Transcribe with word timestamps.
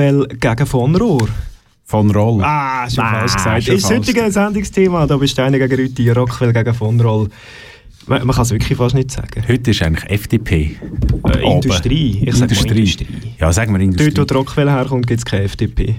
Rockwell 0.00 0.26
gegen 0.38 0.66
von 0.66 0.96
Rohr. 0.96 1.28
Von 1.84 2.10
Roll. 2.10 2.42
Ah, 2.42 2.88
schon 2.88 3.04
Nein, 3.04 3.14
falsch 3.20 3.34
gesagt. 3.34 3.64
schon 3.64 3.74
Ist 3.74 3.86
falsch. 3.86 3.98
heutige 3.98 4.30
Sendungsthema, 4.30 5.06
da 5.06 5.16
bist 5.16 5.36
du 5.36 5.42
einer 5.42 5.58
gegen 5.58 5.74
Rüti, 5.74 6.10
Rockwell 6.10 6.52
gegen 6.52 6.74
von 6.74 7.00
Roll. 7.00 7.28
Man, 8.06 8.26
man 8.26 8.34
kann 8.34 8.42
es 8.42 8.50
wirklich 8.50 8.78
fast 8.78 8.94
nicht 8.94 9.10
sagen. 9.10 9.44
Heute 9.46 9.70
ist 9.72 9.82
eigentlich 9.82 10.08
FDP. 10.08 10.76
Äh. 11.28 11.52
Industrie. 11.54 12.22
Ich 12.24 12.34
sag 12.34 12.50
mal 12.50 12.56
Industrie. 12.56 13.06
Ja, 13.38 13.52
sagen 13.52 13.72
wir 13.74 13.80
Industrie. 13.80 14.14
Dort, 14.14 14.32
wo 14.32 14.38
Rockwell 14.38 14.70
herkommt, 14.70 15.06
gibt 15.06 15.18
es 15.18 15.24
keine 15.24 15.44
FDP. 15.44 15.96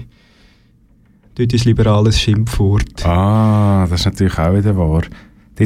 Dort 1.34 1.52
ist 1.52 1.64
liberales 1.64 2.20
Schimpfwort. 2.20 3.06
Ah, 3.06 3.86
das 3.88 4.00
ist 4.00 4.06
natürlich 4.06 4.38
auch 4.38 4.54
wieder 4.54 4.76
wahr. 4.76 5.02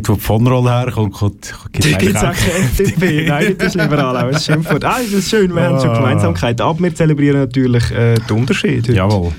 Dort, 0.03 0.09
wo 0.09 0.15
die 0.15 0.21
von 0.21 0.47
Roll 0.47 0.69
herkommt, 0.69 1.13
kommt, 1.15 1.55
gibt 1.73 1.87
es 1.87 2.17
auch 2.17 2.33
keine 2.33 2.65
FDP. 2.65 3.27
Nein, 3.29 3.47
dort 3.59 3.63
ist 3.63 3.75
liberal 3.75 4.17
auch 4.17 4.35
ein 4.35 4.41
Schimpfwort. 4.41 4.85
Ah, 4.85 4.99
das 5.03 5.13
ist 5.13 5.31
schön, 5.31 5.55
wir 5.55 5.63
haben 5.63 5.81
schon 5.81 5.91
Ah. 5.91 5.99
Gemeinsamkeit. 5.99 6.61
Aber 6.61 6.79
wir 6.81 6.95
zelebrieren 6.95 7.41
natürlich 7.41 7.91
äh, 7.91 8.15
den 8.15 8.37
Unterschied 8.37 8.83
heute. 8.83 8.93
Jawohl. 8.95 9.33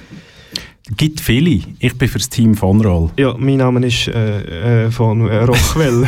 Gibt 0.95 1.19
viele. 1.19 1.61
Ich 1.79 1.97
bin 1.97 2.07
für 2.07 2.17
das 2.17 2.29
Team 2.29 2.55
von 2.55 2.79
Roll. 2.79 3.09
Ja, 3.17 3.35
mein 3.37 3.57
Name 3.57 3.85
ist 3.85 4.07
äh, 4.07 4.85
äh, 4.85 4.91
von 4.91 5.27
äh, 5.27 5.39
Rockwell. 5.39 6.05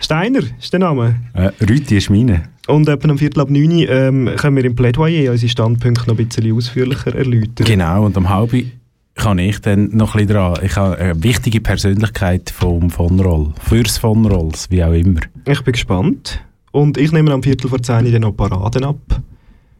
Steiner 0.00 0.40
ist 0.58 0.72
der 0.72 0.80
Name. 0.80 1.16
Äh, 1.34 1.50
Rüti 1.62 1.98
ist 1.98 2.08
meine. 2.08 2.44
Und 2.66 2.88
etwa 2.88 3.10
um 3.10 3.18
Viertel 3.18 3.40
ab 3.40 3.50
neun 3.50 3.84
ähm, 3.88 4.30
können 4.36 4.56
wir 4.56 4.64
im 4.64 4.74
Plädoyer 4.74 5.32
unsere 5.32 5.50
Standpunkte 5.50 6.08
noch 6.08 6.18
ein 6.18 6.26
bisschen 6.26 6.50
ausführlicher 6.56 7.14
erläutern. 7.14 7.66
Genau, 7.66 8.06
und 8.06 8.16
am 8.16 8.28
halben 8.28 8.72
kann 9.14 9.38
ich 9.38 9.60
dann 9.60 9.90
noch 9.96 10.14
ein 10.14 10.26
bisschen 10.26 10.36
dran. 10.36 10.58
Ich 10.62 10.76
habe 10.76 10.96
eine 10.98 11.22
wichtige 11.22 11.60
Persönlichkeit 11.60 12.50
vom 12.50 12.90
von 12.90 13.20
Roll. 13.20 13.52
Fürs 13.60 13.98
von 13.98 14.24
Rolls, 14.26 14.70
wie 14.70 14.82
auch 14.82 14.92
immer. 14.92 15.20
Ich 15.46 15.62
bin 15.62 15.72
gespannt. 15.72 16.42
Und 16.70 16.96
ich 16.96 17.12
nehme 17.12 17.32
am 17.32 17.42
Viertel 17.42 17.68
vor 17.68 17.82
zehn 17.82 18.10
dann 18.10 18.22
noch 18.22 18.32
Paraden 18.32 18.84
ab. 18.84 19.22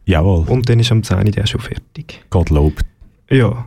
Jawohl, 0.05 0.45
Und 0.49 0.67
dann 0.69 0.79
ist 0.79 0.91
am 0.91 1.01
10 1.01 1.31
der 1.31 1.47
schon 1.47 1.61
fertig. 1.61 2.25
Gott 2.29 2.49
lobt. 2.49 2.83
Ja. 3.29 3.65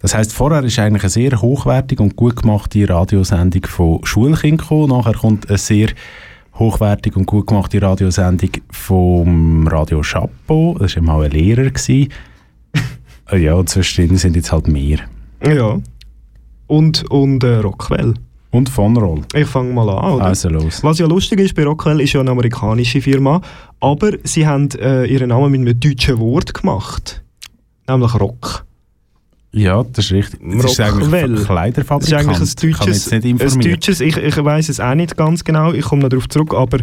Das 0.00 0.14
heisst, 0.14 0.32
vorher 0.32 0.62
ist 0.64 0.78
eigentlich 0.78 1.02
eine 1.02 1.10
sehr 1.10 1.40
hochwertige 1.40 2.02
und 2.02 2.16
gut 2.16 2.36
gemachte 2.36 2.88
Radiosendung 2.88 3.64
von 3.66 4.04
Schulkind 4.04 4.60
gekommen. 4.60 4.90
Nachher 4.90 5.14
kommt 5.14 5.48
eine 5.48 5.58
sehr 5.58 5.90
hochwertige 6.54 7.18
und 7.18 7.26
gut 7.26 7.46
gemachte 7.46 7.80
Radiosendung 7.80 8.50
vom 8.70 9.66
Radio 9.68 10.00
Chapeau. 10.02 10.76
Das 10.78 10.96
war 10.96 11.02
mal 11.02 11.24
ein 11.24 11.30
Lehrer. 11.30 11.70
gewesen. 11.70 12.08
Äh, 13.30 13.38
ja, 13.38 13.64
zwischendrin 13.66 14.16
sind 14.18 14.36
jetzt 14.36 14.52
halt 14.52 14.68
mehr. 14.68 14.98
Ja. 15.46 15.78
Und, 16.66 17.04
und 17.10 17.42
äh, 17.44 17.56
Rockwell. 17.58 18.14
Und 18.50 18.70
von 18.70 18.96
Roll. 18.96 19.22
Ich 19.34 19.46
fange 19.46 19.72
mal 19.74 19.88
an, 19.90 20.12
oder? 20.14 20.24
Also 20.24 20.48
los. 20.48 20.82
Was 20.82 20.98
ja 20.98 21.06
lustig 21.06 21.38
ist, 21.40 21.54
bei 21.54 21.64
Rockwell 21.64 22.00
ist 22.00 22.14
ja 22.14 22.20
eine 22.20 22.30
amerikanische 22.30 23.02
Firma, 23.02 23.42
aber 23.78 24.12
sie 24.24 24.46
haben 24.46 24.70
äh, 24.80 25.04
ihren 25.04 25.28
Namen 25.28 25.50
mit 25.52 25.60
einem 25.60 25.78
deutschen 25.80 26.18
Wort 26.18 26.54
gemacht. 26.54 27.22
Nämlich 27.86 28.14
Rock. 28.14 28.64
Ja, 29.52 29.82
das 29.92 30.06
ist 30.06 30.12
richtig. 30.12 30.40
Das 30.42 30.72
ist 30.72 30.80
eigentlich 30.80 31.04
Rockwell. 31.06 31.24
ein 31.24 31.32
Das 31.32 31.40
ist 31.42 31.46
Kleiderfabrikant. 31.46 32.28
eigentlich 32.28 32.38
ein 32.64 32.70
deutsches, 32.70 33.12
ein 33.12 33.60
deutsches 33.60 34.00
ich, 34.00 34.16
ich 34.16 34.36
weiß 34.44 34.68
es 34.70 34.80
auch 34.80 34.94
nicht 34.94 35.16
ganz 35.16 35.44
genau, 35.44 35.72
ich 35.72 35.84
komme 35.84 36.02
noch 36.02 36.08
darauf 36.08 36.28
zurück, 36.28 36.54
aber 36.54 36.78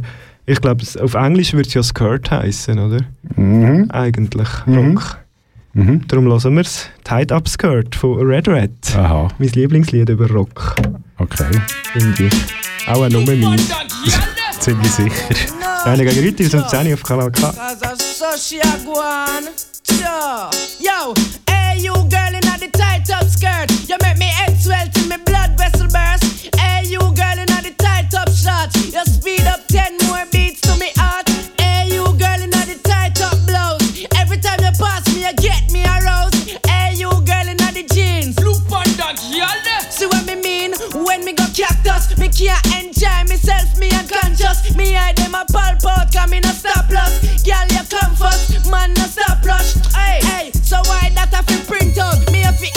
ich 0.46 0.62
glaube, 0.62 0.84
auf 1.02 1.14
Englisch 1.16 1.54
würde 1.54 1.68
es 1.68 1.74
ja 1.74 1.82
Skirt 1.84 2.30
heißen, 2.30 2.78
oder? 2.78 3.02
Mhm. 3.36 3.90
Eigentlich, 3.90 4.50
Mhm. 4.68 4.76
Rock. 4.78 4.86
Mhm. 4.86 5.00
Darum 5.76 6.26
hören 6.28 6.56
wir 6.56 6.62
es. 6.62 6.88
Tied 7.04 7.34
Up 7.34 7.50
Skirt 7.50 7.96
von 7.96 8.18
Red 8.26 8.48
Red. 8.48 8.72
Aha, 8.96 9.28
Mein 9.38 9.50
Lieblingslied 9.50 10.08
über 10.08 10.30
Rock, 10.32 10.76
okay. 11.18 11.44
finde 11.92 12.28
ich. 12.28 12.34
Auch 12.88 13.02
ein 13.02 13.12
Nummer 13.12 13.36
meins. 13.36 13.70
Ziemlich 14.60 14.92
sicher. 14.92 15.12
Eine 15.84 16.06
gegen 16.06 16.22
Rüti 16.26 16.46
aus 16.46 16.52
dem 16.52 16.66
10 16.66 16.94
auf 16.94 17.04
Kanal 17.04 17.30
K. 17.30 17.54
Yo, 20.80 21.14
hey 21.50 21.78
you 21.80 21.94
girl 21.94 22.34
in 22.34 22.42
the 22.60 22.70
tight 22.72 23.12
up 23.12 23.28
skirt. 23.30 23.70
You 23.90 23.98
make 24.02 24.18
me 24.18 24.26
head 24.26 24.58
swell 24.62 24.88
till 24.94 25.08
me 25.10 25.18
blood 25.26 25.58
vessel 25.58 25.88
burst. 25.88 26.50
Hey 26.58 26.86
you 26.88 27.00
girl 27.00 27.38
in 27.38 27.46
the 27.48 27.74
tight 27.78 28.14
up 28.16 28.30
shorts. 28.30 28.94
You 28.94 29.04
speed 29.06 29.46
up 29.46 29.60
ten 29.68 29.98
more 30.08 30.26
beats 30.32 30.55
cactus, 41.56 42.18
me 42.18 42.28
can't 42.28 42.66
enjoy 42.76 43.24
myself, 43.30 43.78
me 43.80 43.90
unconscious. 43.92 44.76
Me 44.76 44.96
eye 44.98 45.14
them 45.14 45.34
a 45.34 45.46
pulp 45.46 45.86
out, 45.88 46.12
cause 46.12 46.30
me 46.30 46.40
no 46.42 46.50
stop 46.50 46.90
loss. 46.92 47.44
Girl, 47.44 47.66
you 47.72 47.84
come 47.88 48.16
first, 48.16 48.70
man, 48.70 48.94
no 48.94 49.06
stop 49.06 49.44
rush. 49.46 49.76
Hey, 49.96 50.20
hey, 50.28 50.52
so 50.52 50.78
why 50.86 51.12
that 51.16 51.34
I 51.34 51.42
feel 51.44 51.64
print 51.66 51.98
out? 51.98 52.20
Me 52.32 52.42
if 52.44 52.62
I 52.62 52.75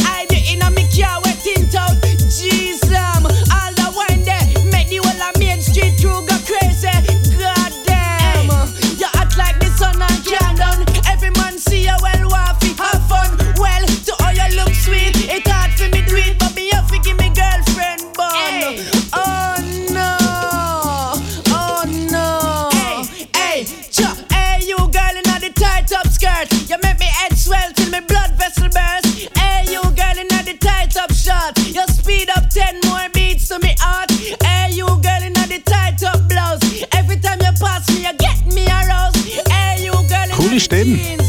the 30.49 30.57
tight 30.59 30.97
up 30.97 31.13
short. 31.13 31.59
You 31.59 31.85
speed 31.89 32.31
up 32.37 32.49
ten 32.49 32.81
more 32.87 33.09
beats 33.13 33.49
to 33.49 33.59
me 33.59 33.75
heart. 33.79 34.11
Hey, 34.43 34.73
you 34.73 34.87
girl 34.87 35.23
in 35.23 35.35
the 35.35 35.61
tight 35.65 36.03
up 36.05 36.27
blouse. 36.29 36.61
Every 36.93 37.19
time 37.21 37.39
you 37.41 37.53
pass 37.61 37.87
me, 37.91 38.07
you 38.07 38.15
get 38.17 38.47
me 38.55 38.67
aroused. 38.67 39.17
Hey, 39.51 39.85
you 39.85 39.93
girl 39.93 40.25
in 40.25 40.31
Coole 40.37 40.49
the 40.49 40.59
Stimme. 40.61 40.97
jeans. 40.97 41.29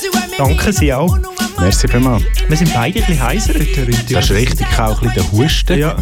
See 0.00 0.08
what 0.08 0.30
me 0.30 0.36
Danke? 0.38 0.72
Sie 0.72 0.94
auch. 0.94 1.18
Merci 1.58 1.88
vielmals. 1.88 2.22
Wir 2.48 2.56
sind 2.56 2.72
beide 2.72 3.00
ein 3.00 3.06
bisschen 3.06 3.22
heiser 3.22 3.52
heute, 3.54 3.86
Rüti. 3.86 4.14
Das 4.14 4.24
ist 4.26 4.30
richtig, 4.30 4.66
ich 4.70 4.78
auch 4.78 5.02
ein 5.02 5.12
bisschen 5.12 5.30
den 5.30 5.38
Husten. 5.38 5.78
Ja. 5.78 5.96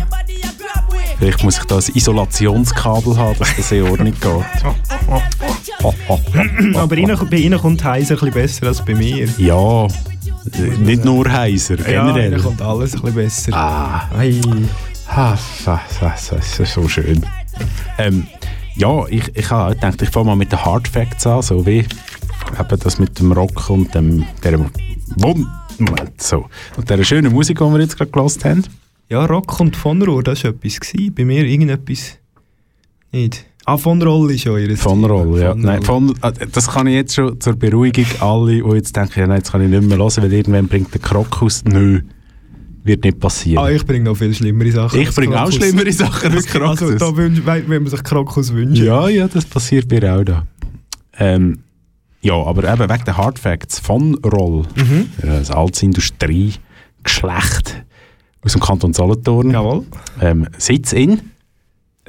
Vielleicht 1.19 1.43
muss 1.43 1.59
ich 1.59 1.65
da 1.65 1.79
ein 1.79 1.85
Isolationskabel 1.95 3.17
haben, 3.17 3.39
dass 3.39 3.57
das 3.57 3.73
in 3.73 3.83
Ordnung 3.85 4.13
geht. 4.13 4.23
Aber 6.77 6.97
Ihnen, 6.97 7.29
bei 7.31 7.37
Ihnen 7.39 7.59
kommt 7.59 7.83
heiser 7.83 8.15
ein 8.15 8.19
bisschen 8.19 8.33
besser 8.33 8.67
als 8.67 8.85
bei 8.85 8.95
mir. 8.95 9.27
Ja, 9.39 9.89
nicht 10.81 11.05
nur 11.05 11.31
heiser, 11.31 11.77
Ja, 11.89 12.07
generell. 12.07 12.33
Ihnen 12.33 12.43
kommt 12.43 12.63
alles 12.63 12.95
ein 12.95 13.01
bisschen 13.03 13.15
besser. 13.15 13.53
ah, 13.55 14.09
Ei. 14.17 14.41
das, 15.65 16.29
das 16.31 16.59
ist 16.59 16.73
so 16.75 16.89
schön. 16.89 17.25
Ähm, 17.99 18.27
ja, 18.75 19.07
ich, 19.09 19.35
ich 19.35 19.51
habe 19.51 19.75
gedacht, 19.75 20.03
ich 20.03 20.11
fange 20.11 20.27
mal 20.27 20.37
mit 20.37 20.53
den 20.53 20.65
Hard 20.65 20.89
Facts 20.89 21.27
an, 21.27 21.43
so 21.43 21.65
wie 21.67 21.79
eben 21.79 22.81
das 22.81 22.99
mit 22.99 23.19
dem 23.19 23.33
Rock 23.33 23.71
und 23.71 23.95
dem, 23.95 24.25
der 24.43 24.59
Moment, 25.17 25.49
so. 26.23 26.47
Und 26.77 26.89
der 26.91 27.03
schönen 27.05 27.33
Musik, 27.33 27.59
die 27.59 27.65
wir 27.65 27.81
jetzt 27.81 27.97
gerade 27.97 28.11
gehört 28.11 28.45
haben. 28.45 28.65
Ja, 29.09 29.25
Rock 29.25 29.61
und 29.61 29.77
von 29.77 30.03
Rohr, 30.03 30.23
das 30.23 30.45
war 30.45 30.51
etwas. 30.51 30.81
Gewesen. 30.81 31.15
Bei 31.15 31.25
mir 31.25 31.45
irgendetwas 31.45 32.19
nicht. 33.13 33.47
Ah, 33.69 33.77
von 33.77 34.01
Roll 34.01 34.31
ist 34.31 34.47
ihres. 34.47 34.81
Von 34.81 35.05
Roll, 35.05 35.41
ja. 35.41 35.51
Von 35.51 35.61
Nein, 35.61 35.83
von, 35.83 36.15
äh, 36.23 36.33
das 36.53 36.69
kann 36.69 36.87
ich 36.87 36.95
jetzt 36.95 37.17
schon 37.17 37.41
zur 37.41 37.57
Beruhigung 37.57 38.07
alle, 38.21 38.63
die 38.63 38.77
jetzt 38.77 38.95
denken, 38.95 39.19
ja, 39.19 39.27
nein, 39.27 39.39
jetzt 39.39 39.51
kann 39.51 39.61
ich 39.61 39.69
nicht 39.69 39.83
mehr 39.83 39.99
hören, 39.99 40.13
weil 40.23 40.33
irgendwann 40.33 40.69
bringt 40.69 40.95
der 40.95 41.01
Krokus. 41.01 41.65
Nö, 41.65 42.01
wird 42.85 43.03
nicht 43.03 43.19
passieren. 43.19 43.65
Ah, 43.65 43.69
ich 43.71 43.85
bringe 43.85 44.05
noch 44.05 44.15
viel 44.17 44.33
schlimmere 44.33 44.71
Sachen. 44.71 45.01
ich 45.01 45.13
bringe 45.13 45.43
auch 45.43 45.51
schlimmere 45.51 45.91
Sachen 45.93 46.31
als 46.33 46.47
Also, 46.47 46.59
Krokus. 46.87 46.97
da 47.01 47.17
wünsch, 47.17 47.43
wenn 47.45 47.83
man 47.83 47.89
sich 47.91 48.05
Krokus 48.05 48.53
wünscht. 48.55 48.81
ja, 48.81 49.09
ja, 49.09 49.27
das 49.27 49.45
passiert 49.45 49.91
mir 49.91 50.17
auch 50.17 50.23
da. 50.23 50.47
Ähm, 51.19 51.59
ja, 52.21 52.35
aber 52.35 52.73
eben 52.73 52.89
wegen 52.89 53.05
der 53.05 53.17
Hard 53.17 53.41
Facts 53.41 53.81
von 53.81 54.15
Roll, 54.25 54.63
Mhm. 54.77 55.07
das 55.23 55.51
altes 55.51 55.83
Industriegeschlecht 55.83 57.85
aus 58.43 58.53
dem 58.53 58.61
Kanton 58.61 58.93
Solothurn, 58.93 59.51
Jawohl. 59.51 59.85
ähm, 60.21 60.47
Sitz 60.57 60.93
in 60.93 61.21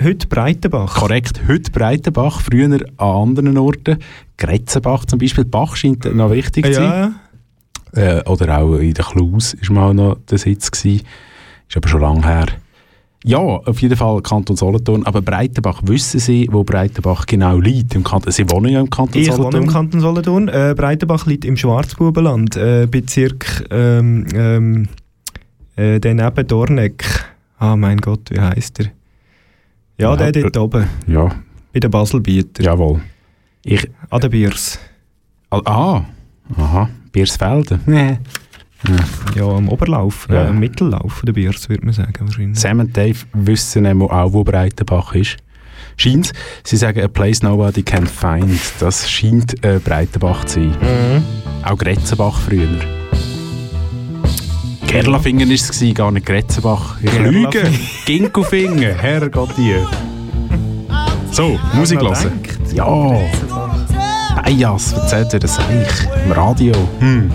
Heute 0.02 0.28
Breitenbach. 0.28 0.94
Korrekt, 0.96 1.42
heute 1.48 1.72
Breitenbach, 1.72 2.42
früher 2.42 2.66
an 2.72 2.84
anderen 3.00 3.58
Orten. 3.58 3.98
Gretzenbach 4.38 5.06
zum 5.06 5.18
Beispiel. 5.18 5.44
Bach 5.46 5.76
scheint 5.76 6.06
noch 6.16 6.30
wichtig 6.32 6.66
zu 6.68 6.74
sein. 6.74 7.16
Ja, 7.96 8.20
Äh, 8.20 8.24
oder 8.30 8.60
auch 8.60 8.76
in 8.76 8.94
der 8.94 9.06
Klaus 9.06 9.56
war 9.70 9.74
mal 9.74 9.94
noch 9.96 10.18
der 10.30 10.38
Sitz. 10.38 10.70
Gewesen. 10.70 11.02
Ist 11.68 11.78
aber 11.78 11.88
schon 11.88 12.02
lange 12.02 12.24
her. 12.24 12.46
Ja, 13.24 13.40
auf 13.40 13.82
jeden 13.82 13.96
Fall 13.98 14.22
Kanton 14.22 14.56
Solothurn. 14.56 15.04
Aber 15.06 15.22
Breitenbach, 15.24 15.82
wissen 15.86 16.20
Sie, 16.20 16.48
wo 16.52 16.64
Breitenbach 16.64 17.26
genau 17.26 17.58
liegt? 17.58 17.96
Im 17.96 18.04
Kanton, 18.04 18.32
Sie 18.32 18.48
wohnen 18.52 18.72
ja 18.74 18.80
im 18.82 18.90
Kanton 18.92 19.20
ich 19.20 19.28
Solothurn. 19.28 19.54
wohne 19.54 19.64
im 19.66 19.72
Kanton 19.72 20.00
Solothurn. 20.00 20.48
Äh, 20.48 20.76
Breitenbach 20.78 21.26
liegt 21.26 21.44
im 21.44 21.58
Schwarzbubenland, 21.58 22.56
äh, 22.56 22.88
Bezirk 22.90 23.66
ähm, 23.72 24.28
ähm, 24.36 24.88
äh, 25.76 26.00
der 26.00 26.14
neben 26.14 26.48
Dorneck. 26.48 27.04
Ah, 27.58 27.76
mein 27.76 27.98
Gott, 27.98 28.30
wie 28.30 28.40
heißt 28.40 28.78
der? 28.78 28.92
Ja, 29.98 30.16
der 30.16 30.32
dort 30.32 30.58
oben, 30.58 30.88
Ja, 31.08 31.32
bei 31.74 31.80
den 31.80 31.90
Baselbieter. 31.92 32.64
jawohl. 32.64 33.02
Ich, 33.64 33.90
An 34.10 34.22
der 34.22 34.30
Biers. 34.30 34.80
ah, 35.50 35.62
ah, 35.66 36.06
aha, 36.56 36.90
Biersfelden. 37.12 37.82
Nee. 37.86 38.20
Ja, 39.36 39.48
am 39.48 39.70
Oberlauf, 39.70 40.28
Ja. 40.30 40.46
äh, 40.46 40.48
am 40.50 40.60
Mittellauf 40.60 41.14
von 41.14 41.26
der 41.26 41.34
Biers, 41.34 41.68
würde 41.68 41.84
man 41.84 41.94
sagen. 41.94 42.14
Wahrscheinlich. 42.20 42.60
Sam 42.60 42.80
und 42.80 42.96
Dave 42.96 43.18
wissen 43.34 43.84
nämlich 43.84 44.10
auch, 44.12 44.34
wo 44.34 44.44
Breitenbach 44.44 45.16
ist. 45.16 45.38
Scheint, 45.98 46.32
sie 46.64 46.78
sagen, 46.78 47.02
a 47.02 47.08
place 47.08 47.42
nobody 47.42 47.82
can 47.82 48.06
find. 48.06 48.60
Das 48.80 49.10
scheint 49.10 49.64
äh, 49.66 49.80
Breitenbach 49.84 50.46
zu 50.46 50.60
sein. 50.62 50.76
Mhm. 50.80 51.24
Auch 51.66 51.78
Gretzenbach 51.78 52.40
früher. 52.40 52.68
Gerlafingen 54.88 55.50
war 55.50 55.56
es, 55.56 55.94
gar 55.94 56.12
nicht 56.12 56.26
Gretzenbach. 56.26 56.96
Ich 57.02 57.14
lüge. 57.20 57.70
Ginkgofingen, 58.06 58.96
Herrgott 58.98 59.56
dir. 59.58 59.88
So, 61.32 61.60
Musik 61.74 62.02
hören. 62.02 62.42
Ja, 62.74 63.20
Bias, 64.48 64.94
erzählt 64.94 65.34
dir 65.34 65.40
das 65.40 65.60
eigentlich 65.60 66.08
im 66.26 66.32
Radio. 66.32 66.74
Hm. 67.00 67.30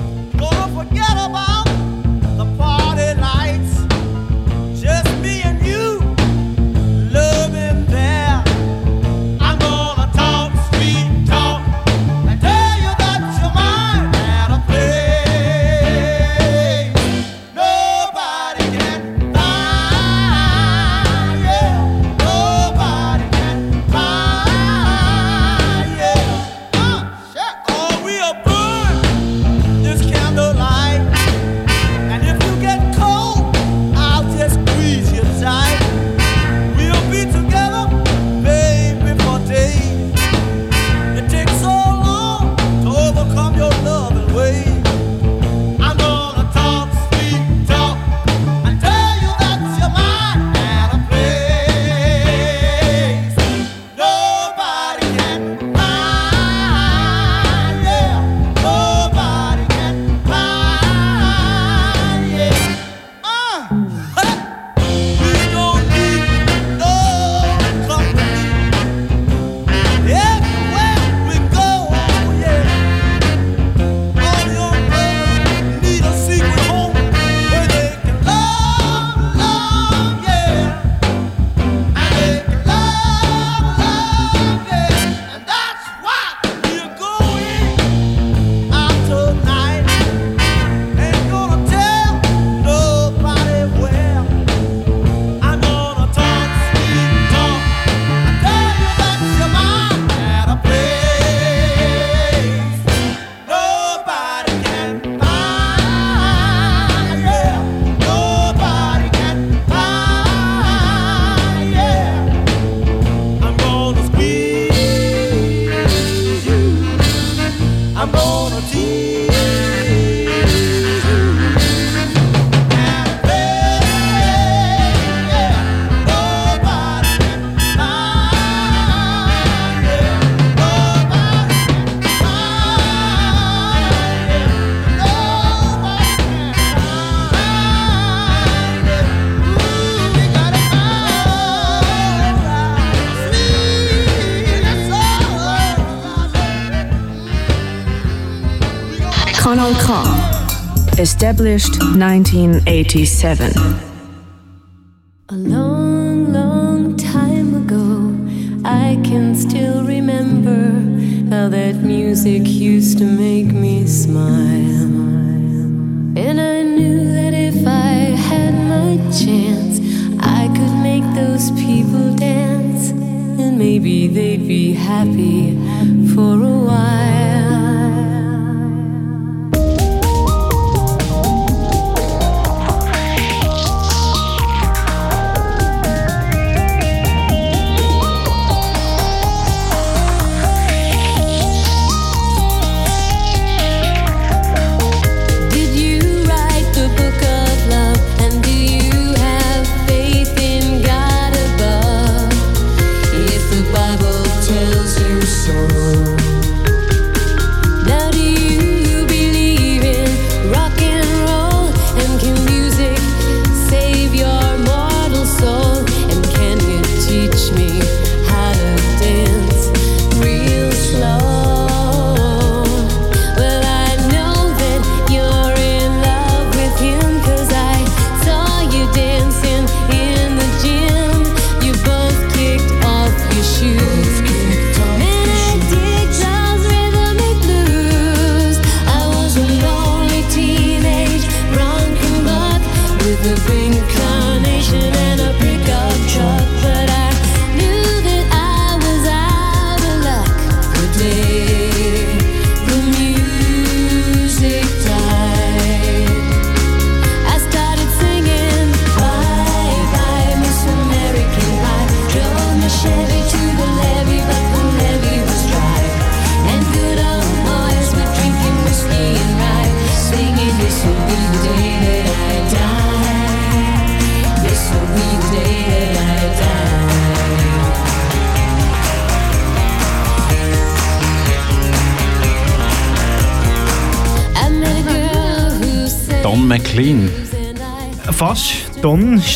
Established 151.32 151.78
1987. 151.96 153.81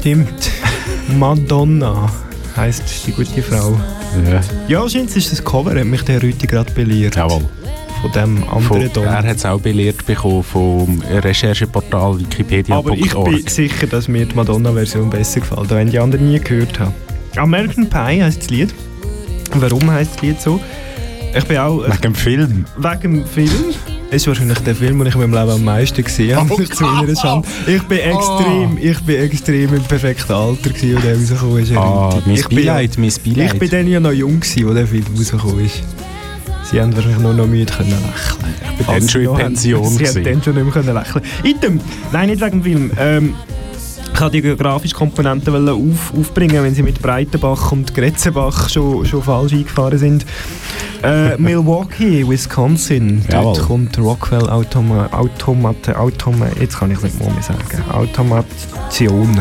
stimmt. 0.07 0.53
Madonna 1.19 2.09
heisst 2.57 3.05
die 3.07 3.13
gute 3.13 3.43
Frau. 3.43 3.77
Ja, 4.31 4.41
Ja, 4.69 4.89
scheint 4.89 5.11
es 5.11 5.17
ist 5.17 5.33
das 5.33 5.45
Cover, 5.45 5.75
hat 5.79 5.85
mich 5.85 6.03
der 6.03 6.23
Rüti 6.23 6.47
gerade 6.47 6.71
belehrt. 6.73 7.17
jawohl. 7.17 7.43
Von 8.03 8.13
dem 8.13 8.45
anderen 8.49 8.93
Don. 8.93 9.05
er 9.05 9.25
hat 9.25 9.37
es 9.37 9.45
auch 9.45 9.59
belehrt 9.61 10.07
bekommen 10.07 10.45
vom 10.45 11.03
Rechercheportal 11.11 12.21
Wikipedia.org. 12.21 12.87
Aber 13.17 13.31
ich 13.33 13.45
bin 13.45 13.49
sicher, 13.49 13.89
dass 13.89 14.07
mir 14.07 14.27
die 14.27 14.35
Madonna-Version 14.37 15.11
besser 15.11 15.41
gefällt, 15.41 15.71
wenn 15.71 15.91
die 15.91 15.99
anderen 15.99 16.31
nie 16.31 16.39
gehört 16.39 16.79
habe. 16.79 16.93
American 17.37 17.89
Pie 17.91 18.23
heisst 18.23 18.43
das 18.43 18.51
Lied. 18.51 18.73
Warum 19.55 19.91
heisst 19.91 20.15
das 20.17 20.23
Lied 20.23 20.41
so? 20.41 20.61
Ich 21.35 21.45
bin 21.47 21.57
auch 21.57 21.83
äh, 21.83 21.89
Wegen 21.91 22.03
dem 22.03 22.15
Film. 22.15 22.65
wegen 22.77 23.01
dem 23.01 23.27
Film. 23.27 23.75
Es 24.09 24.23
ist 24.23 24.29
wahrscheinlich 24.29 24.59
der 24.61 24.77
Film, 24.77 24.99
den 24.99 25.09
ich 25.09 25.15
in 25.15 25.21
meinem 25.21 25.35
Leben 25.35 25.51
am 25.51 25.65
meisten 25.65 26.03
gesehen 26.03 26.37
habe. 26.37 26.53
Oh 26.53 26.63
zu 26.63 26.85
meiner 26.85 27.17
Schande. 27.17 27.49
Ich 27.67 27.83
bin 27.83 27.99
extrem, 27.99 28.79
ich 28.81 29.01
bin 29.01 29.17
extrem 29.17 29.75
im 29.75 29.83
perfekten 29.83 30.33
Alter 30.33 30.71
gewesen, 30.71 30.97
als 30.97 31.05
der 31.05 31.17
rausgekommen 31.17 31.63
ist. 31.63 31.73
Ah, 31.77 32.23
mein 32.25 32.35
ich 32.37 32.49
bin 32.49 32.59
ja, 32.59 32.75
Beileid, 32.75 32.99
mein 32.99 33.13
Beileid. 33.25 33.53
ich 33.53 33.59
bin 33.59 33.71
dann 33.71 33.89
ja 33.89 34.01
noch 34.01 34.13
jung 34.13 34.39
gewesen, 34.39 34.69
als 34.69 34.75
der 34.77 34.87
Film 34.87 35.05
rausgekommen 35.17 35.65
ist. 35.65 35.83
Sie 36.71 36.81
haben 36.81 36.95
wahrscheinlich 36.95 37.21
nur 37.21 37.35
noch 37.35 37.47
müde 37.47 37.73
können 37.73 37.91
lächeln. 37.91 38.55
Ich 38.61 38.77
bin 38.77 38.87
dann 38.87 39.09
schon 39.09 39.21
in 39.23 39.35
Pension. 39.35 39.89
Sie 39.97 40.07
haben 40.07 40.25
dann 40.25 40.43
schon 40.43 40.55
nicht 40.55 40.65
mehr 40.65 40.73
können 40.73 40.95
lächeln. 40.95 41.25
Item, 41.43 41.81
nein, 42.13 42.29
nicht 42.29 42.41
wegen 42.41 42.63
dem 42.63 42.63
Film. 42.63 42.91
Ähm, 42.99 43.35
ich 44.13 44.21
wollte 44.21 44.33
die 44.33 44.43
geografische 44.43 44.95
Komponente 44.95 45.53
auf, 45.53 46.15
aufbringen, 46.19 46.63
wenn 46.63 46.75
sie 46.75 46.83
mit 46.83 47.03
Breitenbach 47.03 47.71
und 47.73 47.95
Gretzenbach 47.95 48.71
schon, 48.71 49.05
schon 49.05 49.23
falsch 49.23 49.53
eingefahren 49.53 49.99
sind. 49.99 50.25
Äh, 51.03 51.37
Milwaukee, 51.39 52.27
Wisconsin. 52.29 53.23
Dort 53.29 53.33
Jawohl. 53.57 53.59
kommt 53.67 53.99
Rockwell 53.99 54.49
Automa, 54.49 55.09
Automat, 55.13 55.89
Automa, 55.97 56.47
jetzt 56.61 56.79
kann 56.79 56.91
ich 56.91 56.99
es 56.99 57.05
nicht 57.05 57.21
mehr 57.21 57.43
sagen. 57.43 57.61
Automation. 57.93 59.41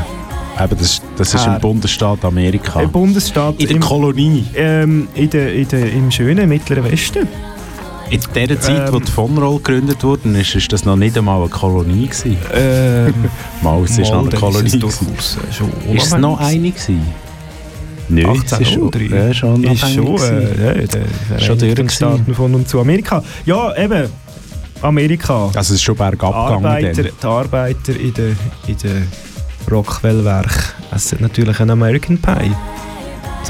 Eben, 0.62 0.78
das, 0.80 1.02
das 1.18 1.34
ist 1.34 1.46
im 1.48 1.60
Bundesstaat 1.60 2.24
Amerika. 2.24 2.80
Ein 2.80 2.92
Bundesstaat 2.92 3.60
In 3.60 3.68
der 3.68 3.76
im, 3.78 3.82
Kolonie. 3.82 4.46
ähm, 4.56 5.08
in 5.14 5.30
der, 5.30 5.54
in 5.54 5.68
der, 5.68 5.92
im 5.92 6.10
schönen 6.12 6.48
Mittleren 6.48 6.84
Westen. 6.90 7.28
In 8.10 8.22
der 8.36 8.60
Zeit, 8.62 8.88
Ähm. 8.88 8.94
wo 8.94 9.00
die 9.00 9.12
von 9.12 9.38
Roll 9.38 9.58
gegründet 9.58 10.04
wurde, 10.04 10.30
ist, 10.40 10.56
ist 10.56 10.72
das 10.72 10.86
noch 10.86 10.96
nicht 10.96 11.18
einmal 11.18 11.40
eine 11.42 11.50
Kolonie 11.50 12.06
gewesen. 12.08 12.38
Ähm, 12.54 13.14
Mal, 13.62 13.84
es 13.84 13.98
ist 13.98 14.12
noch 14.12 14.22
eine 14.28 14.30
Kolonie 14.40 14.68
ist 14.68 14.76
es 14.76 15.00
gewesen. 15.00 15.40
äh, 15.90 15.96
Ist 15.96 16.06
es 16.14 16.18
noch 16.18 16.40
eine 16.40 16.70
gewesen? 16.72 17.02
Nein, 18.10 18.44
es 18.46 18.60
ist 18.60 18.72
schon, 18.72 18.94
1803. 18.94 19.06
ja, 19.06 19.34
schon 19.34 19.64
ist 19.64 19.90
schon, 19.90 20.18
äh, 20.18 20.82
ja, 20.82 20.88
der 20.88 21.40
Schon 21.40 21.58
durch 21.58 21.92
Staaten 21.92 22.34
von 22.34 22.54
und 22.54 22.68
zu 22.68 22.80
Amerika. 22.80 23.24
Ja, 23.46 23.76
eben, 23.76 24.10
Amerika. 24.82 25.46
Also 25.48 25.60
es 25.60 25.72
ist 25.72 25.84
schon 25.84 25.96
bergab 25.96 26.32
gegangen 26.34 26.66
Arbeiter, 26.66 27.04
dann. 27.04 27.12
die 27.22 27.28
Arbeiter 27.28 28.00
in 28.00 28.14
den 28.14 28.38
in 28.68 28.78
de 28.78 29.02
Rockwell-Werk 29.72 30.76
essen 30.94 31.18
natürlich 31.22 31.60
einen 31.60 31.72
American 31.72 32.18
Pie. 32.18 32.52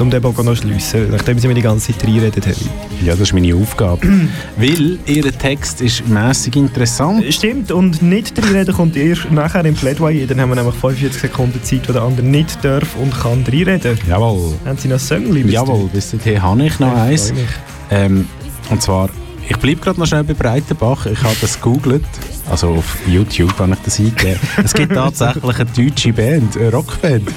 Um 0.00 0.10
den 0.10 0.20
Bogen 0.20 0.44
noch 0.44 0.54
zu 0.54 0.62
schliessen, 0.62 1.10
nachdem 1.10 1.38
sie 1.38 1.48
mir 1.48 1.54
die 1.54 1.62
ganze 1.62 1.92
Zeit 1.92 2.04
reinreden 2.04 2.42
haben. 2.42 2.70
Ja, 3.04 3.12
das 3.12 3.20
ist 3.20 3.32
meine 3.32 3.54
Aufgabe. 3.54 4.06
Weil 4.56 4.98
ihr 5.06 5.38
Text 5.38 5.80
ist 5.80 6.06
mäßig 6.06 6.56
interessant. 6.56 7.24
Stimmt, 7.32 7.72
und 7.72 8.02
nicht 8.02 8.38
reinreden 8.38 8.74
kommt 8.74 8.96
erst 8.96 9.30
nachher 9.30 9.64
im 9.64 9.74
Plädoyer. 9.74 10.26
Dann 10.26 10.40
haben 10.40 10.50
wir 10.50 10.56
nämlich 10.56 10.74
45 10.74 11.20
Sekunden 11.20 11.62
Zeit, 11.62 11.88
wo 11.88 11.92
der 11.92 12.02
andere 12.02 12.26
nicht 12.26 12.62
darf 12.62 12.94
und 12.96 13.12
kann 13.18 13.44
reinreden. 13.44 13.98
Jawohl. 14.06 14.54
Haben 14.64 14.78
Sie 14.78 14.88
noch 14.88 14.98
Song, 14.98 15.34
Jawohl, 15.48 15.88
bis 15.92 16.10
dahin 16.10 16.42
habe 16.42 16.66
ich 16.66 16.78
noch 16.78 16.94
eins. 16.94 17.30
Freue 17.30 17.40
mich. 17.40 17.50
Ähm, 17.90 18.28
und 18.70 18.82
zwar, 18.82 19.08
ich 19.48 19.56
bleibe 19.56 19.80
gerade 19.80 19.98
noch 19.98 20.06
schnell 20.06 20.24
bei 20.24 20.34
Breitenbach. 20.34 21.06
Ich 21.06 21.22
habe 21.22 21.36
das 21.40 21.60
gegoogelt. 21.60 22.04
Also 22.50 22.68
auf 22.68 22.98
YouTube 23.06 23.58
habe 23.58 23.72
ich 23.72 23.78
das 23.84 23.98
eingegeben. 23.98 24.40
es 24.62 24.74
gibt 24.74 24.92
tatsächlich 24.94 25.44
eine 25.44 25.70
deutsche 25.76 26.12
Band, 26.12 26.56
eine 26.56 26.70
Rockband. 26.72 27.28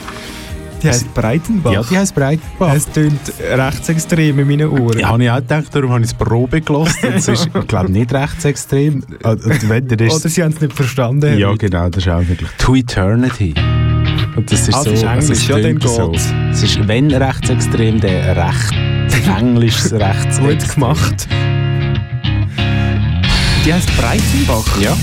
Die 0.82 0.88
heißt 0.88 1.14
Breitenbach. 1.14 1.72
Ja, 1.74 1.84
die 1.84 1.98
heisst 1.98 2.16
Breitenbach. 2.16 2.74
Es 2.74 2.86
tönt 2.90 3.20
rechtsextrem 3.52 4.40
in 4.40 4.48
meinen 4.48 4.70
Ohren. 4.70 4.98
Ja, 5.00 5.10
habe 5.10 5.24
ich 5.24 5.30
auch 5.30 5.36
gedacht, 5.38 5.66
darum 5.74 5.92
habe 5.92 6.02
ich 6.02 6.08
es 6.08 6.14
Probe 6.14 6.62
gelassen. 6.62 7.14
Es 7.16 7.28
ist, 7.28 7.50
ich 7.54 7.68
glaube, 7.68 7.92
nicht 7.92 8.14
rechtsextrem. 8.14 9.00
Ist, 9.00 9.26
Oder 9.26 10.30
sie 10.30 10.42
haben 10.44 10.54
es 10.54 10.62
nicht 10.62 10.74
verstanden. 10.74 11.38
ja, 11.38 11.54
genau, 11.56 11.90
das 11.90 12.06
ist 12.06 12.10
auch 12.12 12.26
wirklich 12.28 12.50
To 12.60 12.76
Eternity. 12.76 13.54
Und 14.36 14.50
das 14.52 14.68
ist 14.70 14.74
Ah, 14.74 14.84
so, 14.84 14.92
das 14.92 15.00
ist 15.02 15.06
also 15.06 15.34
es 15.34 15.50
Englisch, 15.50 15.50
ja, 15.50 15.60
dann 15.60 15.82
so. 15.82 16.12
geht's. 16.12 16.34
Es 16.52 16.64
ist, 16.64 16.88
wenn 16.88 17.12
rechtsextrem, 17.12 18.00
der 18.00 18.38
recht, 18.38 18.74
englisches 19.38 19.92
rechtsextrem. 20.00 20.48
Gut 20.60 20.74
gemacht. 20.76 21.28
Die 23.66 23.74
heißt 23.74 23.90
Breitenbach. 23.98 24.82
Ja, 24.82 24.96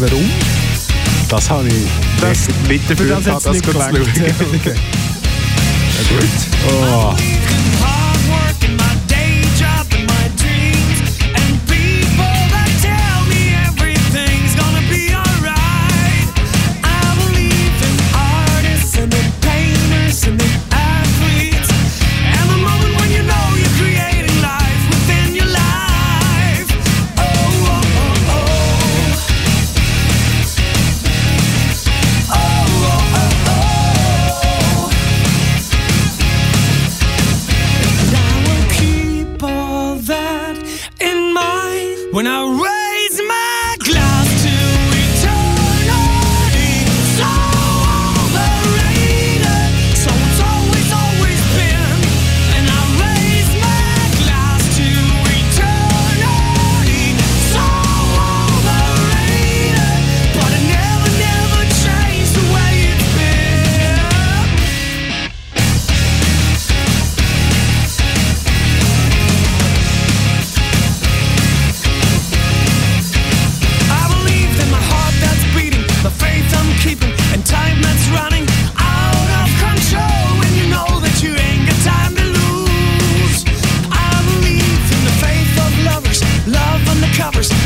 Warum? 0.00 0.24
das 1.28 1.48
habe 1.48 1.68
ich 1.68 1.74
Das- 2.22 2.46
nicht, 2.48 2.68
nicht 2.68 2.86
Für 2.86 2.94
dafür 2.94 3.16
das 3.16 3.26
hat 3.26 3.46
das 3.46 3.52
nicht 3.52 3.66
gelangt. 3.66 3.98
Okay. 4.54 4.74
Na 5.94 6.16
gut. 6.16 6.28
Oh. 6.68 8.01
covers. 87.12 87.61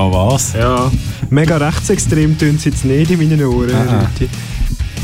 Ja, 0.00 0.10
was? 0.12 0.52
Ja, 0.54 0.90
mega 1.28 1.56
rechtsextrem 1.58 2.38
tönt 2.38 2.58
es 2.60 2.64
jetzt 2.64 2.84
nicht 2.86 3.10
in 3.10 3.18
meinen 3.18 3.44
Ohren, 3.44 3.70
Herr 3.70 4.02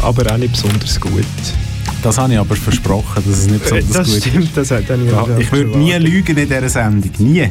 Ah. 0.00 0.07
Aber 0.07 0.33
auch 0.33 0.38
nicht 0.38 0.53
besonders 0.53 0.99
gut. 1.00 1.25
Das 2.03 2.17
habe 2.19 2.33
ich 2.33 2.38
aber 2.38 2.57
versprochen, 2.57 3.23
dass 3.26 3.38
es 3.38 3.47
nicht 3.47 3.67
Äh, 3.67 3.81
besonders 3.81 3.93
das 3.93 4.09
gut 4.09 4.23
stimmt, 4.23 4.50
das 4.57 4.71
hat 4.71 4.88
dann 4.88 5.07
ist. 5.07 5.12
Ja, 5.12 5.26
ich 5.38 5.53
würde 5.53 5.79
nie 5.79 5.93
lügen 5.95 6.37
in 6.37 6.49
dieser 6.49 6.69
Sendung. 6.69 7.11
Nie. 7.19 7.50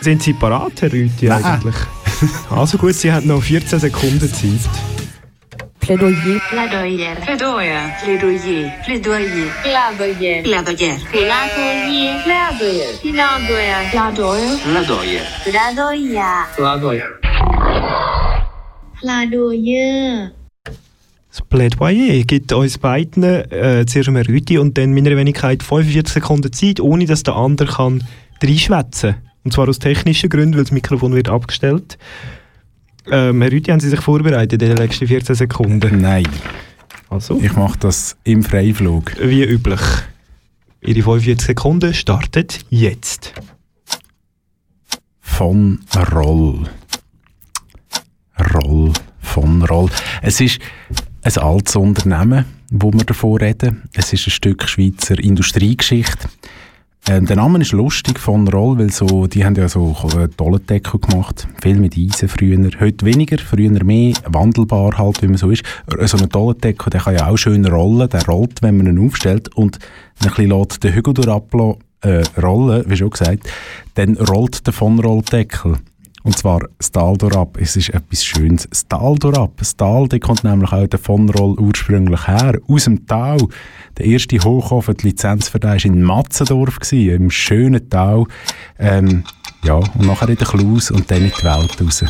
Sind 0.00 0.22
Sie 0.22 0.34
parat, 0.34 0.72
Herr 0.80 0.92
Rüthi, 0.92 1.30
eigentlich? 1.30 1.74
Also 2.50 2.78
gut, 2.78 2.94
Sie 2.94 3.12
haben 3.12 3.26
noch 3.26 3.42
14 3.42 3.78
Sekunden 3.80 4.20
Zeit. 4.32 4.70
Plädoyer. 5.86 6.40
Plädoyer. 6.50 7.14
Plädoyer. 7.20 7.94
Plädoyer. 8.02 8.72
Plädoyer. 8.82 9.52
Plädoyer. 9.62 10.42
Plädoyer. 10.42 10.42
Plädoyer. 10.42 10.98
Plädoyer. 12.22 12.88
Plädoyer. 14.64 15.22
Plädoyer. 15.44 16.26
Plädoyer. 16.56 17.08
Plädoyer. 19.00 20.30
Das 21.30 21.42
Plädoyer 21.48 22.24
gibt 22.24 22.52
uns 22.52 22.78
beiden, 22.78 23.22
äh, 23.22 23.84
zuerst 23.86 24.10
mal 24.10 24.22
Rüti 24.22 24.58
und 24.58 24.76
dann 24.76 24.92
meiner 24.92 25.16
Wenigkeit 25.16 25.62
45 25.62 26.14
Sekunden 26.14 26.52
Zeit, 26.52 26.80
ohne 26.80 27.06
dass 27.06 27.22
der 27.22 27.36
andere 27.36 27.68
kann 27.68 28.02
reinschwätzen 28.42 29.12
kann. 29.12 29.22
Und 29.44 29.52
zwar 29.52 29.68
aus 29.68 29.78
technischen 29.78 30.30
Gründen, 30.30 30.56
weil 30.56 30.64
das 30.64 30.72
Mikrofon 30.72 31.14
wird 31.14 31.28
abgestellt. 31.28 31.96
Ähm, 33.10 33.40
Herr 33.42 33.52
Rüti, 33.52 33.70
haben 33.70 33.80
Sie 33.80 33.88
sich 33.88 34.00
vorbereitet 34.00 34.60
in 34.62 34.68
den 34.68 34.76
letzten 34.78 35.06
14 35.06 35.34
Sekunden? 35.34 36.00
Nein, 36.00 36.26
Also, 37.08 37.40
ich 37.40 37.54
mache 37.54 37.78
das 37.78 38.16
im 38.24 38.42
Freiflug. 38.42 39.12
wie 39.20 39.44
üblich. 39.44 39.80
Ihre 40.80 41.02
45 41.02 41.46
Sekunden 41.46 41.94
startet 41.94 42.60
jetzt. 42.70 43.32
Von 45.20 45.80
Roll. 46.12 46.64
Roll. 48.54 48.92
Von 49.20 49.62
Roll. 49.62 49.90
Es 50.22 50.40
ist 50.40 50.60
ein 51.22 51.36
altes 51.38 51.76
Unternehmen, 51.76 52.44
wo 52.70 52.92
wir 52.92 53.04
davon 53.04 53.38
reden. 53.38 53.82
Es 53.92 54.12
ist 54.12 54.26
ein 54.26 54.30
Stück 54.30 54.68
Schweizer 54.68 55.18
Industriegeschichte. 55.18 56.28
Äh, 57.08 57.22
der 57.22 57.36
Name 57.36 57.60
ist 57.60 57.70
lustig, 57.70 58.18
von 58.18 58.48
Roll, 58.48 58.78
weil 58.78 58.90
so, 58.90 59.28
die 59.28 59.44
haben 59.44 59.54
ja 59.54 59.68
so 59.68 59.94
äh, 60.18 60.26
Tollendeckel 60.28 60.98
gemacht. 60.98 61.46
Viel 61.62 61.78
mit 61.78 61.96
Eisen 61.96 62.28
früher. 62.28 62.58
Heute 62.80 63.06
weniger, 63.06 63.38
früher 63.38 63.84
mehr. 63.84 64.12
Wandelbar 64.24 64.98
halt, 64.98 65.22
wie 65.22 65.28
man 65.28 65.36
so 65.36 65.50
ist. 65.50 65.62
Äh, 65.86 66.06
So 66.06 66.18
ein 66.18 66.28
Tollendeckel, 66.28 66.90
der 66.90 67.00
kann 67.00 67.14
ja 67.14 67.28
auch 67.28 67.36
schön 67.36 67.64
rollen. 67.64 68.08
Der 68.08 68.26
rollt, 68.26 68.60
wenn 68.60 68.76
man 68.78 68.88
ihn 68.88 69.06
aufstellt 69.06 69.54
und 69.54 69.78
ein 70.20 70.28
bisschen 70.30 70.50
lässt 70.50 70.82
den 70.82 70.94
Hügel 70.94 71.14
durchablassen, 71.14 71.80
äh, 72.00 72.22
rollen, 72.40 72.84
wie 72.88 72.96
schon 72.96 73.10
gesagt, 73.10 73.48
dann 73.94 74.16
rollt 74.16 74.66
der 74.66 74.72
von 74.72 74.98
Rolldeckel. 74.98 75.76
Und 76.24 76.36
zwar 76.36 76.58
das 76.78 76.90
Tal 76.90 77.16
durchab. 77.16 77.56
Es 77.60 77.76
ist 77.76 77.90
etwas 77.90 78.24
Schönes. 78.24 78.66
Das 78.68 78.88
Tal 78.88 79.14
durchab. 79.14 79.58
Das 79.58 79.76
Tal, 79.76 80.08
da 80.08 80.18
kommt 80.18 80.42
nämlich 80.42 80.72
auch 80.72 80.88
der 80.88 80.98
von 80.98 81.30
Roll 81.30 81.56
ursprünglich 81.60 82.26
her. 82.26 82.58
Aus 82.66 82.84
dem 82.84 83.06
Tal. 83.06 83.38
Der 83.98 84.06
erste 84.06 84.38
Hochofen, 84.38 84.94
die 84.96 85.08
Lizenz 85.08 85.48
für 85.48 85.58
den 85.58 85.70
war 85.70 85.84
in 85.84 86.02
Matzendorf, 86.02 86.78
gewesen, 86.78 87.14
im 87.14 87.30
schönen 87.30 87.88
Tal. 87.88 88.24
Ähm, 88.78 89.24
ja, 89.64 89.74
und 89.74 90.06
nachher 90.06 90.28
in 90.28 90.36
den 90.36 90.46
Klaus 90.46 90.90
und 90.90 91.10
dann 91.10 91.22
in 91.24 91.32
die 91.36 91.44
Welt 91.44 91.80
raus. 91.80 92.04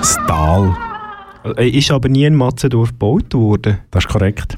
Das 0.00 0.16
Tal, 0.26 0.76
Äh, 1.56 1.68
Ist 1.70 1.90
aber 1.90 2.08
nie 2.08 2.24
in 2.24 2.34
Matzendorf 2.36 2.90
gebaut 2.90 3.34
worden. 3.34 3.78
das 3.90 4.04
ist 4.04 4.10
korrekt. 4.10 4.56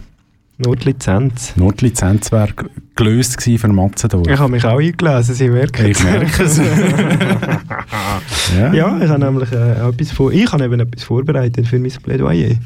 Nur 0.56 0.76
die 0.76 0.86
Lizenz. 0.88 1.56
Nur 1.56 1.72
die 1.72 1.86
Lizenz 1.86 2.30
wäre 2.30 2.50
gelöst 2.94 3.38
gewesen 3.38 3.58
für 3.58 3.68
Matzendorf. 3.68 4.28
Ich 4.28 4.38
habe 4.38 4.52
mich 4.52 4.64
auch 4.64 4.78
eingelesen, 4.78 5.34
Sie 5.34 5.48
merken 5.48 5.86
Ich 5.86 6.02
merke 6.02 6.44
es. 6.44 6.58
ja. 8.56 8.72
Ja, 8.72 9.02
ich 9.02 9.08
habe 9.08 9.24
nämlich 9.24 9.50
äh, 9.50 9.88
etwas 9.88 10.12
vor 10.12 10.30
ich 10.32 10.52
habe 10.52 10.64
eben 10.64 10.78
etwas 10.78 11.02
vorbereitet 11.02 11.66
für 11.66 11.80
mein 11.80 11.90
Plädoyer. 11.90 12.56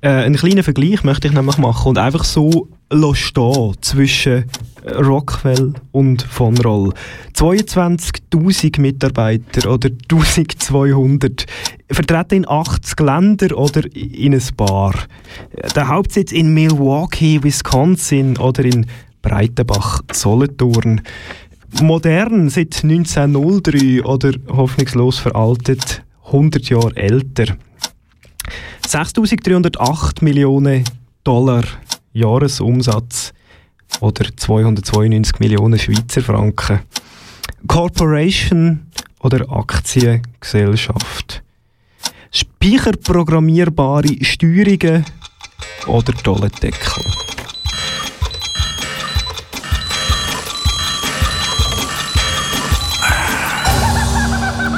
Äh, 0.00 0.08
einen 0.08 0.34
kleinen 0.34 0.64
Vergleich 0.64 1.04
möchte 1.04 1.28
ich 1.28 1.34
nämlich 1.34 1.58
machen 1.58 1.90
und 1.90 1.98
einfach 1.98 2.24
so 2.24 2.68
stehen 3.14 3.74
zwischen 3.80 4.44
Rockwell 4.84 5.72
und 5.92 6.22
Von 6.22 6.58
Roll. 6.58 6.92
22.000 7.34 8.80
Mitarbeiter 8.80 9.70
oder 9.70 9.88
1200 9.88 11.46
vertreten 11.90 12.34
in 12.34 12.48
80 12.48 13.00
Länder 13.00 13.56
oder 13.56 13.82
in 13.94 14.34
ein 14.34 14.42
Paar. 14.56 14.94
Der 15.74 15.88
Hauptsitz 15.88 16.32
in 16.32 16.52
Milwaukee, 16.52 17.42
Wisconsin 17.42 18.36
oder 18.38 18.64
in 18.64 18.86
Breitenbach, 19.22 20.02
Solothurn. 20.12 21.00
Modern 21.80 22.50
seit 22.50 22.82
1903 22.84 24.04
oder 24.04 24.32
hoffnungslos 24.48 25.18
veraltet 25.18 26.02
100 26.26 26.68
Jahre 26.68 26.96
älter. 26.96 27.56
6.308 28.86 30.22
Millionen 30.22 30.84
Dollar 31.24 31.62
Jahresumsatz 32.12 33.32
oder 34.00 34.26
292 34.36 35.38
Millionen 35.40 35.78
Schweizer 35.78 36.22
Franken. 36.22 36.80
Corporation 37.66 38.86
oder 39.20 39.50
Aktiengesellschaft. 39.50 41.42
Speicherprogrammierbare 42.30 44.24
Steuerungen 44.24 45.04
oder 45.86 46.12
Dollendeckel. 46.12 47.04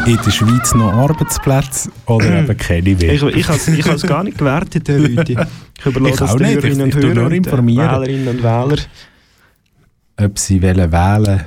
In 0.06 0.16
der 0.16 0.30
Schweiz 0.30 0.74
noch 0.74 0.92
Arbeitsplätze 0.92 1.90
oder 2.06 2.38
eben 2.42 2.56
keine 2.56 2.94
mehr? 2.94 3.12
Ich, 3.12 3.22
ich 3.22 3.48
habe 3.48 3.56
es 3.56 3.68
ich 3.68 3.86
has 3.86 4.02
gar 4.02 4.22
nicht 4.22 4.36
gewertet, 4.38 4.88
Rüthi. 4.88 5.36
Ich 5.78 5.86
überlasse 5.86 6.12
Ich 6.12 6.20
das 6.20 6.30
auch 6.30 6.36
den 6.36 6.46
nicht. 6.46 6.62
Hörerinnen 6.62 6.88
Ich- 6.88 6.94
und 6.94 7.02
Hörern 7.02 7.14
nur 7.14 7.30
und. 7.30 7.46
Wählerinnen 7.78 8.28
und 8.28 8.42
Wähler. 8.42 8.76
Ob 10.16 10.38
sie 10.38 10.62
wollen 10.62 10.92
wählen 10.92 11.40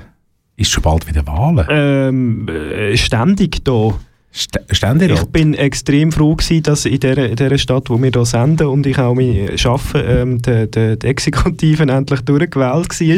ist 0.58 0.72
schon 0.72 0.82
bald 0.84 1.08
wieder 1.08 1.26
Wahlen. 1.28 1.66
Ähm, 1.70 2.48
äh, 2.50 2.98
ständig 2.98 3.62
hier. 3.66 3.94
St 4.38 4.60
Ständerat? 4.70 5.20
Ich 5.20 5.26
bin 5.30 5.54
extrem 5.54 6.12
froh 6.12 6.36
gewesen, 6.36 6.64
dass 6.64 6.86
in 6.86 7.00
dieser, 7.00 7.28
in 7.28 7.36
dieser 7.36 7.58
Stadt, 7.58 7.90
wo 7.90 8.02
wir 8.02 8.12
hier 8.12 8.26
senden 8.26 8.68
und 8.68 8.86
ich 8.86 9.00
auch 9.00 9.16
mein 9.16 9.50
Arbeiten, 9.50 10.04
ähm, 10.06 10.42
der, 10.42 10.68
der, 10.68 10.96
der 10.96 11.10
Exekutiven 11.10 11.90
endlich 11.90 12.22
durchgewählt 12.22 13.00
war. 13.00 13.18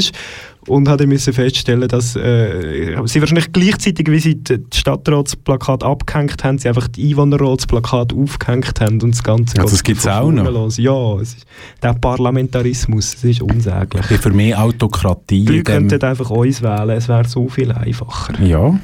Und 0.68 0.86
dann 0.86 1.10
müssen 1.10 1.34
feststellen, 1.34 1.88
dass 1.88 2.16
äh, 2.16 2.96
sie 3.06 3.20
wahrscheinlich 3.20 3.52
gleichzeitig, 3.52 4.10
wie 4.10 4.20
sie 4.20 4.44
das 4.44 4.60
Stadtratsplakat 4.74 5.84
abgehängt 5.84 6.44
haben, 6.44 6.58
sie 6.60 6.68
einfach 6.68 6.88
die 6.88 7.10
Einwohnerratsplakat 7.10 8.14
aufgehängt 8.14 8.80
haben 8.80 9.02
und 9.02 9.12
das 9.12 9.24
Ganze 9.24 9.60
Also 9.60 9.72
das 9.72 9.84
gibt's 9.84 10.04
von 10.04 10.12
auch 10.12 10.32
noch? 10.32 10.50
Los. 10.52 10.78
Ja, 10.78 11.16
es 11.16 11.34
ist, 11.36 11.46
der 11.82 11.94
Parlamentarismus, 11.94 13.14
das 13.14 13.24
ist 13.24 13.42
unsäglich. 13.42 14.06
Für 14.06 14.30
mehr 14.30 14.62
Autokratie. 14.62 15.46
Die 15.46 15.64
könnten 15.64 16.02
einfach 16.02 16.30
uns 16.30 16.62
wählen, 16.62 16.92
es 16.92 17.08
wäre 17.08 17.28
so 17.28 17.48
viel 17.48 17.72
einfacher. 17.72 18.42
Ja. 18.44 18.80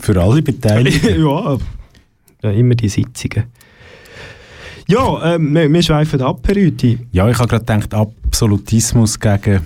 Für 0.00 0.20
alle 0.20 0.42
Beteiligten. 0.42 1.20
ja, 1.26 1.56
ja, 2.42 2.50
immer 2.50 2.74
die 2.74 2.88
Sitzungen. 2.88 3.44
Ja, 4.86 5.34
ähm, 5.34 5.54
wir, 5.54 5.70
wir 5.70 5.82
schweifen 5.82 6.22
ab, 6.22 6.40
Herr 6.46 6.56
Rüthi. 6.56 6.98
Ja, 7.12 7.28
ich 7.28 7.38
habe 7.38 7.48
gerade 7.48 7.64
gedacht, 7.64 7.92
Absolutismus 7.92 9.20
gegen 9.20 9.60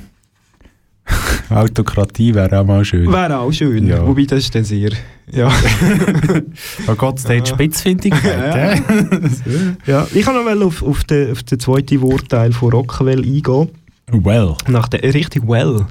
Autokratie 1.50 2.34
wäre 2.34 2.60
auch 2.60 2.66
mal 2.66 2.84
schön. 2.84 3.10
Wäre 3.12 3.38
auch 3.38 3.52
schön, 3.52 3.86
Ja. 3.86 4.06
wobei 4.06 4.24
das 4.24 4.40
ist 4.40 4.54
dann 4.54 4.64
sehr... 4.64 4.90
Ja. 5.30 5.50
Oh 6.86 6.94
Gott, 6.94 7.18
es 7.18 7.28
hat 7.28 7.48
Spitzfindigkeit. 7.48 8.82
Ja. 8.86 9.72
ja. 9.86 10.06
Ich 10.12 10.24
kann 10.24 10.34
noch 10.34 10.44
mal 10.44 10.60
auf, 10.62 10.82
auf, 10.82 11.04
den, 11.04 11.32
auf 11.32 11.42
den 11.44 11.58
zweiten 11.60 12.00
Wortteil 12.02 12.52
von 12.52 12.72
Rockwell 12.72 13.20
eingehen. 13.20 13.68
Well. 14.10 14.54
Nach 14.68 14.88
der, 14.88 15.02
richtig 15.14 15.46
well. 15.46 15.86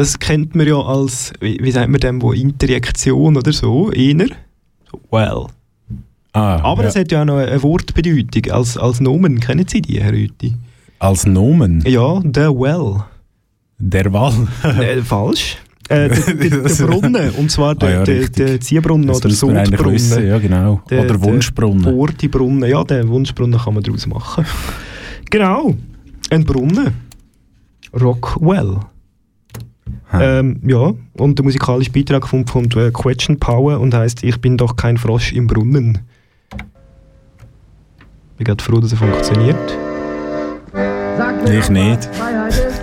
Das 0.00 0.18
kennt 0.18 0.54
man 0.54 0.66
ja 0.66 0.76
als, 0.80 1.30
wie, 1.40 1.58
wie 1.60 1.70
sagt 1.70 1.90
man 1.90 2.00
dem, 2.00 2.22
wo 2.22 2.32
Interjektion 2.32 3.36
oder 3.36 3.52
so, 3.52 3.92
eher. 3.92 4.28
So, 4.90 4.98
well. 5.10 5.46
Ah, 6.32 6.58
Aber 6.62 6.84
ja. 6.84 6.88
es 6.88 6.96
hat 6.96 7.12
ja 7.12 7.20
auch 7.20 7.26
noch 7.26 7.36
eine 7.36 7.62
Wortbedeutung 7.62 8.50
als, 8.50 8.78
als 8.78 9.00
Nomen. 9.00 9.40
Kennen 9.40 9.66
Sie 9.68 9.82
die, 9.82 10.00
Herr 10.02 10.12
Rüthi? 10.14 10.54
Als 11.00 11.26
Nomen. 11.26 11.82
Ja, 11.86 12.18
the 12.22 12.48
well. 12.48 13.02
Der 13.78 14.10
Wall. 14.10 14.32
äh, 14.80 15.02
falsch. 15.02 15.58
Äh, 15.90 16.08
der, 16.08 16.34
der, 16.34 16.60
der 16.62 16.86
Brunnen, 16.86 17.30
und 17.32 17.50
zwar 17.50 17.74
der, 17.74 17.88
Ah 17.88 17.92
ja, 17.92 18.04
der, 18.04 18.28
der 18.30 18.58
Ziehbrunnen 18.58 19.06
Das 19.06 19.18
oder 19.18 19.60
eigentlich 19.60 19.84
wissen, 19.84 20.08
Sodbrunnen. 20.08 20.28
Ja, 20.30 20.38
genau. 20.38 20.80
Der- 20.88 21.04
Oder 21.04 21.20
Wunschbrunnen. 21.20 21.82
Der 21.82 21.94
Ortibrunnen, 21.94 22.70
ja, 22.70 22.82
den 22.84 23.06
Wunschbrunnen 23.08 23.60
kann 23.60 23.74
man 23.74 23.82
daraus 23.82 24.06
machen. 24.06 24.46
genau, 25.28 25.74
ein 26.30 26.44
Brunnen. 26.44 26.94
Rockwell. 27.92 28.78
Ähm, 30.12 30.60
ja, 30.66 30.92
und 31.14 31.38
der 31.38 31.44
musikalische 31.44 31.92
Beitrag 31.92 32.22
kommt 32.22 32.50
von 32.50 32.68
der 32.68 32.90
Question 32.92 33.38
Power 33.38 33.80
und 33.80 33.94
heißt 33.94 34.24
Ich 34.24 34.40
bin 34.40 34.56
doch 34.56 34.76
kein 34.76 34.96
Frosch 34.96 35.32
im 35.32 35.46
Brunnen. 35.46 35.98
Ich 38.32 38.36
bin 38.36 38.44
gerade 38.44 38.62
froh, 38.62 38.80
dass 38.80 38.92
er 38.92 38.98
funktioniert. 38.98 39.78
Sag 41.16 41.42
mir 41.42 41.58
Ich 41.58 41.70
nicht. 41.70 42.04
Freiheit 42.14 42.48
ist. 42.52 42.58
ist 42.58 42.82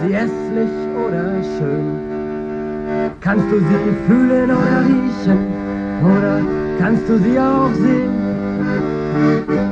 sie 0.00 0.14
hässlich 0.14 0.70
oder 1.06 1.42
schön? 1.58 2.10
Kannst 3.20 3.46
du 3.50 3.58
sie 3.58 4.06
fühlen 4.06 4.50
oder 4.50 4.84
riechen? 4.86 5.38
Oder 6.02 6.40
kannst 6.78 7.08
du 7.08 7.18
sie 7.18 7.38
auch 7.38 7.72
sehen? 7.74 8.10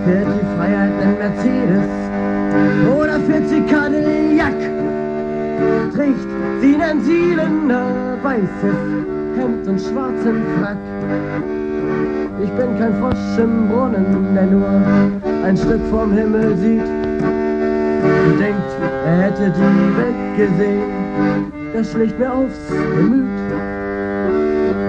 Fährt 0.04 0.26
die 0.26 0.46
Freiheit 0.56 0.92
ein 1.02 1.18
Mercedes? 1.18 1.88
Oder 2.94 3.20
fährt 3.20 3.48
sie 3.48 3.60
Cadillac? 3.62 4.77
Trägt 5.94 6.28
sie 6.60 6.76
einen 6.76 7.02
Zylinder, 7.02 8.18
weißes 8.22 8.78
Hemd 9.36 9.66
und 9.66 9.80
schwarzen 9.80 10.42
Frack? 10.58 10.76
Ich 12.42 12.50
bin 12.50 12.78
kein 12.78 12.94
Frosch 13.00 13.38
im 13.38 13.68
Brunnen, 13.68 14.34
der 14.34 14.46
nur 14.46 14.68
ein 15.44 15.56
Stück 15.56 15.80
vom 15.90 16.12
Himmel 16.12 16.56
sieht. 16.56 16.82
Und 16.82 18.38
denkt, 18.38 18.70
er 19.06 19.16
hätte 19.22 19.52
die 19.56 19.96
Welt 19.98 20.36
gesehen, 20.36 21.52
das 21.74 21.90
schlägt 21.90 22.18
mir 22.18 22.32
aufs 22.32 22.68
Gemüt. 22.96 23.28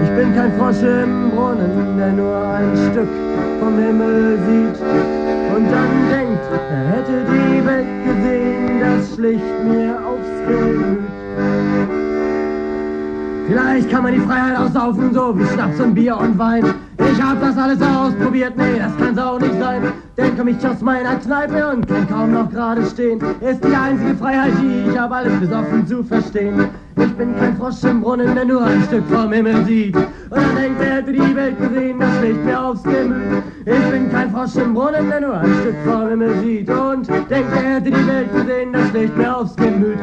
Ich 0.04 0.10
bin 0.12 0.36
kein 0.36 0.52
Frosch 0.54 0.84
im 0.84 1.32
Brunnen, 1.32 1.98
der 1.98 2.12
nur 2.12 2.38
ein 2.38 2.76
Stück 2.92 3.10
vom 3.60 3.78
Himmel 3.78 4.38
sieht. 4.48 4.82
Und 5.56 5.66
dann 5.72 5.92
denkt, 6.12 6.46
er 6.72 6.88
hätte 6.88 7.26
die 7.32 7.66
Welt 7.66 7.88
gesehen, 8.06 8.80
das 8.80 9.16
schlicht 9.16 9.64
mir 9.66 9.98
aufs. 10.06 10.39
Vielleicht 13.50 13.90
kann 13.90 14.04
man 14.04 14.14
die 14.14 14.20
Freiheit 14.20 14.58
aussaufen, 14.58 15.14
so 15.14 15.38
wie 15.40 15.46
Schnaps 15.46 15.80
und 15.80 15.96
Bier 15.96 16.18
und 16.18 16.38
Wein. 16.38 16.66
Ich 17.00 17.24
hab 17.24 17.42
das 17.42 17.58
alles 17.58 17.82
ausprobiert, 17.82 18.54
nee, 18.56 18.78
das 18.78 18.92
kann's 18.98 19.18
auch 19.18 19.40
nicht 19.40 19.58
sein. 19.60 19.82
Denn 20.18 20.38
komm 20.38 20.50
ich 20.50 20.68
aus 20.68 20.82
meiner 20.82 21.16
Kneipe 21.16 21.68
und 21.68 21.88
kann 21.88 22.08
kaum 22.08 22.34
noch 22.34 22.52
gerade 22.52 22.86
stehen. 22.86 23.20
Ist 23.42 23.64
die 23.64 23.76
einzige 23.76 24.16
Freiheit, 24.16 24.54
die 24.62 24.90
ich 24.90 24.98
hab, 24.98 25.12
alles 25.12 25.34
besoffen 25.40 25.88
zu 25.88 26.04
verstehen. 26.04 26.68
Ich 26.98 27.14
bin 27.16 27.36
kein 27.38 27.58
Frosch 27.58 27.84
im 27.84 28.02
Brunnen, 28.02 28.36
der 28.36 28.46
nur 28.46 28.64
ein 28.64 28.84
Stück 28.84 29.06
vom 29.08 29.32
Himmel 29.32 29.66
sieht. 29.66 29.96
Und 29.96 30.08
dann 30.30 30.56
denkt 30.56 30.82
er, 30.82 30.98
hätte 30.98 31.14
die 31.14 31.36
Welt 31.36 31.58
gesehen, 31.58 32.00
das 32.00 32.18
schlägt 32.20 32.46
mir 32.46 32.62
aufs 32.62 32.84
Gemüt. 32.84 33.44
Ich 33.66 33.92
bin 33.92 34.12
kein 34.12 34.30
Frosch 34.32 34.56
im 34.58 34.74
Brunnen, 34.74 35.10
der 35.10 35.22
nur 35.22 35.38
ein 35.38 35.54
Stück 35.62 35.76
vom 35.86 36.10
Himmel 36.10 36.40
sieht. 36.42 36.70
Und 36.70 37.08
denkt 37.08 37.52
er, 37.56 37.76
hätte 37.76 37.92
die 37.92 38.08
Welt 38.08 38.32
gesehen, 38.34 38.74
das 38.74 38.90
schlägt 38.90 39.18
mir 39.18 39.38
aufs 39.38 39.56
Gemüt. 39.56 40.00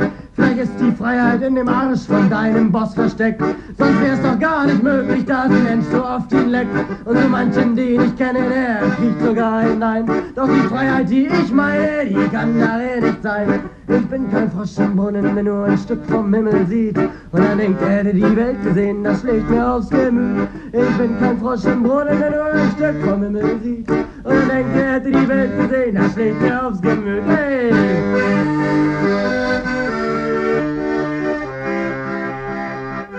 Ist 0.66 0.80
die 0.80 0.92
Freiheit 0.92 1.42
in 1.42 1.54
dem 1.54 1.68
Arsch 1.68 2.06
von 2.06 2.30
deinem 2.30 2.72
Boss 2.72 2.94
versteckt. 2.94 3.42
Sonst 3.76 4.00
wär's 4.00 4.22
doch 4.22 4.38
gar 4.38 4.64
nicht 4.66 4.82
möglich, 4.82 5.26
dass 5.26 5.50
ein 5.50 5.64
Mensch 5.64 5.84
so 5.92 6.02
oft 6.02 6.32
ihn 6.32 6.48
leckt. 6.48 6.70
Und 7.04 7.18
so 7.18 7.28
manchen, 7.28 7.76
den 7.76 8.00
ich 8.00 8.16
kenne, 8.16 8.38
der 8.48 8.88
kriegt 8.96 9.20
sogar 9.22 9.60
hinein. 9.62 10.06
Doch 10.34 10.48
die 10.48 10.66
Freiheit, 10.68 11.10
die 11.10 11.26
ich 11.26 11.52
meine, 11.52 12.06
die 12.08 12.28
kann 12.34 12.58
darin 12.58 13.04
nicht 13.04 13.22
sein. 13.22 13.60
Ich 13.86 14.06
bin 14.06 14.30
kein 14.30 14.50
Frosch 14.50 14.78
im 14.78 14.96
Brunnen, 14.96 15.34
der 15.34 15.44
nur 15.44 15.66
ein 15.66 15.76
Stück 15.76 16.02
vom 16.06 16.32
Himmel 16.32 16.66
sieht. 16.66 16.96
Und 16.96 17.10
dann 17.32 17.58
denkt 17.58 17.82
er, 17.82 17.88
hätte 17.88 18.14
die 18.14 18.36
Welt 18.36 18.62
gesehen, 18.62 19.04
das 19.04 19.20
schlägt 19.20 19.50
mir 19.50 19.74
aufs 19.74 19.90
Gemüt. 19.90 20.48
Ich 20.72 20.96
bin 20.96 21.20
kein 21.20 21.38
Frosch 21.38 21.66
im 21.66 21.82
Brunnen, 21.82 22.18
der 22.18 22.30
nur 22.30 22.46
ein 22.46 22.70
Stück 22.70 22.96
vom 23.04 23.22
Himmel 23.22 23.60
sieht. 23.62 23.90
Und 23.90 24.06
dann 24.24 24.48
denkt 24.48 24.76
er, 24.76 24.92
hätte 24.94 25.10
die 25.10 25.28
Welt 25.28 25.50
gesehen, 25.60 25.96
das 25.96 26.14
schlägt 26.14 26.40
mir 26.40 26.66
aufs 26.66 26.80
Gemüt. 26.80 27.22
Hey! 27.26 29.45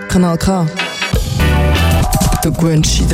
Kanal 0.08 0.38
K. 0.38 0.66
Du 2.42 2.52
gewöhnst 2.52 2.98
dich 2.98 3.08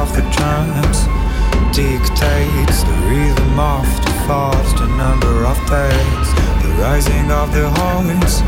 of 0.00 0.16
the 0.16 0.22
drums 0.32 0.98
dictates 1.76 2.82
the 2.84 2.96
rhythm 3.04 3.60
of 3.60 3.84
the 4.02 4.12
thoughts, 4.26 4.72
the 4.80 4.86
number 4.96 5.44
of 5.44 5.58
days, 5.68 6.28
the 6.62 6.70
rising 6.80 7.30
of 7.30 7.52
the 7.52 7.68
horns 7.68 8.40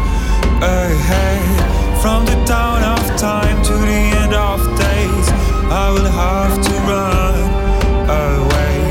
ahead. 0.63 2.01
From 2.01 2.25
the 2.25 2.43
dawn 2.47 2.83
of 2.83 3.05
time 3.19 3.63
to 3.65 3.73
the 3.75 4.03
end 4.23 4.33
of 4.33 4.61
days, 4.79 5.27
I 5.69 5.91
will 5.95 6.11
have 6.23 6.57
to 6.67 6.75
run 6.89 7.37
away. 8.09 8.82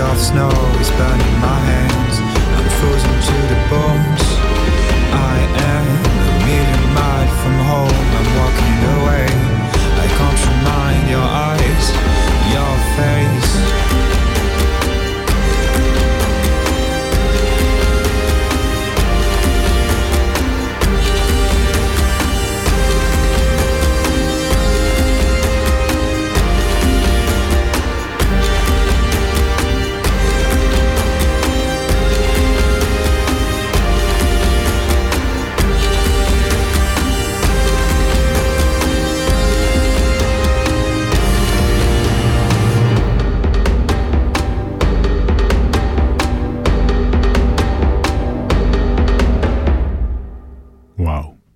off 0.00 0.18
snow 0.18 0.50
is 0.80 0.90
burning 0.90 1.36
my 1.40 1.58
hands. 1.72 2.14
I'm 2.56 2.68
frozen 2.80 3.14
to 3.28 3.36
the 3.52 3.60
bones. 3.68 4.24
I 5.12 5.36
am 5.72 5.86
a 6.26 6.32
million 6.46 6.94
miles 6.94 7.34
from 7.42 7.56
home. 7.68 8.06
I'm 8.16 8.28
walking. 8.38 8.69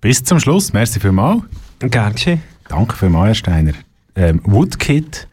Bis 0.05 0.23
zum 0.23 0.39
Schluss. 0.39 0.71
Merci 0.71 0.99
vielmals. 0.99 1.41
Gern 1.79 2.13
geschehen. 2.13 2.39
Danke 2.69 2.95
vielmals, 2.95 3.25
Herr 3.25 3.33
Steiner. 3.33 3.71
Ähm, 4.15 4.39
Woodkid 4.43 5.27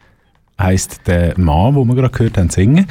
heisst 0.59 1.01
der 1.05 1.39
Mann, 1.39 1.75
den 1.75 1.87
wir 1.89 1.93
gerade 1.93 2.09
gehört 2.09 2.39
haben, 2.39 2.49
singen. 2.49 2.87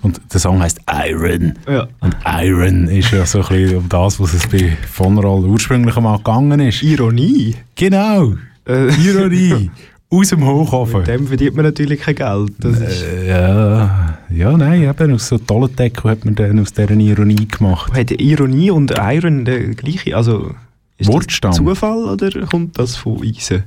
Und 0.00 0.18
der 0.32 0.40
Song 0.40 0.62
heisst 0.62 0.80
Iron. 0.90 1.52
Ja. 1.68 1.88
Und 2.00 2.16
Iron 2.24 2.88
ist 2.88 3.10
ja 3.10 3.26
so 3.26 3.42
ein 3.42 3.48
bisschen 3.48 3.76
um 3.76 3.88
das, 3.90 4.18
was 4.18 4.32
es 4.32 4.46
bei 4.46 4.78
Von 4.90 5.18
Roll 5.18 5.44
ursprünglich 5.44 5.94
einmal 5.94 6.16
gegangen 6.16 6.58
ist. 6.60 6.82
Ironie. 6.82 7.54
Genau. 7.74 8.32
Ironie. 8.66 9.70
Aus 10.08 10.28
dem 10.30 10.42
Hochofen. 10.42 11.00
Mit 11.00 11.08
dem 11.08 11.26
verdient 11.26 11.54
man 11.54 11.66
natürlich 11.66 12.00
kein 12.00 12.14
Geld. 12.14 12.52
Das 12.60 12.80
ist 12.80 13.02
Äh, 13.02 13.28
ja, 13.28 14.18
ja, 14.30 14.56
nein, 14.56 14.84
eben 14.84 15.12
aus 15.12 15.28
so 15.28 15.36
tollen 15.36 15.76
Deckel 15.76 16.12
hat 16.12 16.24
man 16.24 16.34
dann 16.34 16.60
aus 16.60 16.72
dieser 16.72 16.92
Ironie 16.92 17.46
gemacht. 17.46 17.92
Hat 17.92 18.10
Ironie 18.12 18.70
und 18.70 18.94
Iron 18.96 19.44
der 19.44 19.74
gleiche? 19.74 20.16
Also, 20.16 20.54
ist 20.98 21.08
Wortstamm. 21.12 21.50
das 21.52 21.58
Zufall 21.58 22.04
oder 22.04 22.30
kommt 22.46 22.78
das 22.78 22.96
von 22.96 23.22
Eisen? 23.22 23.64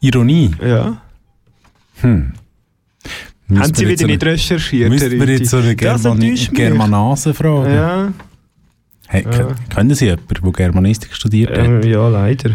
Ironie. 0.00 0.50
Ja. 0.62 1.00
Hm. 2.00 2.32
Haben 3.48 3.58
Müssten 3.58 3.74
Sie 3.74 3.88
wieder 3.88 4.06
nicht 4.06 4.24
recherchiert? 4.24 4.88
Müssten 4.88 5.10
wir 5.20 5.28
jetzt 5.28 5.50
so 5.50 5.58
eine 5.58 5.76
Germani. 5.76 6.34
Germanase 6.52 7.34
fragen? 7.34 7.74
Ja, 7.74 8.12
Hey, 9.06 9.22
Ja. 9.24 9.48
Kennen 9.68 9.94
Sie 9.94 10.06
jemanden, 10.06 10.26
der 10.42 10.52
Germanistik 10.52 11.14
studiert 11.14 11.50
hat? 11.50 11.58
äh, 11.84 11.90
ja, 11.90 12.08
leider. 12.08 12.52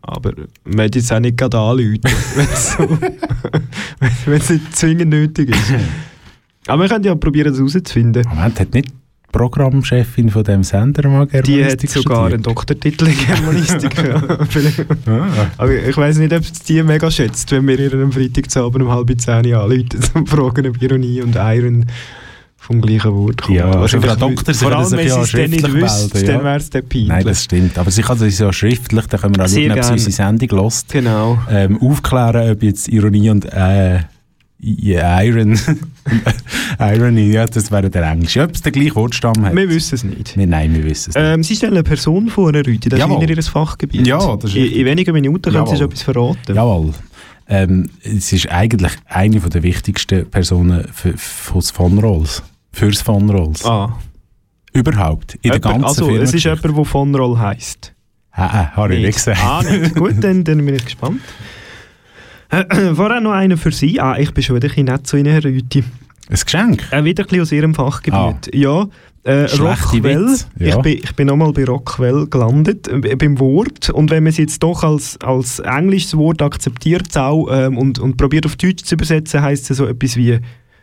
Aber 0.00 0.32
man 0.64 0.86
hat 0.86 0.96
jetzt 0.96 1.12
auch 1.12 1.20
nicht 1.20 1.36
gerade 1.36 1.58
anrufen, 1.58 2.00
wenn 2.34 2.46
es 2.46 2.72
so, 2.72 2.98
wenn 4.26 4.40
es 4.40 4.50
nicht 4.50 4.74
zwingend 4.76 5.10
nötig 5.10 5.50
ist. 5.50 5.72
Aber 6.66 6.82
wir 6.82 6.88
können 6.88 7.04
ja 7.04 7.14
probieren, 7.14 7.48
das 7.52 7.58
herauszufinden. 7.58 8.26
Moment, 8.28 8.58
hat 8.58 8.72
nicht 8.74 8.88
Programmchefin 9.32 10.28
von 10.28 10.44
dem 10.44 10.62
Sender 10.62 11.08
mal 11.08 11.26
Die 11.26 11.36
hat 11.36 11.44
Germanistik 11.46 11.90
sogar 11.90 12.26
einen? 12.26 12.42
Doktortitel 12.42 13.08
in 13.08 13.16
Germanistik. 13.16 13.96
ja. 13.96 14.22
Aber 15.56 15.72
ich 15.72 15.96
weiß 15.96 16.18
nicht, 16.18 16.32
ob 16.32 16.42
es 16.42 16.52
die 16.52 16.82
mega 16.82 17.10
schätzt, 17.10 17.50
wenn 17.50 17.66
wir 17.66 17.78
ihr 17.78 17.94
am 17.94 18.12
Freitagabend 18.12 18.84
um 18.84 18.90
halb 18.90 19.20
zehn 19.20 19.54
anrufen 19.54 19.88
und 20.14 20.28
fragen, 20.28 20.66
ob 20.68 20.80
Ironie 20.80 21.22
und 21.22 21.34
Iron 21.36 21.86
vom 22.62 22.80
gleichen 22.80 23.12
Wort 23.12 23.42
kommen. 23.42 23.58
Ja, 23.58 23.64
also 23.66 23.80
Wahrscheinlich 23.80 24.10
Frau 24.12 24.28
Doktor, 24.28 24.54
Vor 24.54 24.72
allem, 24.72 24.92
wenn 24.92 25.08
sie 25.08 25.18
es 25.18 25.32
dann 25.32 25.50
nicht 25.50 25.72
wüsste, 25.72 26.18
ja. 26.20 26.32
dann 26.32 26.44
wäre 26.44 26.56
es 26.58 26.70
dann 26.70 26.88
peinlich. 26.88 27.08
Nein, 27.08 27.24
das 27.24 27.44
stimmt. 27.44 27.78
Aber 27.78 27.90
sie 27.90 28.02
kann 28.02 28.22
es 28.22 28.38
ja 28.38 28.52
schriftlich, 28.52 29.06
dann 29.06 29.20
können 29.20 29.36
wir 29.36 29.44
auch 29.44 29.48
schauen, 29.48 29.72
ob 29.72 29.84
sie 29.84 29.92
unsere 29.92 30.12
Sendung 30.12 30.48
lost. 30.50 30.92
Genau. 30.92 31.38
Ähm, 31.50 31.80
aufklären, 31.82 32.52
ob 32.52 32.62
jetzt 32.62 32.88
Ironie 32.88 33.30
und 33.30 33.46
äh, 33.46 34.00
ja, 34.64 35.20
Iron, 35.22 35.58
Irony, 36.78 37.32
ja, 37.32 37.46
das 37.46 37.70
wäre 37.72 37.90
der 37.90 38.04
Englische. 38.04 38.42
Ob 38.44 38.54
es 38.54 38.62
den 38.62 38.72
gleichen 38.72 38.94
Wortstamm 38.94 39.44
hat. 39.44 39.56
Wir 39.56 39.68
wissen 39.68 39.94
es 39.96 40.04
nicht. 40.04 40.36
Wir, 40.36 40.46
nein, 40.46 40.72
wir 40.72 40.84
wissen 40.84 41.10
es 41.10 41.16
nicht. 41.16 41.24
Ähm, 41.24 41.42
sie 41.42 41.56
stellen 41.56 41.72
eine 41.72 41.82
Person 41.82 42.28
vor, 42.28 42.52
Herr 42.52 42.64
Rüthi, 42.64 42.88
das 42.88 43.00
Jawohl. 43.00 43.16
ist 43.22 43.28
Ihnen 43.28 43.36
Ihr 43.36 43.42
Fachgebiet. 43.42 44.06
Ja, 44.06 44.36
das 44.36 44.50
ist 44.50 44.56
in, 44.56 44.66
in 44.72 44.86
wenigen 44.86 45.12
Minuten 45.12 45.52
können 45.52 45.66
Sie 45.66 45.76
schon 45.76 45.86
etwas 45.86 46.02
verraten. 46.02 46.54
Jawohl. 46.54 46.92
Ähm, 47.48 47.90
es 48.04 48.32
ist 48.32 48.50
eigentlich 48.50 48.92
eine 49.06 49.40
von 49.40 49.50
der 49.50 49.64
wichtigsten 49.64 50.30
Personen 50.30 50.86
für, 50.92 51.12
fürs 51.16 51.72
Von 51.72 51.98
Rolls. 51.98 52.42
Fürs 52.72 53.02
Von 53.02 53.28
Rolls. 53.30 53.64
Ah. 53.64 53.98
Überhaupt. 54.72 55.34
In 55.42 55.50
der 55.50 55.54
Jemand- 55.54 55.64
ganzen 55.64 55.84
also, 55.84 56.06
Firma. 56.06 56.22
es 56.22 56.32
ist 56.32 56.44
jemand, 56.44 56.64
der 56.64 56.84
von 56.84 57.14
Roll 57.14 57.38
heisst. 57.38 57.92
Ah, 58.30 58.46
ah, 58.46 58.76
habe 58.76 58.94
ich 58.94 59.04
nicht 59.04 59.16
gesagt. 59.16 59.40
Ah, 59.44 59.62
nicht. 59.62 59.94
Gut, 59.94 60.14
dann, 60.20 60.44
dann 60.44 60.64
bin 60.64 60.76
ich 60.76 60.84
gespannt. 60.84 61.20
Äh, 62.52 62.94
Vorher 62.94 63.20
noch 63.20 63.32
einer 63.32 63.56
für 63.56 63.72
Sie. 63.72 63.98
Ah, 63.98 64.16
ich 64.18 64.32
bin 64.32 64.44
schon 64.44 64.56
wieder 64.56 64.68
ein 64.76 64.84
nett 64.84 65.06
zu 65.06 65.16
Ihnen, 65.16 65.32
Herr 65.32 65.42
Rüthi. 65.42 65.82
Ein 66.28 66.36
Geschenk? 66.36 66.84
Äh, 66.92 67.02
wieder 67.02 67.24
ein 67.24 67.26
bisschen 67.26 67.42
aus 67.42 67.52
Ihrem 67.52 67.74
Fachgebiet. 67.74 68.54
Ja, 68.54 68.86
äh, 69.24 69.44
Rockwell. 69.56 70.36
Ja. 70.58 70.76
Ich 70.76 70.82
bin, 70.82 70.92
ich 71.02 71.16
bin 71.16 71.28
nochmal 71.28 71.52
bei 71.52 71.64
Rockwell 71.64 72.26
gelandet, 72.26 72.88
äh, 72.88 73.16
beim 73.16 73.38
Wort. 73.40 73.88
Und 73.88 74.10
wenn 74.10 74.24
man 74.24 74.30
es 74.30 74.36
jetzt 74.36 74.62
doch 74.62 74.84
als, 74.84 75.18
als 75.22 75.60
englisches 75.60 76.16
Wort 76.16 76.42
akzeptiert 76.42 77.16
auch, 77.16 77.48
ähm, 77.50 77.78
und, 77.78 77.98
und 77.98 78.18
probiert 78.18 78.44
auf 78.44 78.56
Deutsch 78.56 78.84
zu 78.84 78.96
übersetzen, 78.96 79.40
heisst 79.40 79.70
es 79.70 79.78
so 79.78 79.86
etwas 79.86 80.16
wie 80.16 80.38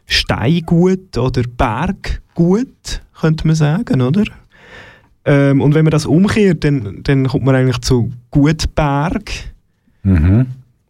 Steingut 0.07 1.17
oder 1.19 1.43
Berggut, 1.43 3.01
könnte 3.19 3.45
man 3.45 3.55
sagen, 3.55 4.01
oder? 4.01 4.23
Ähm, 5.25 5.61
und 5.61 5.75
wenn 5.75 5.85
man 5.85 5.91
das 5.91 6.07
umkehrt, 6.07 6.63
dann, 6.63 7.01
dann 7.03 7.27
kommt 7.27 7.45
man 7.45 7.53
eigentlich 7.53 7.81
zu 7.81 8.11
Gutberg. 8.31 9.29
Mhm. 10.01 10.47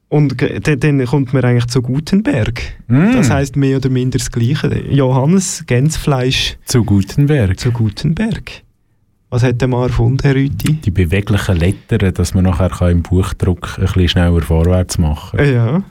Und 0.09 0.35
dann, 0.63 1.05
kommt 1.05 1.33
man 1.33 1.43
eigentlich 1.45 1.67
zu 1.67 1.81
Gutenberg. 1.83 2.61
Mm. 2.87 3.13
Das 3.13 3.29
heißt 3.29 3.55
mehr 3.55 3.77
oder 3.77 3.89
minder 3.89 4.17
das 4.17 4.31
Gleiche. 4.31 4.83
Johannes 4.89 5.63
Gänsfleisch 5.67 6.57
Zu 6.65 6.83
Gutenberg. 6.83 7.59
zu 7.59 7.71
Gutenberg. 7.71 8.51
Was 9.29 9.43
hat 9.43 9.61
der 9.61 9.67
mal 9.67 9.83
erfunden, 9.83 10.17
Herr 10.23 10.33
Rüthi? 10.33 10.73
Die 10.83 10.89
beweglichen 10.89 11.57
Lettern, 11.57 12.11
dass 12.15 12.33
man 12.33 12.45
nachher 12.45 12.69
kann 12.69 12.89
im 12.91 13.01
Buchdruck 13.03 13.75
ein 13.77 13.85
bisschen 13.85 14.07
schneller 14.09 14.41
vorwärts 14.41 14.97
machen 14.97 15.37
Äh, 15.39 15.53
Ja. 15.53 15.83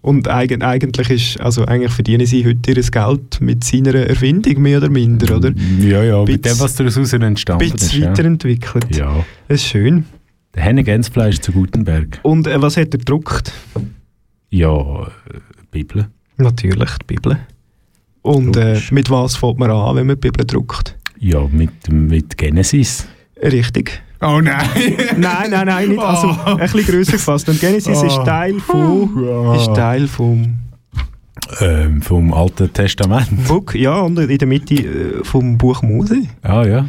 Und 0.00 0.28
eigen, 0.28 0.62
eigentlich 0.62 1.10
ist, 1.10 1.40
also 1.40 1.64
eigentlich 1.64 1.90
verdienen 1.92 2.24
sie 2.26 2.44
heute 2.46 2.70
ihr 2.72 2.82
Geld 2.82 3.40
mit 3.40 3.64
seiner 3.64 3.94
Erfindung, 3.94 4.62
mehr 4.62 4.78
oder 4.78 4.88
minder, 4.88 5.36
oder? 5.36 5.52
Ja, 5.80 6.02
ja, 6.04 6.18
mit 6.24 6.42
Bisschen- 6.42 6.56
dem, 6.58 6.60
was 6.64 6.74
daraus 6.76 7.12
entstanden 7.12 7.62
Ein 7.64 7.68
ist. 7.68 7.74
bisschen 7.80 8.02
Ja. 8.02 8.10
weiterentwickelt. 8.10 8.96
ja. 8.96 9.24
Das 9.48 9.60
ist 9.60 9.66
schön. 9.68 10.04
Der 10.54 10.62
Henne 10.62 10.84
Gänsfleisch 10.84 11.40
zu 11.40 11.52
Gutenberg. 11.52 12.20
Und 12.22 12.46
äh, 12.46 12.60
was 12.60 12.76
hat 12.76 12.92
er 12.94 12.98
gedruckt? 12.98 13.52
Ja, 14.50 15.04
äh, 15.04 15.06
Bibel. 15.70 16.08
Natürlich 16.36 16.90
die 16.98 17.14
Bibel. 17.14 17.38
Und 18.20 18.56
äh, 18.56 18.80
mit 18.90 19.10
was 19.10 19.36
fängt 19.36 19.58
man 19.58 19.70
an, 19.70 19.96
wenn 19.96 20.06
man 20.06 20.16
die 20.16 20.28
Bibel 20.28 20.44
druckt? 20.46 20.96
Ja, 21.18 21.46
mit, 21.50 21.90
mit 21.90 22.36
Genesis. 22.36 23.06
Richtig. 23.42 24.02
Oh 24.20 24.40
nein! 24.40 24.68
Nein, 25.18 25.50
nein, 25.50 25.66
nein, 25.66 25.88
nicht. 25.88 26.00
Also, 26.00 26.28
ein 26.44 26.56
bisschen 26.58 26.84
grösser 26.84 27.12
gefasst. 27.12 27.48
Und 27.48 27.58
Genesis 27.60 28.02
ist 28.02 28.18
Oh. 28.18 28.24
Teil 28.24 28.60
von, 28.60 29.54
ist 29.56 29.74
Teil 29.74 30.06
vom 30.06 30.58
ähm, 31.60 32.00
vom 32.02 32.32
Alten 32.32 32.72
Testament. 32.72 33.48
Book, 33.48 33.74
ja, 33.74 33.98
und 33.98 34.16
in 34.20 34.38
der 34.38 34.46
Mitte 34.46 34.74
äh, 34.74 35.24
vom 35.24 35.58
Buch 35.58 35.82
Mose. 35.82 36.22
Ah 36.42 36.64
ja. 36.64 36.86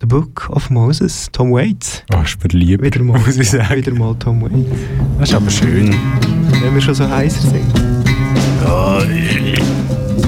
The 0.00 0.06
Book 0.06 0.48
of 0.50 0.70
Moses, 0.70 1.28
Tom 1.32 1.50
Waits. 1.52 2.04
Oh, 2.14 2.22
ist 2.22 2.38
mir 2.42 2.56
lieb, 2.56 2.82
Wieder 2.82 3.02
mal, 3.02 3.18
muss 3.18 3.36
ich 3.36 3.50
sagen. 3.50 3.74
wieder 3.76 3.92
mal 3.92 4.14
Tom 4.18 4.42
Waits. 4.42 4.54
Das 5.18 5.30
ist 5.30 5.34
aber 5.34 5.50
schön. 5.50 5.92
Wenn 6.62 6.74
wir 6.74 6.80
schon 6.80 6.94
so 6.94 7.08
heißer 7.08 7.48
sind. 7.48 7.74
Books 8.64 10.27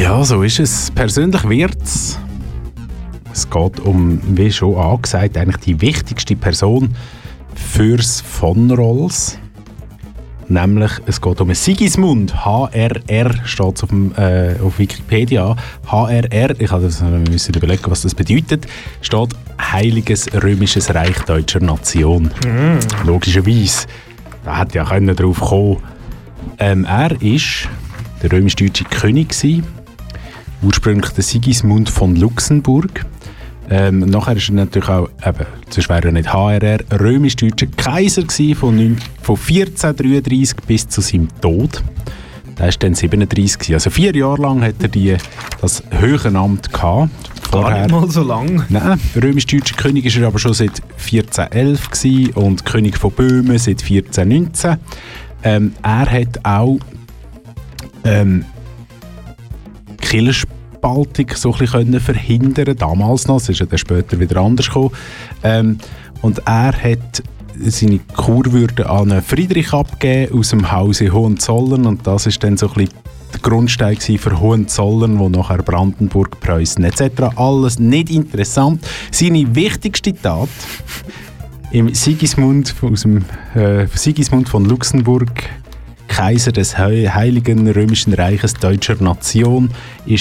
Ja, 0.00 0.24
so 0.24 0.44
ist 0.44 0.60
es. 0.60 0.92
Persönlich 0.92 1.48
wird's. 1.48 2.20
Es 3.32 3.50
geht 3.50 3.80
um, 3.80 4.20
wie 4.36 4.52
schon 4.52 4.76
angesagt, 4.76 5.36
eigentlich 5.36 5.56
die 5.56 5.80
wichtigste 5.80 6.36
Person 6.36 6.94
fürs 7.56 8.20
von 8.20 8.70
Rolls. 8.70 9.40
Nämlich, 10.46 10.92
es 11.06 11.20
geht 11.20 11.40
um 11.40 11.48
einen 11.48 11.56
Sigismund. 11.56 12.32
HRR 12.44 13.44
steht 13.44 13.82
auf, 13.82 13.88
dem, 13.88 14.14
äh, 14.16 14.54
auf 14.62 14.78
Wikipedia. 14.78 15.56
HRR, 15.90 16.60
ich 16.60 16.70
wir 16.70 17.30
müssen 17.30 17.54
überlegen, 17.54 17.90
was 17.90 18.02
das 18.02 18.14
bedeutet, 18.14 18.68
steht 19.00 19.30
Heiliges 19.60 20.32
Römisches 20.32 20.94
Reich 20.94 21.18
Deutscher 21.22 21.60
Nation. 21.60 22.30
Mm. 22.46 22.78
Logischerweise. 23.04 23.88
Da 24.44 24.60
hätte 24.60 24.78
ja 24.78 24.84
können 24.84 25.16
drauf 25.16 25.40
kommen. 25.40 25.78
Ähm, 26.60 26.84
er 26.84 27.20
ist 27.20 27.68
der 28.22 28.32
römisch-deutsche 28.32 28.84
König 28.84 29.30
gewesen, 29.30 29.64
ursprünglich 30.62 31.10
der 31.12 31.24
Sigismund 31.24 31.88
von 31.88 32.16
Luxemburg. 32.16 33.04
Ähm, 33.70 34.00
nachher 34.00 34.36
ist 34.36 34.48
er 34.48 34.54
natürlich 34.54 34.88
auch, 34.88 35.10
eben, 35.26 35.44
sonst 35.68 35.88
wäre 35.90 36.06
er 36.06 36.12
nicht 36.12 36.32
HRR, 36.32 36.78
römisch-deutscher 37.00 37.66
Kaiser 37.76 38.22
gewesen, 38.22 38.54
von, 38.54 38.76
neun- 38.76 38.96
von 39.22 39.36
1433 39.36 40.56
bis 40.66 40.88
zu 40.88 41.00
seinem 41.02 41.28
Tod. 41.40 41.82
Der 42.58 42.66
war 42.66 42.72
dann 42.78 42.94
37 42.94 43.58
gewesen. 43.58 43.74
Also 43.74 43.90
vier 43.90 44.16
Jahre 44.16 44.40
lang 44.40 44.62
hat 44.62 44.76
er 44.80 44.88
die, 44.88 45.16
das 45.60 45.82
höhere 45.90 46.36
Amt 46.36 46.72
gehabt. 46.72 47.10
Gar 47.52 47.78
nicht 47.82 47.90
mal 47.90 48.10
so 48.10 48.22
lang. 48.22 48.64
Nein, 48.68 48.98
römisch-deutscher 49.16 49.76
König 49.76 50.04
ist 50.06 50.16
er 50.16 50.26
aber 50.26 50.38
schon 50.38 50.54
seit 50.54 50.82
1411 50.98 51.90
gewesen 51.90 52.30
und 52.34 52.64
König 52.64 52.98
von 52.98 53.10
Böhmen 53.12 53.58
seit 53.58 53.82
1419. 53.82 54.76
Ähm, 55.44 55.72
er 55.82 56.10
hat 56.10 56.44
auch 56.44 56.78
ähm, 58.04 58.44
die 60.12 60.16
Kirchenspaltung 60.16 61.26
so 61.34 61.52
ein 61.52 61.58
bisschen 61.58 62.00
verhindern 62.00 62.76
damals 62.76 63.26
noch, 63.26 63.36
es 63.36 63.48
ist 63.48 63.60
ja 63.60 63.66
dann 63.66 63.78
später 63.78 64.18
wieder 64.18 64.40
anders 64.40 64.66
gekommen. 64.66 64.90
Ähm, 65.42 65.78
und 66.22 66.40
er 66.46 66.72
hat 66.72 67.22
seine 67.60 67.98
Kurwürde 68.16 68.88
an 68.88 69.22
Friedrich 69.22 69.72
abgegeben 69.72 70.38
aus 70.38 70.50
dem 70.50 70.70
Hause 70.70 71.12
Hohenzollern 71.12 71.86
und 71.86 72.06
das 72.06 72.26
ist 72.26 72.42
dann 72.42 72.56
so 72.56 72.68
ein 72.68 72.74
bisschen 72.74 72.94
der 73.32 73.40
Grundstein 73.40 73.96
für 73.96 74.40
Hohenzollern, 74.40 75.18
wo 75.18 75.28
nachher 75.28 75.58
Brandenburg, 75.58 76.40
Preußen 76.40 76.82
etc. 76.84 77.36
Alles 77.36 77.78
nicht 77.78 78.10
interessant. 78.10 78.86
Seine 79.10 79.54
wichtigste 79.54 80.14
Tat 80.14 80.48
im 81.70 81.94
Sigismund, 81.94 82.74
aus 82.80 83.02
dem, 83.02 83.24
äh, 83.54 83.86
Sigismund 83.92 84.48
von 84.48 84.64
Luxemburg, 84.64 85.50
Kaiser 86.08 86.52
des 86.52 86.76
Hei- 86.78 87.08
Heiligen 87.08 87.70
Römischen 87.70 88.12
Reiches 88.14 88.54
deutscher 88.54 88.96
Nation, 89.00 89.70
war 90.06 90.16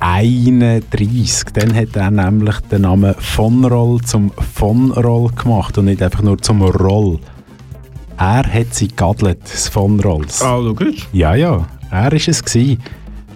1431. 0.00 1.44
Dann 1.52 1.74
hat 1.74 1.96
er 1.96 2.10
nämlich 2.10 2.56
den 2.70 2.82
Namen 2.82 3.14
von 3.18 3.64
Roll 3.64 4.00
zum 4.02 4.32
von 4.54 4.90
Roll 4.92 5.30
gemacht 5.30 5.78
und 5.78 5.86
nicht 5.86 6.02
einfach 6.02 6.22
nur 6.22 6.38
zum 6.38 6.62
Roll. 6.62 7.18
Er 8.16 8.44
hat 8.44 8.72
sie 8.74 8.88
gadelt, 8.88 9.38
das 9.42 9.68
von 9.68 9.98
Rolls. 10.00 10.40
Ah, 10.42 10.56
logisch. 10.56 11.08
Ja, 11.12 11.34
ja, 11.34 11.66
er 11.90 12.04
war 12.04 12.12
es. 12.12 12.44
Gewesen. 12.44 12.78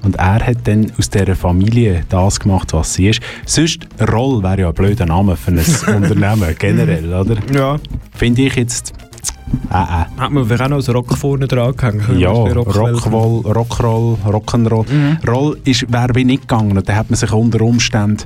Und 0.04 0.14
er 0.16 0.46
hat 0.46 0.58
dann 0.68 0.92
aus 0.96 1.10
dieser 1.10 1.34
Familie 1.34 2.04
das 2.08 2.38
gemacht, 2.38 2.72
was 2.72 2.94
sie 2.94 3.08
ist. 3.08 3.20
Sonst, 3.44 3.80
Roll 4.12 4.40
wäre 4.44 4.60
ja 4.60 4.68
ein 4.68 4.74
blöder 4.74 5.06
Name 5.06 5.34
für 5.36 5.50
ein 5.50 5.58
Unternehmen, 5.96 6.54
generell, 6.56 7.12
oder? 7.12 7.36
Ja. 7.52 7.76
Finde 8.14 8.42
ich 8.42 8.54
jetzt. 8.54 8.92
Äh, 9.70 9.74
äh. 9.74 10.20
Hat 10.20 10.30
man 10.30 10.44
vielleicht 10.44 10.62
auch 10.62 10.68
noch 10.68 10.80
so 10.80 10.92
Rock 10.92 11.16
vorne 11.16 11.46
dran 11.46 11.76
gehängt? 11.76 12.02
Ja, 12.18 12.30
Rock 12.30 12.74
Rockroll, 12.76 13.40
Rockroll, 13.52 14.16
Rock'n'Roll. 14.26 15.26
Roll 15.28 15.58
ist, 15.64 15.90
wäre 15.92 16.14
wie 16.14 16.24
nicht 16.24 16.42
gegangen. 16.48 16.76
Und 16.76 16.88
da 16.88 16.94
hat 16.94 17.10
man 17.10 17.16
sich 17.16 17.32
unter 17.32 17.60
Umständen 17.62 18.24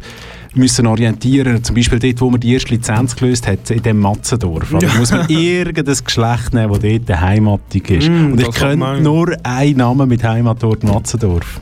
müssen 0.54 0.86
orientieren. 0.86 1.62
Zum 1.64 1.74
Beispiel 1.76 1.98
dort, 1.98 2.20
wo 2.20 2.30
man 2.30 2.40
die 2.40 2.52
erste 2.52 2.70
Lizenz 2.74 3.16
gelöst 3.16 3.46
hat, 3.46 3.70
in 3.70 3.82
dem 3.82 3.98
Matzendorf. 4.00 4.68
Da 4.70 4.86
Ja. 4.86 4.94
muss 4.98 5.10
man 5.10 5.26
irgendein 5.28 5.96
Geschlecht 6.04 6.52
nehmen, 6.52 6.72
das 6.72 6.80
dort 7.06 7.20
heimatig 7.20 7.90
ist. 7.90 8.08
Mm, 8.08 8.32
Und 8.32 8.40
ich 8.40 8.76
man. 8.76 9.02
nur 9.02 9.34
einen 9.42 9.76
Namen 9.78 10.08
mit 10.08 10.22
Heimatort 10.22 10.84
Matzendorf. 10.84 11.60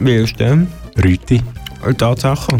Wie 0.00 0.16
ist 0.16 0.38
der? 0.38 0.66
Rüti. 1.02 1.40
Tatsache. 1.96 2.56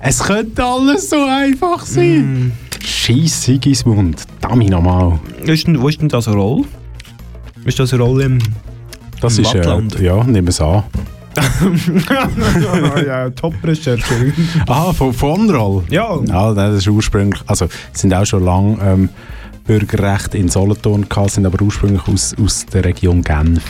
Es 0.00 0.22
könnte 0.22 0.64
alles 0.64 1.10
so 1.10 1.16
einfach 1.24 1.84
sein. 1.84 2.52
Scheiss 2.84 3.42
Sigismund. 3.42 4.24
Dami 4.40 4.68
nochmal. 4.68 5.18
Ist 5.44 5.66
denn, 5.66 5.80
wo 5.80 5.88
ist 5.88 6.00
denn 6.00 6.08
das 6.08 6.28
eine 6.28 6.36
Rolle? 6.36 6.64
Ist 7.64 7.78
das 7.78 7.92
eine 7.92 8.02
Rolle 8.02 8.24
im, 8.24 8.38
Das 9.20 9.38
im 9.38 9.44
ist, 9.44 9.54
Wattland? 9.54 9.98
äh, 10.00 10.04
ja, 10.04 10.22
nehmen 10.24 10.46
wir 10.46 10.50
es 10.50 10.60
an. 10.60 10.82
ja, 13.06 13.30
Top-Recherche. 13.30 14.32
Ah, 14.66 14.92
von, 14.92 15.12
von 15.14 15.48
Roll? 15.50 15.84
Ja. 15.90 16.18
ja. 16.26 16.52
Das 16.52 16.74
ist 16.76 16.86
ursprünglich, 16.88 17.40
also 17.46 17.68
sind 17.92 18.12
auch 18.12 18.26
schon 18.26 18.44
lange 18.44 18.76
ähm, 18.82 19.08
Bürgerrechte 19.64 20.36
in 20.36 20.48
Solothurn 20.48 21.08
gehabt, 21.08 21.30
sind 21.30 21.46
aber 21.46 21.62
ursprünglich 21.62 22.06
aus, 22.06 22.34
aus 22.42 22.66
der 22.66 22.84
Region 22.84 23.22
Genf. 23.22 23.62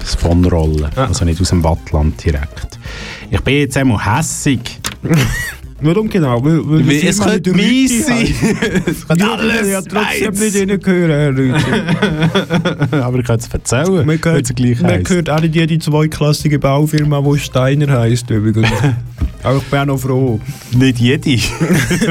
Das 0.00 0.16
von 0.16 0.44
Rollen, 0.44 0.86
also 0.96 1.24
nicht 1.24 1.40
aus 1.40 1.50
dem 1.50 1.62
Wattland 1.62 2.22
direkt. 2.24 2.78
Ich 3.30 3.40
bin 3.42 3.58
jetzt 3.58 3.76
einmal 3.76 4.04
hässig. 4.04 4.80
Warum 5.80 6.08
genau? 6.08 6.42
Weil, 6.44 6.60
weil 6.68 6.86
Weil 6.86 7.04
es 7.08 7.20
könnte 7.20 7.52
mies 7.52 8.06
sein. 8.06 8.28
Es 8.86 9.06
könnte 9.06 9.28
alles 9.28 9.68
Ja, 9.68 9.82
trotzdem 9.82 10.32
nicht 10.34 10.86
reingehören, 10.86 11.36
Rüti. 11.36 11.64
aber 12.96 13.18
ich 13.18 13.24
kann 13.26 13.38
es 13.38 13.48
erzählen, 13.48 14.06
Man 14.06 14.20
gehört, 14.20 14.54
gleich 14.56 14.80
man 14.80 14.90
heisst. 14.92 15.04
gehört 15.06 15.30
auch 15.30 15.40
nicht 15.40 15.54
jede 15.54 15.78
zweiklassige 15.78 16.58
Baufirma, 16.58 17.20
die 17.20 17.38
Steiner 17.40 17.98
heisst 18.00 18.30
übrigens. 18.30 18.70
Aber 19.42 19.58
ich 19.58 19.64
bin 19.64 19.78
auch 19.80 19.84
noch 19.86 19.98
froh. 19.98 20.40
Nicht 20.74 20.98
jede. 21.00 21.32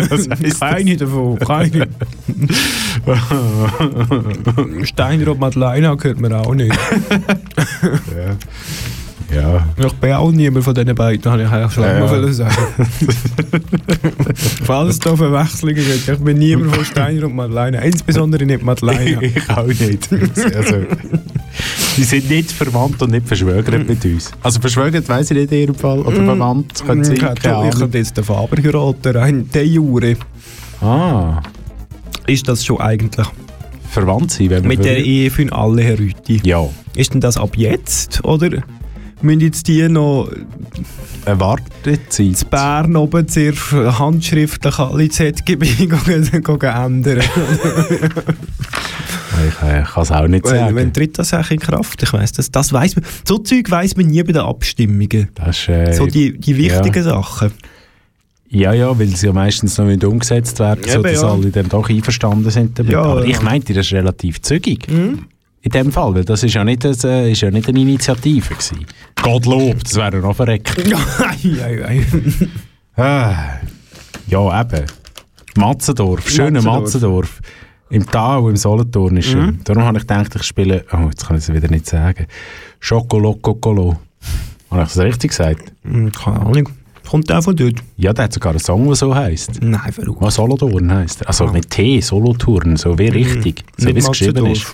Was 0.10 0.60
keine 0.60 0.96
davon, 0.98 1.40
keine. 1.40 1.88
Steiner 4.84 5.32
und 5.32 5.40
Madeleine 5.40 5.98
gehört 5.98 6.20
mir 6.22 6.38
auch 6.38 6.54
nicht. 6.54 6.72
ja. 6.72 8.36
Ja. 9.36 9.68
Ich 9.78 9.94
bin 9.94 10.12
auch 10.14 10.32
niemand 10.32 10.64
von 10.64 10.74
diesen 10.74 10.96
beiden, 10.96 11.32
habe 11.32 11.44
ich 11.44 11.50
eigentlich 11.50 11.72
schon 11.74 11.84
Ja, 11.84 11.98
immer 11.98 12.26
ja. 12.26 12.34
sagen. 12.34 12.56
Falls 14.64 14.90
es 14.90 15.00
da 15.00 15.16
Verwechslungen 15.16 15.76
gibt, 15.76 16.08
ich 16.10 16.20
bin 16.20 16.38
niemand 16.38 16.76
von 16.76 16.86
Steiner 16.86 17.26
und 17.26 17.36
Madeleine, 17.36 17.84
insbesondere 17.86 18.46
nicht 18.46 18.64
Madeleine. 18.64 19.22
ich 19.24 19.50
auch 19.50 19.68
nicht. 19.68 20.10
Also, 20.56 20.76
die 21.98 22.04
sind 22.04 22.30
nicht 22.30 22.52
verwandt 22.52 23.02
und 23.02 23.12
nicht 23.12 23.28
verschwögert 23.28 23.88
mit 23.88 24.04
uns. 24.06 24.32
Also 24.42 24.60
verschwögert 24.60 25.08
weiss 25.10 25.32
ich 25.32 25.38
nicht 25.38 25.52
in 25.52 25.60
ihrem 25.60 25.76
Fall. 25.76 26.00
Oder 26.00 26.16
verwandt 26.24 26.84
können 26.86 27.04
sie. 27.04 27.14
Ich 27.14 27.20
könnte 27.20 27.98
jetzt 27.98 28.18
den 28.18 28.24
Faber 28.24 28.58
heiraten, 28.62 29.16
rein 29.16 29.50
de 29.54 29.64
jure. 29.64 30.16
Ah. 30.82 31.42
Ist 32.28 32.48
das 32.48 32.66
schon 32.66 32.80
eigentlich? 32.80 33.28
Verwandt 33.90 34.32
sein, 34.32 34.50
wenn 34.50 34.64
wir 34.64 34.70
Mit 34.70 34.84
der. 34.84 34.98
Ehe 34.98 35.30
für 35.30 35.52
alle, 35.54 35.84
Herr 35.84 36.00
Rüti. 36.00 36.42
Ja. 36.44 36.68
Ist 36.96 37.14
denn 37.14 37.22
das 37.22 37.38
ab 37.38 37.56
jetzt, 37.56 38.24
oder? 38.24 38.64
Müssen 39.24 39.40
jetzt 39.40 39.68
die 39.70 39.88
noch 39.88 40.30
eine 41.26 41.40
Wartezeit 41.40 42.20
in 42.20 42.36
Bern 42.50 42.96
oben 42.98 43.28
sehr 43.28 43.54
handschriftlich 43.54 44.80
alle 44.80 45.10
ZGB 45.10 45.66
ändern? 46.62 47.24
Ich, 49.48 49.56
kann 49.56 50.04
es 50.04 50.12
auch 50.12 50.28
nicht 50.28 50.46
Wenn, 50.46 50.52
sagen. 50.52 50.76
wenn 50.76 50.94
tritt 50.94 51.18
das 51.18 51.34
eigentlich 51.34 51.52
in 51.52 51.60
Kraft? 51.60 52.04
Ich 52.04 52.14
weiss 52.14 52.32
das. 52.34 52.52
Das 52.52 52.72
weiss 52.72 52.96
man. 52.96 53.04
So 53.28 53.40
Zeug 53.40 53.70
weiss 53.72 53.98
man 53.98 54.06
nie 54.06 54.22
bei 54.24 54.32
den 54.32 54.44
Abstimmungen. 54.44 55.30
Das 55.36 55.58
ist, 55.60 55.70
äh, 55.70 55.94
so 55.94 56.06
die, 56.06 56.38
die 56.38 56.56
wichtigen 56.56 57.04
Sachen. 57.04 57.52
Ja, 58.48 58.74
ja, 58.74 58.98
weil 58.98 59.08
sie 59.08 59.26
ja 59.26 59.34
meistens 59.34 59.78
noch 59.80 59.86
nicht 59.86 60.04
umgesetzt 60.04 60.60
werden, 60.60 60.84
Eben, 60.84 60.94
sodass 60.94 61.22
ja. 61.22 61.32
alle 61.32 61.50
dann 61.50 61.70
doch 61.70 61.90
einverstanden 61.90 62.52
sind 62.52 62.78
damit. 62.78 62.92
Ja, 62.94 63.02
Aber 63.02 63.26
ich 63.26 63.34
ja. 63.34 63.40
Mhm. 63.40 63.46
meinte, 63.46 63.74
das 63.74 63.88
ist 63.88 63.94
relativ 63.94 64.42
zügig. 64.44 64.88
In 65.66 65.72
dem 65.72 65.92
Fall, 65.94 66.14
weil 66.14 66.26
das 66.26 66.44
ist 66.44 66.54
ja 66.54 66.64
nicht, 66.64 66.84
das, 66.84 67.04
äh, 67.06 67.32
ist 67.32 67.42
ja 67.42 67.50
nicht 67.50 67.68
eine 67.70 67.80
Initiative 67.80 68.50
gewesen. 68.54 68.86
Gottlob, 69.22 69.82
das 69.84 69.96
wäre 69.96 70.18
noch 70.20 70.36
verreckt. 70.36 70.76
Ah, 72.96 73.58
ja, 74.28 74.62
eben. 74.62 74.86
Matzendorf, 75.58 76.30
schöne 76.30 76.62
Matzendorf. 76.62 77.40
Im 77.90 78.06
Tal, 78.06 78.42
im 78.50 78.56
Solothurn 78.56 79.18
ist 79.18 79.34
Mhm. 79.34 79.60
Darum 79.64 79.84
habe 79.84 79.98
ich 79.98 80.04
gedacht, 80.04 80.36
ich 80.36 80.44
spiele, 80.44 80.86
oh, 80.94 81.08
jetzt 81.10 81.26
kann 81.28 81.38
ich 81.38 81.44
es 81.48 81.54
wieder 81.54 81.70
nicht 81.70 81.88
sagen. 81.88 82.28
Chocolococolo. 82.88 83.98
Habe 84.70 84.84
ich 84.84 84.88
das 84.90 84.98
richtig 85.00 85.32
gesagt? 85.32 85.72
Hm, 85.84 86.12
Keine 86.12 86.40
Ahnung. 86.42 86.70
Kommt 87.10 87.30
der 87.30 87.42
von 87.42 87.56
dort? 87.56 87.76
Ja, 87.98 88.14
der 88.14 88.26
hat 88.26 88.34
sogar 88.34 88.52
einen 88.52 88.60
Song, 88.60 88.86
der 88.86 88.96
so 88.96 89.14
heisst. 89.14 89.62
Nein, 89.62 89.92
verrückt. 89.92 90.18
Was 90.22 90.36
Solothurn 90.36 90.92
heisst. 90.92 91.22
er. 91.22 91.28
Also 91.28 91.48
mit 91.48 91.70
T, 91.70 92.00
Solothurn, 92.02 92.78
so 92.78 92.98
wie 92.98 93.08
richtig. 93.10 93.64
So 93.78 93.88
wie 93.94 94.00
es 94.00 94.08
geschrieben 94.08 94.46
ist. 94.48 94.68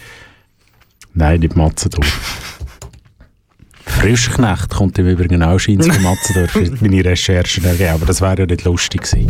Nein, 1.14 1.40
nicht 1.40 1.56
Matzendorf. 1.56 2.50
Frischknecht 3.86 4.70
kommt 4.70 4.98
im 5.00 5.08
Übrigen 5.08 5.44
auch 5.44 5.60
scheint 5.60 5.86
von 5.86 6.02
Matzendorf, 6.04 6.56
meine 6.82 7.04
Recherchen 7.04 7.66
ergeben, 7.66 7.96
aber 7.96 8.06
das 8.06 8.22
wäre 8.22 8.40
ja 8.40 8.46
nicht 8.46 8.64
lustig 8.64 9.02
gewesen. 9.02 9.30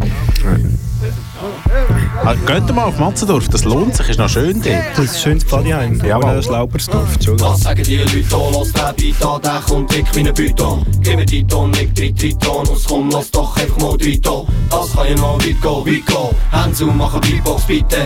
Ah, 2.26 2.36
Geht 2.46 2.76
mal 2.76 2.84
auf 2.84 3.00
Matzendorf, 3.00 3.48
das 3.48 3.64
lohnt 3.64 3.96
sich, 3.96 4.10
ist 4.10 4.20
noch 4.20 4.30
schön 4.30 4.62
dort. 4.62 4.76
Das 4.96 5.06
ist 5.06 5.16
ein 5.16 5.22
schönes 5.22 5.44
Pfadiheim. 5.46 6.02
Jawohl. 6.06 6.32
Oder 6.32 6.44
Schlaubersdorf, 6.44 7.14
Entschuldigung. 7.14 7.52
Was 7.52 7.62
sagen 7.62 7.84
die 7.84 7.98
Leute 7.98 8.24
da? 8.30 8.38
Los 8.38 8.74
der 8.74 8.94
Beat 8.94 9.26
an, 9.26 9.42
der 9.42 9.62
kommt 9.68 9.94
dick 9.94 10.06
wie 10.14 10.28
ein 10.28 10.34
Python. 10.34 10.86
Gib 11.02 11.16
mir 11.16 11.26
die 11.26 11.44
Ton, 11.48 11.72
ich 11.74 11.94
drei 11.94 12.12
Triton. 12.12 12.68
Und 12.68 12.86
komm, 12.86 13.10
lass 13.12 13.32
doch 13.32 13.56
einfach 13.58 13.78
mal 13.78 13.98
drei 13.98 14.20
Ton. 14.22 14.48
Das 14.70 14.94
kann 14.94 15.08
ja 15.08 15.16
noch 15.16 15.38
weit 15.38 15.62
gehen, 15.62 15.64
weit 15.64 16.06
gehen. 16.06 16.36
Hands 16.52 16.82
auf, 16.82 16.94
mach 16.94 17.14
eine 17.14 17.22
Beatbox 17.22 17.64
bitte. 17.64 17.98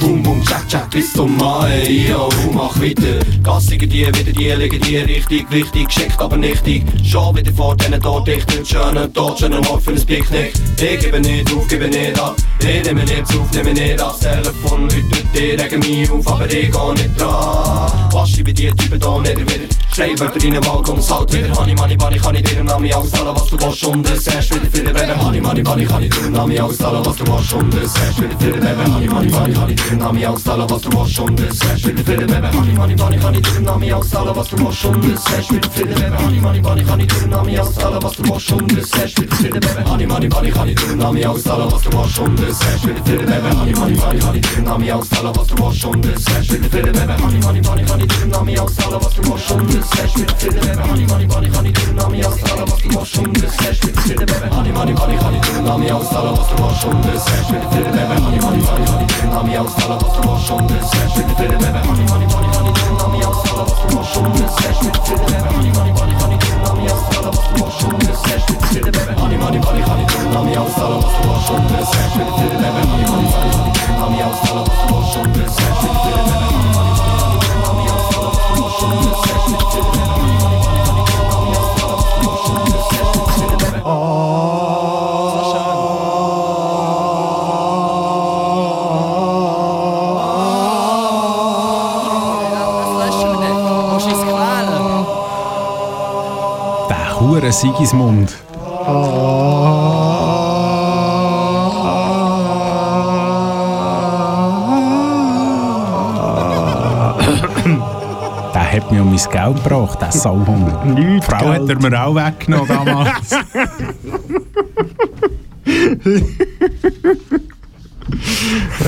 Boom, 0.00 0.22
boom, 0.22 0.42
check, 0.44 0.66
check, 0.68 0.90
bis 0.90 1.12
zum 1.12 1.36
Mai. 1.36 1.84
Yo, 2.08 2.28
mach 2.52 2.80
weiter. 2.80 3.24
Gassiger 3.42 3.86
die, 3.86 4.06
wieder 4.06 4.32
die, 4.32 4.50
liegen 4.52 4.80
die 4.80 4.96
richtig, 4.96 5.50
wichtig, 5.50 5.86
geschickt, 5.88 6.18
aber 6.18 6.36
nichtig. 6.36 6.82
Schon 7.04 7.36
wieder 7.36 7.52
vor 7.52 7.76
denen 7.76 8.00
dort 8.00 8.26
dichten, 8.26 8.64
schönen 8.64 9.12
Tod, 9.12 9.38
schönen 9.38 9.64
Ort 9.66 9.82
für 9.82 9.90
ein 9.90 10.06
Picknick. 10.06 10.52
Ich 10.80 11.00
gebe 11.00 11.20
nicht 11.20 11.52
auf, 11.52 11.68
gebe 11.68 11.88
nicht 11.88 12.18
ab. 12.18 12.36
Ich 12.60 12.84
nehme 12.84 13.04
nicht 13.04 13.26
auf, 13.50 13.56
nehme 13.56 13.72
nicht. 13.72 14.00
Das 14.00 14.18
Telefon 14.20 14.82
läutet, 14.82 15.24
die 15.34 15.50
regen 15.50 15.80
mich 15.80 16.10
auf, 16.10 16.26
aber 16.26 16.46
ich 16.46 16.70
geh 16.70 16.92
nicht 16.92 17.20
dran. 17.20 18.08
Was 18.12 18.30
schreibe 18.30 18.52
die 18.52 18.70
Typen 18.70 19.00
da 19.00 19.18
nicht 19.20 19.38
wieder? 19.38 19.79
Schreibwörter 20.00 20.42
in 20.42 20.54
den 20.54 20.62
Balkon, 20.62 20.98
es 20.98 21.10
halt 21.10 21.30
wieder. 21.30 21.54
Honey, 21.54 21.74
money, 21.74 21.94
money, 21.94 22.18
kann 22.18 22.34
ich 22.34 22.42
dir 22.42 22.60
im 22.60 22.64
Namen 22.64 22.90
auszahlen, 22.94 23.34
was 23.34 23.46
du 23.48 23.60
willst. 23.60 23.84
Und 23.84 24.10
es 24.10 24.26
erst 24.26 24.54
wieder 24.54 24.70
für 24.70 24.82
den 24.82 24.94
Baby. 24.94 25.12
Honey, 25.20 25.40
money, 25.42 25.62
money, 25.62 25.84
kann 25.84 26.02
ich 26.02 26.10
dir 26.10 26.24
im 26.24 26.32
Namen 26.32 26.58
auszahlen, 26.58 27.04
was 27.04 27.16
du 27.16 27.26
willst. 27.26 27.52
Und 27.52 27.74
es 27.74 27.94
erst 27.96 28.22
wieder 28.22 28.38
für 28.38 28.50
den 28.50 28.60
Baby. 28.60 28.90
Honey, 28.90 29.08
money, 29.08 29.30
money, 29.30 29.52
kann 29.52 29.68
ich 29.68 29.76
dir 29.76 29.92
im 29.92 29.98
Namen 29.98 30.24
auszahlen, 30.24 30.70
was 30.70 30.80
du 30.80 30.90
willst. 30.90 31.20
Und 31.20 31.40
es 31.40 31.60
erst 31.60 31.86
wieder 31.86 32.02
für 32.02 32.16
den 32.16 32.26
Baby. 32.28 32.56
Honey, 32.56 32.72
money, 32.72 32.96
money, 32.96 33.18
kann 33.18 33.34
ich 33.34 33.42
dir 33.42 33.56
im 33.58 33.64
Namen 33.64 33.92
auszahlen, 33.92 34.36
was 34.36 34.48
du 34.48 34.58
willst. 34.58 34.84
Und 34.86 35.04
es 35.04 35.32
erst 35.34 35.52
wieder 35.52 35.70
für 35.70 35.84
den 35.84 35.94
Baby. 35.94 36.16
Honey, 36.24 36.40
money, 36.40 36.60
money, 36.62 36.82
kann 36.82 37.00
ich 37.00 37.06
dir 37.06 37.20
im 37.20 37.28
Namen 37.28 37.58
auszahlen, 37.60 38.02
was 38.02 38.12
du 38.16 38.22
willst. 38.24 38.52
Und 38.52 38.72
es 38.72 38.90
erst 38.96 39.20
wieder 39.20 39.36
für 39.36 39.48
den 39.48 39.60
Baby. 39.60 39.84
Honey, 39.90 40.06
money, 40.06 40.28
money, 40.30 40.50
kann 40.50 40.68
ich 40.68 40.76
dir 40.76 40.92
im 40.92 40.98
Namen 40.98 41.26
auszahlen, 41.26 41.68
was 41.70 41.82
du 41.82 41.92
willst. 41.92 42.18
Und 42.18 42.40
es 42.40 42.60
erst 42.62 42.88
wieder 42.88 43.04
für 43.04 43.16
den 43.18 43.26
Baby. 43.26 43.60
Honey, 43.60 43.74
money, 43.74 43.98
money, 44.00 44.18
kann 44.18 44.36
ich 44.36 44.46
dir 44.46 44.58
im 44.58 44.64
Namen 44.64 44.90
auszahlen, 44.90 45.32
was 45.36 45.46
du 45.46 45.62
willst. 45.62 45.84
Und 45.84 46.06
es 46.06 46.24
erst 46.26 46.52
wieder 46.52 46.70
für 46.70 46.82
den 46.82 46.92
Baby. 46.94 47.22
Honey, 47.22 47.40
money, 47.40 47.60
money, 47.60 47.84
kann 47.84 48.00
ich 48.00 48.08
dir 48.08 48.22
im 48.22 48.30
Namen 48.30 48.58
auszahlen, 48.58 48.98
was 49.02 49.14
du 49.14 49.22
willst. 49.22 49.89
Und 49.90 49.98
es 49.98 50.00
erst 50.00 50.18
wieder 50.18 50.36
für 50.36 50.50
den 50.50 50.60
Baby. 50.60 50.88
Honey, 50.88 51.06
money, 51.06 51.26
money, 51.26 51.50
kann 51.50 51.66
ich 51.66 51.72
dir 51.72 51.88
im 51.88 51.96
Namen 51.96 52.24
auszahlen, 52.24 52.64
was 52.66 52.78
du 52.78 52.88
willst. 52.90 53.18
Und 53.18 53.36
es 53.42 53.66
erst 53.66 53.82
wieder 53.86 54.00
für 54.00 54.14
den 54.14 54.26
Baby. 54.26 54.54
Honey, 54.54 54.72
money, 54.72 54.94
money, 54.94 55.16
kann 55.16 55.34
ich 55.34 55.40
dir 55.40 55.58
im 55.58 55.64
Namen 55.64 55.90
auszahlen, 55.90 56.36
was 56.36 56.48
du 56.48 56.62
willst. 56.62 56.84
Und 56.84 57.06
es 57.10 57.26
erst 57.26 57.50
wieder 57.50 57.70
für 57.70 57.82
den 57.82 57.92
Baby. 57.92 58.16
Honey, 58.20 58.38
money, 58.40 58.62
money, 58.62 58.84
kann 58.86 59.00
ich 59.00 59.06
dir 59.10 59.22
im 59.24 59.30
Namen 59.30 59.56
auszahlen, 59.56 59.98
was 60.00 60.14
du 60.14 60.28
willst. 60.30 60.50
Und 60.50 60.70
es 60.70 60.94
erst 60.94 61.16
wieder 61.16 61.34
für 61.34 61.48
den 61.48 61.58
Baby. 61.58 61.80
Honey, 61.90 62.04
money, 62.10 62.26
money, 62.30 62.48
kann 62.50 62.66
ich 62.66 62.74
dir 62.76 62.88
im 62.90 62.96
Namen 63.00 63.24
auszahlen, 63.24 63.66
was 63.66 63.74
du 63.80 63.86
willst. 63.90 64.16
Und 64.20 64.34
es 64.40 64.54
erst 64.60 64.80
wieder 64.84 65.00
für 65.00 65.16
den 65.16 65.26
Baby. 65.26 65.50
Honey, 65.50 65.70
money, 65.74 65.92
money, 65.98 66.14
kann 66.20 66.30
ich 66.30 66.38
dir 66.40 66.54
im 66.54 66.62
Namen 66.62 66.90
auszahlen, 66.90 67.30
was 67.30 67.46
du 67.50 67.54
willst. 67.60 67.82
Und 67.90 68.02
es 68.06 68.22
erst 68.30 68.46
wieder 68.46 68.62
für 68.70 68.80
den 68.80 68.92
Baby. 68.92 69.20
Honey, 69.20 69.36
money, 69.40 69.58
money, 69.58 69.82
kann 69.82 70.00
ich 70.00 70.06
dir 70.06 70.20
im 70.20 70.30
Namen 70.30 70.58
auszahlen, 70.60 70.98
was 71.00 71.10
du 71.10 71.22
willst. 71.26 71.50
Und 71.50 71.70
es 71.80 71.90
erst 71.90 72.14
wieder 72.14 72.34
für 72.38 72.48
den 72.50 72.60
Baby. 72.60 72.82
Honey, 72.86 73.06
money, 73.10 73.26
money, 73.26 73.50
kann 73.50 73.66
ich 73.66 73.74
dir 73.74 73.88
im 73.90 73.98
Namen 73.98 74.22
auszahlen, 74.22 74.64
was 74.66 74.78
du 74.80 74.94
willst. 74.94 75.16
Und 75.18 75.34
es 75.34 75.54
erst 75.58 75.82
wieder 75.82 75.98
für 76.00 76.14
den 76.14 76.39
Der 97.50 97.56
Sigismund. 97.56 98.30
Der 108.52 108.72
hat 108.72 108.92
mir 108.92 109.02
um 109.02 109.08
mein 109.08 109.16
Geld 109.16 109.64
gebracht, 109.64 110.00
der 110.00 110.12
Sauhund. 110.12 110.96
Die 110.96 111.20
Frau 111.22 111.48
hat 111.48 111.68
er 111.68 111.80
mir 111.80 112.00
auch 112.00 112.14
weggenommen 112.14 112.68
damals. 112.68 113.32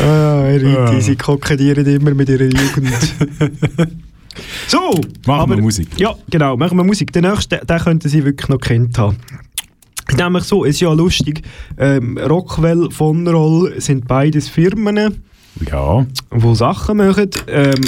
Ah, 0.01 0.43
Riti, 0.43 1.01
sie 1.01 1.17
kokettieren 1.17 1.85
immer 1.87 2.15
mit 2.15 2.29
ihrer 2.29 2.45
Jugend. 2.45 2.93
Machen 5.27 5.51
wir 5.51 5.63
Musik. 5.63 5.89
Ja, 5.99 6.15
genau, 6.31 6.57
machen 6.57 6.77
wir 6.77 6.85
Musik. 6.85 7.13
Den 7.13 7.25
nächsten, 7.25 7.65
den 7.67 7.79
könnten 7.79 8.09
Sie 8.09 8.25
wirklich 8.25 8.49
noch 8.49 8.59
kennt 8.59 8.99
haben. 8.99 9.17
Nämlich 10.17 10.45
so, 10.45 10.65
es 10.65 10.75
ist 10.75 10.81
ja 10.81 10.93
lustig, 10.93 11.43
ähm, 11.79 12.19
Rockwell, 12.19 12.91
von 12.91 13.27
Roll 13.27 13.81
sind 13.81 14.07
beides 14.07 14.49
Firmen, 14.49 15.23
ja. 15.71 16.07
die 16.33 16.55
Sachen 16.55 16.97
machen. 16.99 17.31
Ähm, 17.47 17.81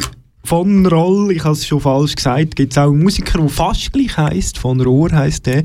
von 0.45 0.87
Roll, 0.87 1.32
ich 1.32 1.43
habe 1.43 1.55
es 1.55 1.66
schon 1.66 1.80
falsch 1.80 2.14
gesagt, 2.14 2.57
gibt 2.57 2.72
es 2.72 2.78
auch 2.78 2.91
einen 2.91 3.03
Musiker, 3.03 3.39
der 3.39 3.49
fast 3.49 3.93
gleich 3.93 4.16
heisst, 4.16 4.59
von 4.59 4.80
Rohr 4.80 5.11
heisst 5.11 5.47
der. 5.47 5.64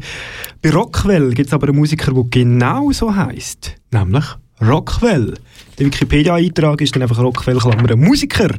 Bei 0.62 0.72
Rockwell 0.72 1.34
gibt 1.34 1.48
es 1.48 1.54
aber 1.54 1.68
einen 1.68 1.78
Musiker, 1.78 2.14
der 2.14 2.24
genau 2.30 2.92
so 2.92 3.14
heisst, 3.14 3.76
nämlich 3.92 4.26
Rockwell. 4.62 5.36
Der 5.80 5.86
Wikipedia-Eintrag 5.86 6.82
ist 6.82 6.94
dann 6.94 7.04
einfach 7.04 7.20
Rockwell, 7.20 7.58
Klammer, 7.58 7.96
Musiker. 7.96 8.50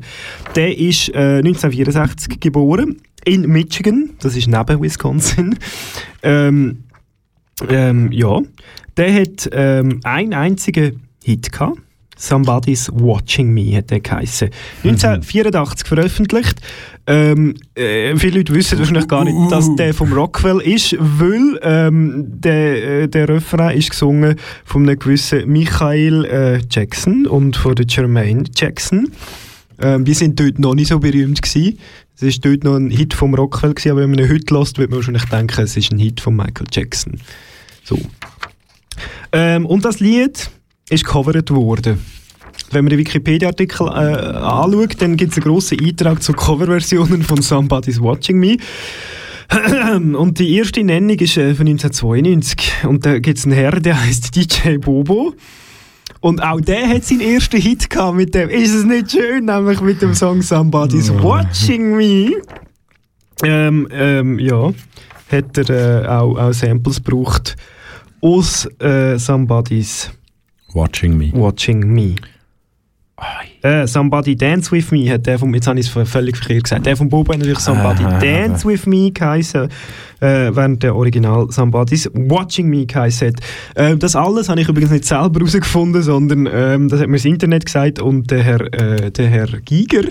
Der 0.57 0.77
ist 0.77 1.11
äh, 1.11 1.39
1964 1.39 2.41
geboren, 2.41 2.97
in 3.27 3.43
Michigan, 3.43 4.11
das 4.21 4.37
ist 4.37 4.49
neben 4.49 4.83
Wisconsin. 4.83 5.59
Ähm, 6.23 6.85
ähm, 7.71 8.13
ja, 8.13 8.43
der 8.99 9.23
hat 9.23 9.49
ähm, 9.53 10.01
einen 10.05 10.35
einzigen 10.35 11.01
Hit 11.25 11.51
gehabt. 11.51 11.79
Somebody's 12.21 12.91
Watching 12.93 13.53
Me 13.53 13.77
hat 13.77 13.91
der 13.91 14.01
geheißen. 14.01 14.51
1984 14.85 15.89
veröffentlicht. 15.89 16.61
Ähm, 17.07 17.55
äh, 17.75 18.15
viele 18.17 18.39
Leute 18.39 18.55
wissen 18.55 18.79
wahrscheinlich 18.79 19.09
gar 19.09 19.25
nicht, 19.25 19.51
dass 19.51 19.75
der 19.77 19.95
vom 19.95 20.13
Rockwell 20.13 20.61
ist, 20.61 20.95
weil 20.99 21.59
ähm, 21.63 22.27
der, 22.29 23.03
äh, 23.03 23.09
der 23.09 23.29
Refrain 23.29 23.77
ist 23.77 23.91
gesungen 23.91 24.37
von 24.67 24.83
einem 24.83 24.99
gewissen 24.99 25.49
Michael 25.51 26.27
äh, 26.27 26.61
Jackson 26.71 27.27
und 27.27 27.57
von 27.57 27.75
der 27.75 27.87
Jermaine 27.89 28.45
Jackson. 28.55 29.11
Ähm, 29.81 30.05
die 30.05 30.15
sind 30.15 30.39
dort 30.39 30.59
noch 30.59 30.75
nicht 30.75 30.89
so 30.89 30.99
berühmt 30.99 31.41
gewesen. 31.41 31.79
Es 32.17 32.23
ist 32.23 32.45
dort 32.45 32.65
noch 32.65 32.77
ein 32.77 32.91
Hit 32.91 33.15
vom 33.15 33.35
Rockwell 33.35 33.73
gewesen, 33.73 33.93
aber 33.93 34.03
wenn 34.03 34.11
man 34.11 34.19
ihn 34.19 34.29
heute 34.29 34.55
hört, 34.55 34.77
wird 34.77 34.91
man 34.91 34.99
wahrscheinlich 34.99 35.25
denken, 35.25 35.63
es 35.63 35.75
ist 35.75 35.91
ein 35.91 35.99
Hit 35.99 36.21
von 36.21 36.37
Michael 36.37 36.67
Jackson. 36.71 37.19
So. 37.83 37.99
Ähm, 39.33 39.65
und 39.65 39.87
das 39.87 40.01
Lied 40.01 40.51
ist 40.91 41.05
gecovert 41.05 41.51
worden. 41.51 41.99
Wenn 42.73 42.85
man 42.85 42.91
den 42.91 42.99
Wikipedia-Artikel 42.99 43.87
äh, 43.89 43.91
anschaut, 43.91 45.01
dann 45.01 45.17
gibt 45.17 45.33
es 45.33 45.39
einen 45.39 45.45
grossen 45.45 45.81
Eintrag 45.81 46.23
zu 46.23 46.33
Coverversionen 46.33 47.23
von 47.23 47.43
Somebody's 47.43 48.01
Watching 48.01 48.39
Me. 48.39 48.57
Und 50.17 50.39
die 50.39 50.57
erste 50.57 50.85
Nennung 50.85 51.17
ist 51.17 51.37
äh, 51.37 51.55
von 51.55 51.67
1992. 51.67 52.85
Und 52.85 53.07
da 53.07 53.19
gibt 53.19 53.39
es 53.39 53.45
einen 53.45 53.55
Herr, 53.55 53.81
der 53.81 54.01
heißt 54.05 54.37
DJ 54.37 54.77
Bobo. 54.77 55.35
Und 56.21 56.43
auch 56.43 56.61
der 56.61 56.89
hat 56.89 57.05
seinen 57.05 57.23
ersten 57.23 57.61
Hit 57.61 57.89
gehabt 57.89 58.17
mit 58.17 58.35
dem. 58.35 58.49
Ist 58.51 58.75
es 58.75 58.85
nicht 58.85 59.13
schön, 59.13 59.47
nämlich 59.47 59.81
mit 59.81 60.03
dem 60.03 60.15
Song 60.15 60.43
Somebody's 60.43 61.11
Watching 61.11 61.97
Me? 61.97 62.33
Ähm, 63.43 63.89
ähm, 63.91 64.39
ja, 64.39 64.73
hat 65.33 65.57
er 65.57 66.05
äh, 66.05 66.09
auch, 66.09 66.37
auch 66.37 66.53
Samples 66.53 67.03
gebraucht 67.03 67.57
aus 68.21 68.69
äh, 68.81 69.19
Somebody's 69.19 70.11
Watching 70.73 71.17
Me. 71.17 71.31
Watching 71.33 71.81
Me. 71.93 72.15
Äh, 73.63 73.87
Somebody 73.87 74.35
Dance 74.35 74.73
With 74.73 74.91
Me 74.91 75.11
hat 75.11 75.27
der 75.27 75.39
vom, 75.39 75.55
jetzt 75.55 75.67
habe 75.67 75.79
ich 75.79 75.95
es 75.95 76.09
völlig 76.09 76.39
verkehrt 76.39 76.65
gesagt, 76.65 76.87
der 76.87 76.97
von 76.97 77.11
Bobo 77.11 77.33
hat 77.33 77.41
natürlich 77.41 77.59
Somebody 77.59 78.03
Ah, 78.03 78.19
Dance 78.19 78.67
With 78.67 78.87
Me 78.87 79.11
geheißen, 79.11 79.69
äh, 80.21 80.51
während 80.55 80.83
der 80.83 80.97
Original 80.97 81.47
Somebody's 81.51 82.11
Watching 82.15 82.69
Me 82.69 82.87
geheißen 82.87 83.29
hat. 83.29 83.41
Äh, 83.75 83.97
das 83.99 84.17
alles 84.17 84.49
habe 84.49 84.63
ich 84.63 84.69
übrigens 84.69 84.91
nicht 84.91 85.05
selber 85.05 85.41
herausgefunden, 85.41 86.03
sondern 86.03 86.49
ähm, 86.51 86.89
das 86.89 87.01
hat 87.01 87.09
mir 87.09 87.19
das 87.19 87.27
Internet 87.27 87.67
gesagt 87.67 87.99
und 88.01 88.31
der 88.31 88.43
Herr, 88.43 88.73
äh, 88.73 89.11
der 89.11 89.29
Herr 89.29 89.49
Giger, 89.61 90.05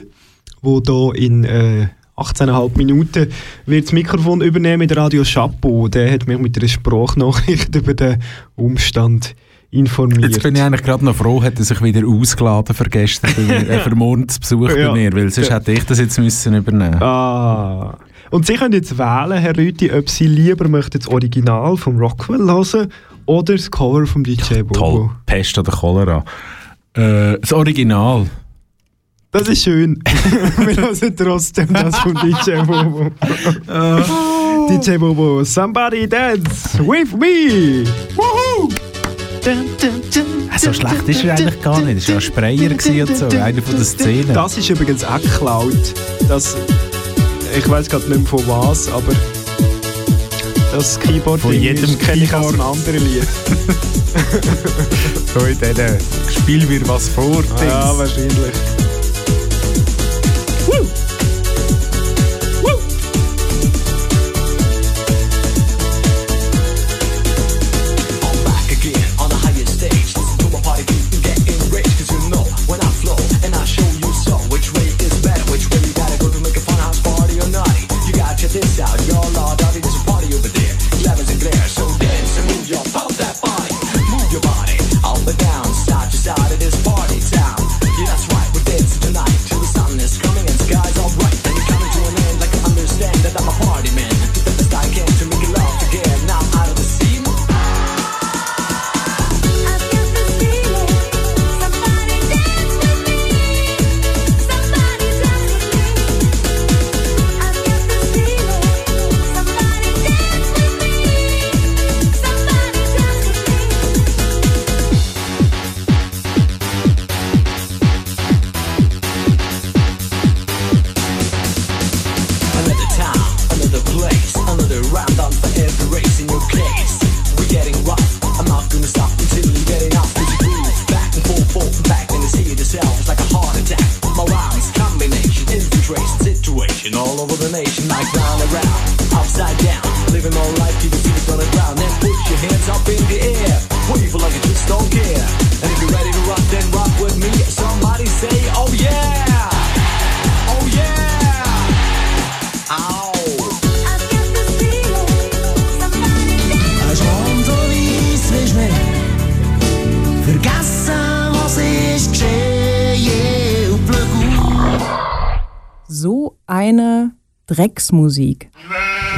der 0.64 0.82
da 0.84 1.12
in 1.16 1.44
äh, 1.46 1.88
18,5 2.16 2.78
Minuten 2.78 3.28
wird 3.66 3.86
das 3.86 3.92
Mikrofon 3.94 4.42
übernehmen 4.42 4.80
mit 4.80 4.96
Radio 4.96 5.24
Chapeau, 5.24 5.88
der 5.88 6.12
hat 6.12 6.28
mich 6.28 6.38
mit 6.38 6.56
einer 6.58 6.68
Sprachnachricht 6.68 7.74
über 7.76 7.96
den 7.96 8.22
Umstand 8.56 9.26
informiert 9.26 9.49
informiert. 9.72 10.32
Jetzt 10.32 10.44
bin 10.44 10.56
ich 10.56 10.62
eigentlich 10.62 10.84
gerade 10.84 11.06
noch 11.06 11.16
froh, 11.16 11.42
hat 11.44 11.60
er 11.60 11.66
sich 11.66 11.82
wieder 11.82 12.08
ausgeladen 12.08 12.76
für 12.76 12.86
gestern, 12.86 13.50
äh, 13.50 13.80
für 13.80 13.96
morgen 13.96 14.28
zu 14.28 14.40
Besuch 14.40 14.70
ja. 14.70 14.88
bei 14.88 14.94
mir, 14.94 15.14
weil 15.14 15.30
sonst 15.32 15.52
hätte 15.52 15.72
ich 15.72 15.84
das 15.86 16.00
jetzt 16.00 16.18
müssen 16.18 16.56
übernehmen. 16.56 17.02
Ah. 17.02 17.98
Und 18.32 18.46
Sie 18.46 18.56
können 18.56 18.74
jetzt 18.74 18.98
wählen, 18.98 19.38
Herr 19.38 19.58
Rüthi, 19.58 19.92
ob 19.92 20.10
Sie 20.10 20.28
lieber 20.28 20.68
möchten 20.68 21.00
das 21.00 21.08
Original 21.08 21.78
vom 21.78 21.98
Rockwell 21.98 22.40
hören 22.40 22.92
oder 23.26 23.54
das 23.54 23.70
Cover 23.70 24.06
vom 24.06 24.24
DJ 24.24 24.56
ja, 24.56 24.64
Bobo. 24.64 24.74
Toll, 24.74 25.10
Pest 25.26 25.58
oder 25.58 25.72
Cholera. 25.72 26.24
Äh, 26.94 27.40
das 27.40 27.54
Original. 27.54 28.28
Das 29.32 29.48
ist 29.48 29.64
schön. 29.64 30.02
Wir 30.58 30.76
hören 30.76 31.16
trotzdem 31.16 31.74
das 31.74 31.98
vom 32.00 32.14
DJ 32.16 32.62
Bobo. 32.66 33.12
DJ 34.70 34.98
Bobo, 34.98 35.44
somebody 35.44 36.08
dance 36.08 36.78
with 36.80 37.14
me! 37.14 37.84
Woohoo! 38.16 38.89
Also, 39.46 39.92
also, 40.52 40.68
so 40.68 40.74
schlecht 40.74 41.08
ist 41.08 41.24
er 41.24 41.36
eigentlich 41.36 41.62
gar 41.62 41.82
nicht. 41.82 42.10
Er 42.10 42.16
war 42.16 42.50
ja 42.50 42.70
ein 42.70 42.80
Sprayer 42.80 43.08
und 43.08 43.18
so, 43.18 43.28
einer 43.28 43.62
von 43.62 43.76
den 43.76 43.86
Szenen. 43.86 44.34
Das 44.34 44.58
ist 44.58 44.70
übrigens 44.70 45.04
auch 45.04 45.22
Cloud. 45.38 45.94
Das, 46.28 46.56
ich 47.58 47.70
weiß 47.70 47.90
gerade 47.90 48.08
nicht 48.10 48.20
mehr 48.20 48.28
von 48.28 48.46
was, 48.48 48.92
aber 48.92 49.14
das 50.74 51.00
Keyboard 51.00 51.42
von 51.42 51.54
jedem 51.54 51.98
kenne 51.98 52.24
ich 52.24 52.34
aus 52.34 52.54
einem 52.54 52.62
anderen 52.62 53.06
Lied. 53.06 53.24
so 55.34 55.46
in 55.46 55.58
diesen 55.58 55.98
Spiel 56.30 56.66
mir 56.66 56.88
was 56.88 57.08
vor. 57.10 57.44
Ah, 57.58 57.64
ja, 57.64 57.98
wahrscheinlich. 57.98 58.54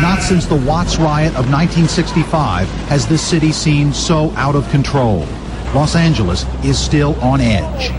Not 0.02 0.22
since 0.22 0.46
the 0.46 0.56
Watts 0.56 0.98
riot 0.98 1.32
of 1.32 1.52
1965 1.52 2.68
has 2.88 3.08
this 3.08 3.22
city 3.22 3.52
seemed 3.52 3.96
so 3.96 4.32
out 4.32 4.56
of 4.56 4.68
control. 4.70 5.20
Los 5.76 5.96
Angeles 5.96 6.46
is 6.64 6.80
still 6.80 7.20
on 7.22 7.42
edge. 7.42 7.92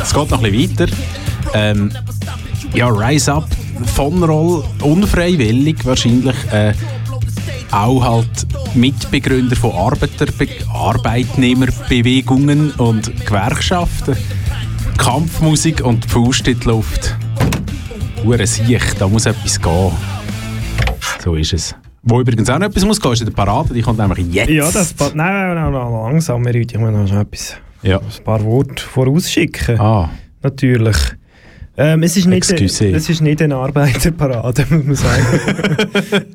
Es 0.00 0.14
geht 0.14 0.30
noch 0.30 0.42
ein 0.42 0.52
bisschen 0.52 0.78
weiter. 0.78 0.92
Ähm, 1.54 1.92
ja, 2.74 2.88
Rise 2.88 3.34
Up 3.34 3.48
von 3.94 4.22
Roll, 4.22 4.64
unfreiwillig 4.82 5.84
wahrscheinlich. 5.84 6.36
Äh, 6.50 6.72
auch 7.70 8.02
halt 8.02 8.46
Mitbegründer 8.74 9.56
von 9.56 9.72
Arbeiterbe 9.72 10.48
Arbeitnehmerbewegungen 10.72 12.70
und 12.72 13.26
Gewerkschaften. 13.26 14.16
Kampfmusik 14.96 15.84
und 15.84 16.06
Faust 16.06 16.48
in 16.48 16.58
die 16.58 16.66
Luft. 16.66 17.14
Hure 18.24 18.46
Sicht, 18.46 18.96
da 18.98 19.08
muss 19.08 19.26
etwas 19.26 19.60
gehen. 19.60 19.92
So 21.22 21.34
ist 21.34 21.52
es. 21.52 21.74
Wo 22.08 22.20
übrigens 22.20 22.48
auch 22.48 22.58
noch 22.58 22.66
etwas 22.68 22.84
muss 22.84 23.00
gehen, 23.00 23.12
ist 23.12 23.20
in 23.20 23.26
der 23.26 23.34
Parade, 23.34 23.74
die 23.74 23.82
kommt 23.82 23.98
nämlich 23.98 24.26
jetzt. 24.32 24.48
Ja, 24.50 24.70
das. 24.70 24.94
Nein, 24.98 25.14
nein, 25.14 25.54
nein, 25.54 25.72
nein, 25.72 25.92
langsam, 25.92 26.42
Herr 26.44 26.54
Rüthi. 26.54 26.74
Ich 26.74 26.80
muss 26.80 26.90
noch 26.90 27.06
schnell 27.06 27.20
etwas, 27.22 27.56
Ja. 27.82 27.98
ein 27.98 28.24
paar 28.24 28.42
Worte 28.44 28.82
vorausschicken. 28.82 29.78
Ah. 29.78 30.10
Natürlich. 30.42 30.96
Ähm, 31.76 32.02
es, 32.02 32.16
ist 32.16 32.26
nicht, 32.26 32.50
Excusez. 32.50 32.96
es 32.96 33.08
ist 33.08 33.20
nicht 33.20 33.40
eine 33.40 33.54
Arbeiterparade, 33.56 34.66
muss 34.70 34.84
man 34.84 34.94
sagen. 34.96 35.26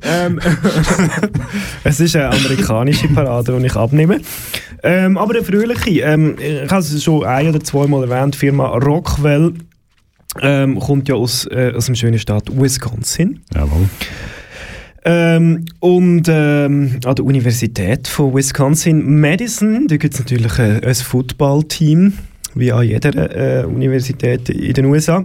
ähm, 0.02 0.40
es 1.84 2.00
ist 2.00 2.16
eine 2.16 2.30
amerikanische 2.30 3.08
Parade, 3.08 3.58
die 3.58 3.66
ich 3.66 3.76
abnehme. 3.76 4.20
Ähm, 4.82 5.18
aber 5.18 5.34
eine 5.34 5.44
fröhliche. 5.44 6.00
Ähm, 6.02 6.36
ich 6.38 6.70
habe 6.70 6.80
es 6.80 7.02
schon 7.02 7.24
ein- 7.24 7.48
oder 7.48 7.60
zweimal 7.60 8.08
erwähnt, 8.08 8.34
die 8.34 8.38
Firma 8.38 8.68
Rockwell 8.68 9.52
ähm, 10.40 10.78
kommt 10.78 11.08
ja 11.08 11.14
aus, 11.16 11.46
äh, 11.50 11.72
aus 11.76 11.86
dem 11.86 11.94
schönen 11.94 12.18
Staat 12.18 12.44
Wisconsin. 12.50 13.40
Jawohl. 13.54 13.88
Ähm, 15.06 15.66
und 15.80 16.28
ähm, 16.28 16.98
an 17.04 17.14
der 17.14 17.24
Universität 17.24 18.08
von 18.08 18.34
Wisconsin 18.34 19.20
Madison, 19.20 19.86
da 19.86 19.98
gibt 19.98 20.14
es 20.14 20.20
natürlich 20.20 20.58
ein, 20.58 20.82
ein 20.82 20.94
Footballteam, 20.94 22.14
wie 22.54 22.72
an 22.72 22.84
jeder 22.84 23.62
äh, 23.62 23.64
Universität 23.66 24.48
in 24.48 24.72
den 24.72 24.86
USA. 24.86 25.24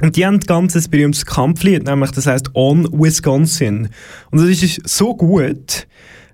Und 0.00 0.16
die 0.16 0.24
haben 0.24 0.36
ein 0.36 0.40
ganz 0.40 0.88
berühmtes 0.88 1.26
Kampflied, 1.26 1.84
nämlich 1.84 2.10
das 2.12 2.26
heißt 2.26 2.54
On 2.54 2.88
Wisconsin. 2.92 3.90
Und 4.30 4.40
das 4.40 4.48
ist 4.48 4.88
so 4.88 5.14
gut, 5.14 5.86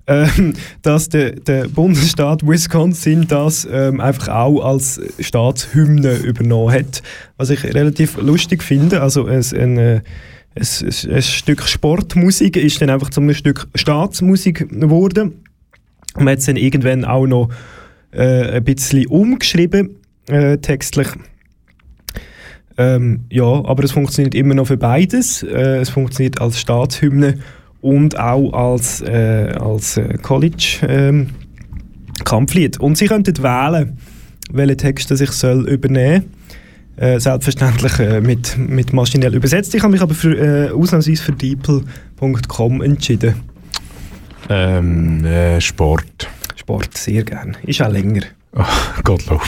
ähm, 0.07 0.55
dass 0.83 1.09
der, 1.09 1.33
der 1.33 1.69
Bundesstaat 1.69 2.47
Wisconsin 2.47 3.27
das 3.29 3.67
ähm, 3.71 4.01
einfach 4.01 4.29
auch 4.29 4.65
als 4.65 5.01
Staatshymne 5.19 6.17
übernommen 6.19 6.73
hat. 6.73 7.03
Was 7.37 7.51
ich 7.51 7.65
relativ 7.65 8.17
lustig 8.21 8.63
finde. 8.63 9.01
Also 9.01 9.29
es, 9.29 9.53
ein, 9.53 10.03
es, 10.55 11.07
ein 11.07 11.23
Stück 11.23 11.63
Sportmusik 11.63 12.57
ist 12.57 12.83
dann 12.83 12.91
einfach 12.91 13.11
zu 13.11 13.21
einem 13.21 13.35
Stück 13.35 13.69
Staatsmusik 13.75 14.69
geworden. 14.69 15.45
Und 16.15 16.25
man 16.25 16.33
hat 16.33 16.41
es 16.41 16.47
dann 16.47 16.57
irgendwann 16.57 17.05
auch 17.05 17.27
noch 17.27 17.51
äh, 18.13 18.57
ein 18.57 18.65
bisschen 18.65 19.07
umgeschrieben, 19.07 19.97
äh, 20.29 20.59
textlich. 20.59 21.09
Ähm, 22.77 23.21
ja, 23.31 23.45
aber 23.45 23.85
es 23.85 23.93
funktioniert 23.93 24.35
immer 24.35 24.55
noch 24.55 24.67
für 24.67 24.77
beides. 24.77 25.43
Äh, 25.43 25.79
es 25.79 25.89
funktioniert 25.91 26.41
als 26.41 26.59
Staatshymne 26.61 27.39
und 27.81 28.19
auch 28.19 28.53
als, 28.53 29.01
äh, 29.03 29.53
als 29.59 29.97
äh, 29.97 30.19
College-Kampflied. 30.21 32.81
und 32.81 32.99
Sie 32.99 33.07
könnten 33.07 33.41
wählen, 33.43 33.97
welche 34.51 34.77
Texte 34.77 35.17
sich 35.17 35.31
soll 35.31 35.69
übernehmen 35.69 36.42
äh, 37.03 37.19
Selbstverständlich 37.19 37.99
äh, 37.99 38.21
mit, 38.21 38.57
mit 38.57 38.93
maschinell 38.93 39.35
übersetzt. 39.35 39.75
Ich 39.75 39.83
habe 39.83 39.93
mich 39.93 40.01
aber 40.01 40.15
für, 40.15 40.37
äh, 40.37 40.71
ausnahmsweise 40.71 41.23
für 41.23 41.33
deeple.com 41.33 42.81
entschieden. 42.81 43.35
Ähm, 44.49 45.25
äh, 45.25 45.61
Sport. 45.61 46.29
Sport, 46.57 46.97
sehr 46.97 47.25
gern. 47.25 47.57
Ist 47.65 47.83
auch 47.83 47.91
länger. 47.91 48.23
Oh, 48.53 48.63
Gottlob. 49.05 49.43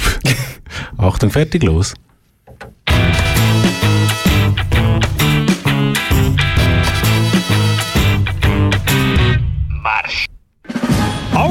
Achtung, 0.98 1.30
fertig, 1.30 1.62
los. 1.62 1.94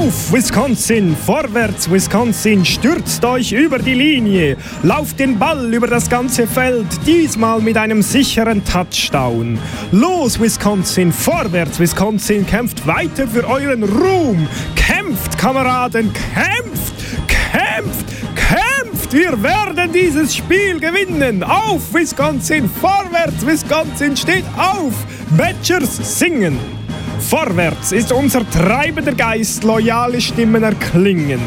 Auf 0.04 0.32
Wisconsin, 0.32 1.16
vorwärts 1.16 1.90
Wisconsin, 1.90 2.62
stürzt 2.62 3.24
euch 3.24 3.52
über 3.52 3.78
die 3.78 3.94
Linie, 3.94 4.58
lauft 4.82 5.18
den 5.18 5.38
Ball 5.38 5.72
über 5.72 5.86
das 5.86 6.10
ganze 6.10 6.46
Feld, 6.46 6.86
diesmal 7.06 7.62
mit 7.62 7.78
einem 7.78 8.02
sicheren 8.02 8.62
Touchdown. 8.66 9.58
Los 9.92 10.38
Wisconsin, 10.38 11.10
vorwärts 11.10 11.80
Wisconsin, 11.80 12.46
kämpft 12.46 12.86
weiter 12.86 13.26
für 13.26 13.48
euren 13.48 13.82
Ruhm. 13.82 14.46
Kämpft, 14.76 15.38
Kameraden, 15.38 16.12
kämpft, 16.12 16.94
kämpft, 17.26 18.04
kämpft. 18.34 19.10
Wir 19.10 19.42
werden 19.42 19.90
dieses 19.90 20.36
Spiel 20.36 20.80
gewinnen. 20.80 21.42
Auf 21.42 21.94
Wisconsin, 21.94 22.68
vorwärts 22.68 23.46
Wisconsin, 23.46 24.14
steht 24.18 24.44
auf. 24.58 24.92
Badgers 25.30 26.18
singen. 26.18 26.83
Vorwärts 27.28 27.92
ist 27.92 28.12
unser 28.12 28.48
treibender 28.48 29.14
Geist, 29.14 29.64
loyale 29.64 30.20
Stimmen 30.20 30.62
erklingen. 30.62 31.40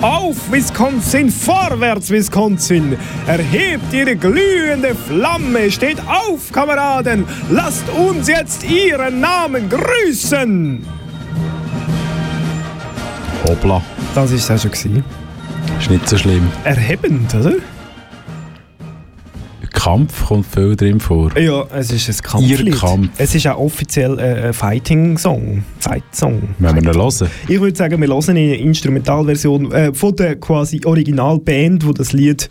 Auf 0.00 0.50
Wisconsin, 0.50 1.30
vorwärts 1.30 2.10
Wisconsin, 2.10 2.96
erhebt 3.26 3.92
ihre 3.92 4.16
glühende 4.16 4.94
Flamme, 4.94 5.70
steht 5.70 5.98
auf, 6.06 6.52
Kameraden, 6.52 7.24
lasst 7.50 7.84
uns 7.90 8.28
jetzt 8.28 8.64
ihren 8.64 9.20
Namen 9.20 9.68
grüßen. 9.68 10.86
Hoppla. 13.44 13.82
Das 14.14 14.30
ist 14.30 14.44
es 14.44 14.50
auch 14.50 14.62
schon 14.62 14.70
gewesen. 14.70 15.04
Ist 15.80 15.90
nicht 15.90 16.08
so 16.08 16.16
schlimm. 16.16 16.48
Erhebend, 16.62 17.34
oder? 17.34 17.54
Kampf 19.84 20.24
kommt 20.28 20.46
viel 20.46 20.74
drin 20.76 20.98
vor. 20.98 21.36
Ja, 21.38 21.66
es 21.74 21.92
ist 21.92 22.08
ein 22.08 22.16
Kampflied. 22.22 22.60
Ihr 22.60 22.74
Kampf. 22.74 23.10
Es 23.18 23.34
ist 23.34 23.46
auch 23.46 23.58
offiziell 23.58 24.18
äh, 24.18 24.46
ein 24.46 24.54
Fighting-Song. 24.54 25.62
Fight-Song. 25.78 26.54
Wenn 26.58 26.76
wir 26.76 26.82
ihn 26.82 26.96
hören. 26.96 27.30
Ich 27.48 27.60
würde 27.60 27.76
sagen, 27.76 28.00
wir 28.00 28.08
hören 28.08 28.30
eine 28.30 28.56
Instrumentalversion 28.56 29.72
äh, 29.72 29.92
von 29.92 30.16
der 30.16 30.36
quasi 30.36 30.80
Originalband, 30.86 31.86
wo 31.86 31.92
das 31.92 32.14
Lied 32.14 32.48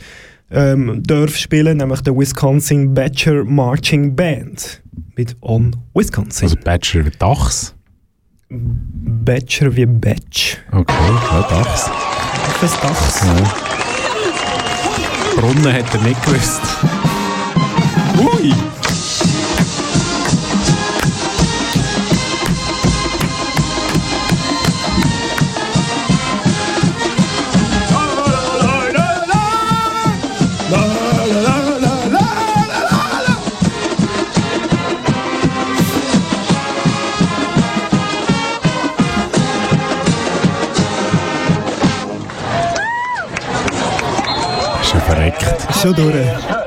ähm, 0.52 1.02
darf 1.02 1.36
spielen, 1.36 1.78
nämlich 1.78 2.02
der 2.02 2.16
Wisconsin 2.16 2.94
Badger 2.94 3.44
Marching 3.44 4.16
Band 4.16 4.84
mit 5.16 5.36
On 5.42 5.76
Wisconsin. 5.96 6.50
Also 6.50 6.58
Bachelor 6.64 7.10
Dachs. 7.18 7.74
Badger 8.50 9.76
wie 9.76 9.88
Badge. 9.88 10.58
Okay, 10.72 10.94
ja, 11.32 11.42
Dachs. 11.50 11.90
Das 12.62 12.80
Dachs. 12.80 13.26
Ja. 13.26 13.36
Brunnen 15.36 15.74
hat 15.74 15.96
er 15.96 16.02
nicht 16.04 16.24
gewusst. 16.24 16.62
Ui! 18.20 18.54
Ist 44.82 44.94
ja 44.94 45.00
verreckt. 45.00 45.46
Schon 45.82 45.96
durch. 45.96 46.63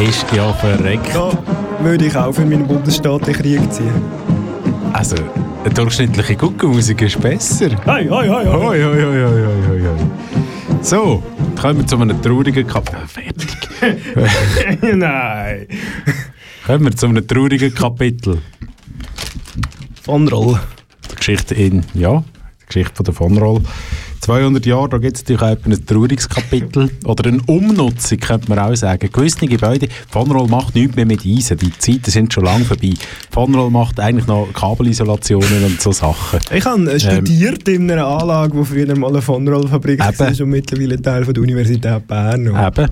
Ist 0.00 0.26
ja 0.32 0.52
verreckt. 0.52 1.12
Da 1.12 1.32
würde 1.80 2.06
ich 2.06 2.16
auch 2.16 2.32
für 2.32 2.44
meinen 2.44 2.68
Bundesstaat 2.68 3.26
in 3.26 3.34
Krieg 3.34 3.72
ziehen. 3.72 3.90
Also, 4.92 5.16
eine 5.64 5.74
durchschnittliche 5.74 6.36
Guckenmusik 6.36 7.02
ist 7.02 7.20
besser. 7.20 7.70
Hoi, 7.84 8.06
hoi, 8.08 8.28
hoi, 8.28 8.44
hoi. 8.46 8.62
Hoi, 8.62 8.82
hoi, 8.82 9.02
hoi, 9.02 9.22
hoi, 9.24 9.68
hoi, 9.68 9.80
hoi. 9.80 10.82
So, 10.82 11.22
kommen 11.60 11.78
wir 11.78 11.86
zu 11.88 11.96
einem 11.98 12.22
traurigen 12.22 12.64
Kapitel. 12.64 13.08
Fertig. 13.08 13.56
Nein. 14.82 15.66
Kommen 16.64 16.84
wir 16.84 16.96
zu 16.96 17.06
einem 17.06 17.26
traurigen 17.26 17.74
Kapitel. 17.74 18.40
Von 20.02 20.28
Roll. 20.28 20.60
Die 21.10 21.16
Geschichte 21.16 21.54
in, 21.56 21.84
ja, 21.94 22.22
die 22.62 22.66
Geschichte 22.66 22.94
von 22.94 23.04
der 23.04 23.14
Von 23.14 23.36
Roll. 23.36 23.62
200 24.28 24.66
Jahre, 24.66 24.90
da 24.90 24.98
gibt 24.98 25.16
es 25.16 25.22
natürlich 25.22 25.40
auch 25.40 25.64
ein 25.64 25.86
trauriges 25.86 26.28
Kapitel. 26.28 26.90
Oder 27.06 27.30
eine 27.30 27.40
Umnutzung, 27.46 28.18
könnte 28.18 28.50
man 28.50 28.58
auch 28.58 28.74
sagen. 28.74 29.08
Gewisse 29.10 29.46
Gebäude, 29.46 29.88
Von 30.10 30.30
Roll 30.30 30.46
macht 30.48 30.74
nichts 30.74 30.96
mehr 30.96 31.06
mit 31.06 31.24
Eisen. 31.24 31.56
Die 31.56 31.72
Zeiten 31.78 32.10
sind 32.10 32.34
schon 32.34 32.44
lange 32.44 32.66
vorbei. 32.66 32.92
Von 33.30 33.54
Roll 33.54 33.70
macht 33.70 33.98
eigentlich 33.98 34.26
noch 34.26 34.48
Kabelisolationen 34.52 35.64
und 35.64 35.80
so 35.80 35.92
Sachen. 35.92 36.40
Ich 36.54 36.62
habe 36.66 36.92
äh, 36.92 37.00
studiert 37.00 37.66
in 37.70 37.90
einer 37.90 38.06
Anlage, 38.06 38.58
die 38.58 38.64
früher 38.66 38.98
mal 38.98 39.08
eine 39.08 39.22
Von-Roll-Fabrik 39.22 39.98
Eben. 39.98 40.18
war 40.18 40.28
und 40.28 40.50
mittlerweile 40.50 41.00
Teil 41.00 41.24
von 41.24 41.32
der 41.32 41.42
Universität 41.42 42.06
Bern. 42.06 42.48
Eben, 42.48 42.88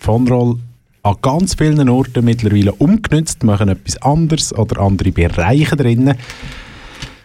Von 0.00 0.28
Roll 0.28 0.58
an 1.02 1.16
ganz 1.22 1.54
vielen 1.54 1.88
Orten 1.88 2.26
mittlerweile 2.26 2.72
umgenutzt, 2.72 3.42
machen 3.42 3.70
etwas 3.70 3.96
anderes 4.02 4.54
oder 4.54 4.82
andere 4.82 5.12
Bereiche 5.12 5.76
drinnen. 5.76 6.18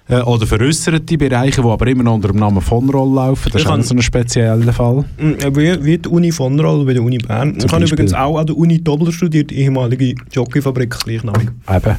Äh, 0.10 0.22
oder 0.22 0.48
veräusserte 0.48 1.18
Bereiche, 1.18 1.62
die 1.62 1.68
aber 1.68 1.88
immer 1.88 2.04
noch 2.04 2.16
unter 2.16 2.30
dem 2.30 2.38
Namen 2.38 2.62
von 2.62 2.90
Roll 2.90 3.14
laufen. 3.14 3.52
Das 3.54 3.62
Ich 3.62 3.68
ist 3.68 3.72
auch 3.72 3.82
so 3.82 3.94
ein 3.94 4.02
spezieller 4.02 4.74
Fall. 4.74 5.06
Mm, 5.20 5.34
äh, 5.34 5.56
Wie, 5.56 5.86
wie 5.86 5.98
die 6.00 6.10
Uni 6.10 6.32
von 6.32 6.60
Roll 6.60 6.84
bei 6.84 6.94
der 6.94 7.04
Uni 7.04 7.20
Bern. 7.20 7.52
Ich 7.52 7.60
Zum 7.60 7.72
habe 7.72 7.82
Beispiel. 7.82 7.96
übrigens 8.00 8.14
auch 8.16 8.40
an 8.40 8.48
der 8.48 8.58
Uni 8.58 8.84
Doppler 8.84 9.12
studiert, 9.12 9.52
ehemalige 9.52 10.16
Jockeyfabrik 10.32 10.90
gleichnamig. 10.90 11.50
Eben. 11.70 11.96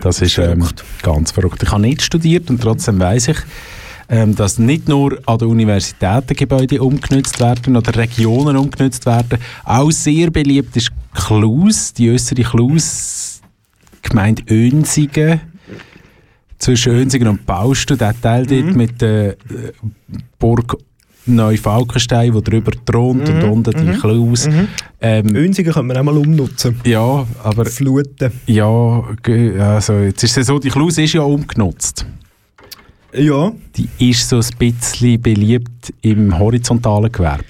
Das 0.00 0.20
ist 0.20 0.38
ähm, 0.38 0.64
ganz 1.02 1.30
verrückt. 1.30 1.62
Ich 1.62 1.70
habe 1.70 1.82
nicht 1.82 2.02
studiert 2.02 2.50
und 2.50 2.60
trotzdem 2.60 2.98
weiß 2.98 3.28
ich, 3.28 3.38
ähm, 4.08 4.34
dass 4.34 4.58
nicht 4.58 4.88
nur 4.88 5.16
an 5.26 5.38
den 5.38 5.48
Universitäten 5.48 6.34
Gebäude 6.34 6.82
umgenutzt 6.82 7.38
werden 7.38 7.76
oder 7.76 7.94
Regionen 7.94 8.56
umgenutzt 8.56 9.06
werden. 9.06 9.38
Auch 9.64 9.92
sehr 9.92 10.30
beliebt 10.32 10.76
ist 10.76 10.90
Klus, 11.14 11.92
die 11.92 12.10
äußere 12.10 12.42
Klus, 12.42 13.40
Gemeinde 14.02 14.42
Önsigen. 14.50 15.40
Zwischen 16.64 16.92
Önsigen 16.92 17.28
und 17.28 17.44
Baustu, 17.44 17.94
der 17.94 18.18
Teil 18.18 18.46
dort 18.46 18.74
mit 18.74 18.98
der 19.02 19.32
äh, 19.32 19.36
Burg 20.38 20.78
Neufalkenstein, 21.26 22.32
wo 22.32 22.40
drüber 22.40 22.72
thront 22.86 23.28
und 23.28 23.42
Mhm, 23.42 23.50
unten 23.52 23.70
die 23.72 23.84
mhm, 23.92 23.98
Klus. 24.00 24.46
mhm. 24.48 24.68
Ähm, 24.98 25.36
Önsigen 25.36 25.74
können 25.74 25.88
wir 25.90 26.00
auch 26.00 26.04
mal 26.04 26.16
umnutzen. 26.16 26.80
ja, 26.86 27.26
aber... 27.42 27.66
Fluten. 27.66 28.32
Ja, 28.46 29.02
also 29.74 29.92
jetzt 29.98 30.24
ist 30.24 30.38
es 30.38 30.46
so, 30.46 30.58
die 30.58 30.70
Klus 30.70 30.96
ist 30.96 31.12
ja 31.12 31.20
umgenutzt. 31.20 32.06
Ja. 33.14 33.52
Die 33.76 34.10
ist 34.10 34.26
so 34.30 34.36
ein 34.38 34.46
bisschen 34.58 35.20
beliebt 35.20 35.92
im 36.00 36.38
horizontalen 36.38 37.12
Gewerbe. 37.12 37.44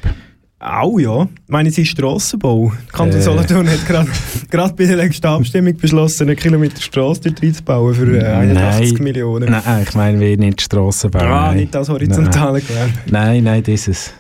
Auch 0.67 0.99
ja. 0.99 1.25
Ich 1.25 1.29
meine, 1.49 1.71
sie 1.71 1.83
ist 1.83 1.89
Strassenbau. 1.89 2.73
Der 2.87 2.93
Kanton 2.93 3.21
Äh. 3.21 3.23
Solothurn 3.23 3.69
hat 3.69 3.87
gerade- 3.87 4.09
gerade 4.51 4.73
bei 4.75 4.87
der 4.87 4.97
letzten 4.97 5.27
Abstimmung 5.27 5.77
beschlossen, 5.77 6.27
einen 6.29 6.37
Kilometer 6.37 6.81
Strasse 6.81 7.21
dort 7.23 7.43
reinzubauen 7.43 7.95
für 7.95 8.19
äh, 8.19 8.25
81 8.25 8.99
Millionen. 9.01 9.51
Nein, 9.51 9.85
ich 9.87 9.95
meine, 9.95 10.19
wir 10.19 10.37
nicht 10.39 10.63
Strassenbau. 10.63 11.19
Ah, 11.19 11.49
nein. 11.49 11.57
nicht 11.59 11.75
das 11.75 11.89
horizontale 11.91 12.63
Gewerbe. 12.63 12.93
Nein, 13.11 13.45
nein, 13.45 13.63
dieses. 13.63 14.15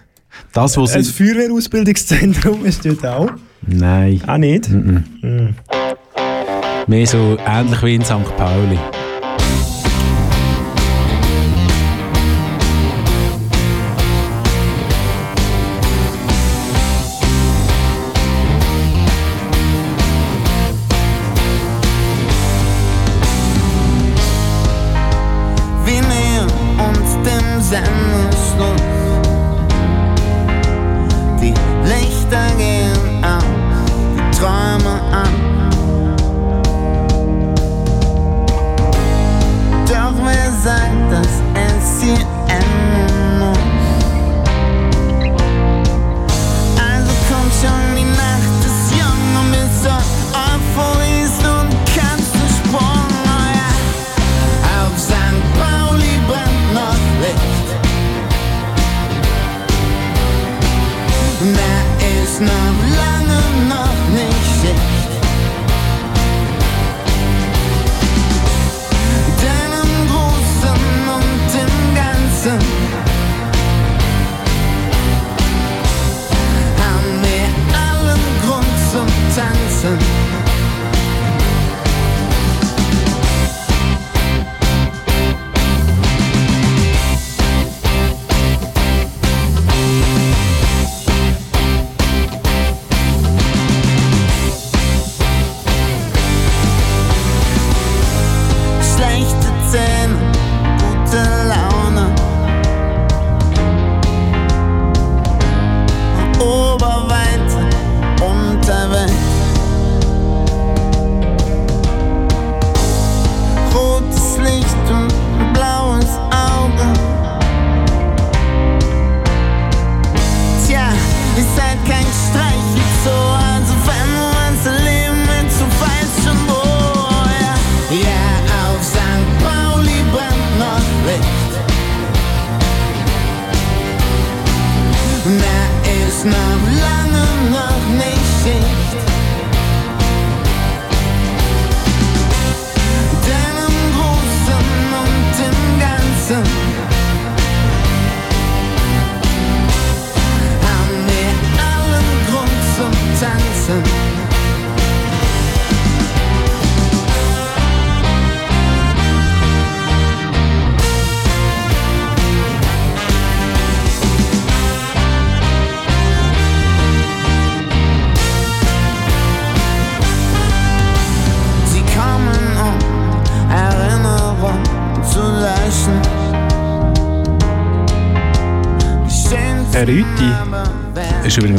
Das, 0.53 0.77
was 0.77 0.95
Ein. 0.95 1.05
Feuerwehrausbildungszentrum 1.05 2.65
ist 2.67 2.85
dort 2.85 3.07
auch. 3.07 3.31
Nein. 3.67 4.21
Auch 4.27 4.37
nicht? 4.37 4.69
Mm 4.69 5.05
Hm. 5.23 5.55
Mehr 6.87 7.07
so 7.07 7.39
ähnlich 7.47 7.83
wie 7.83 7.95
in 7.95 8.05
St. 8.05 8.37
Pauli. 8.37 8.79
Dem 27.75 28.14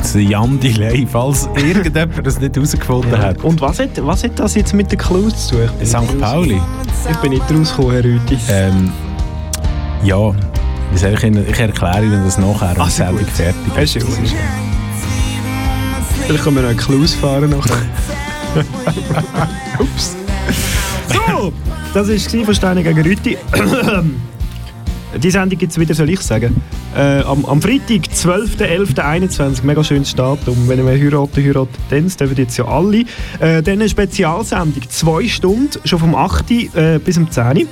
ist 0.06 0.14
übrigens 0.14 0.14
der 0.14 0.22
Jan 0.24 0.60
Delay, 0.60 1.08
falls 1.10 1.50
irgendjemand 1.56 2.26
das 2.26 2.40
nicht 2.40 2.56
herausgefunden 2.56 3.18
hat. 3.18 3.44
Und 3.44 3.62
was 3.62 3.80
hat, 3.80 3.90
was 4.06 4.24
hat 4.24 4.40
das 4.40 4.56
jetzt 4.56 4.74
mit 4.74 4.92
den 4.92 5.00
Clues 5.00 5.48
zu 5.48 5.56
tun? 5.56 5.70
St. 5.84 6.20
Pauli? 6.20 6.62
Ich 7.10 7.18
bin 7.18 7.32
nicht 7.32 7.44
rausgekommen, 7.52 7.92
Herr 7.92 8.04
Rüti. 8.04 8.38
Ähm, 8.50 8.92
ja, 10.04 10.32
ich, 10.94 11.04
ich 11.04 11.60
erkläre 11.60 12.06
Ihnen 12.06 12.24
das 12.24 12.38
nachher, 12.38 12.70
wenn 12.70 12.76
die 12.76 12.82
Also 12.82 13.04
Sendung 13.04 13.26
fertig 13.26 13.78
ist. 13.78 13.96
ist 13.96 14.06
gut. 14.06 14.18
Vielleicht 16.26 16.44
können 16.44 16.56
wir 16.56 16.64
noch 16.64 16.70
einen 16.70 16.78
Clues 16.80 17.14
fahren. 17.14 17.54
Ups. 19.80 20.16
So, 21.08 21.52
das 21.94 22.08
war 22.10 22.54
Steine 22.54 22.84
gegen 22.84 23.02
Rüti. 23.02 23.38
Die 25.22 25.32
Sendung 25.32 25.58
gibt 25.58 25.72
es 25.72 25.80
wieder, 25.80 25.96
soll 25.96 26.10
ich 26.10 26.20
sagen. 26.20 26.62
Äh, 26.96 27.22
am, 27.22 27.46
am 27.46 27.62
Freitag, 27.62 28.05
12.11.21, 28.16 29.64
mega 29.64 29.84
schönes 29.84 30.16
Datum. 30.16 30.68
Wenn 30.68 30.80
ihr 30.80 30.86
heiraten, 30.86 31.44
heiraten, 31.44 31.74
dann, 31.90 32.06
das 32.06 32.16
dürfen 32.18 32.38
jetzt 32.38 32.56
ja 32.58 32.66
alle. 32.66 33.00
Äh, 33.40 33.62
dann 33.62 33.74
eine 33.74 33.90
Spezialsendung, 33.90 34.82
zwei 34.90 35.28
Stunden, 35.28 35.70
schon 35.84 36.00
vom 36.00 36.16
8. 36.16 36.50
Äh, 36.52 37.00
bis 37.04 37.18
um 37.18 37.30
10. 37.30 37.68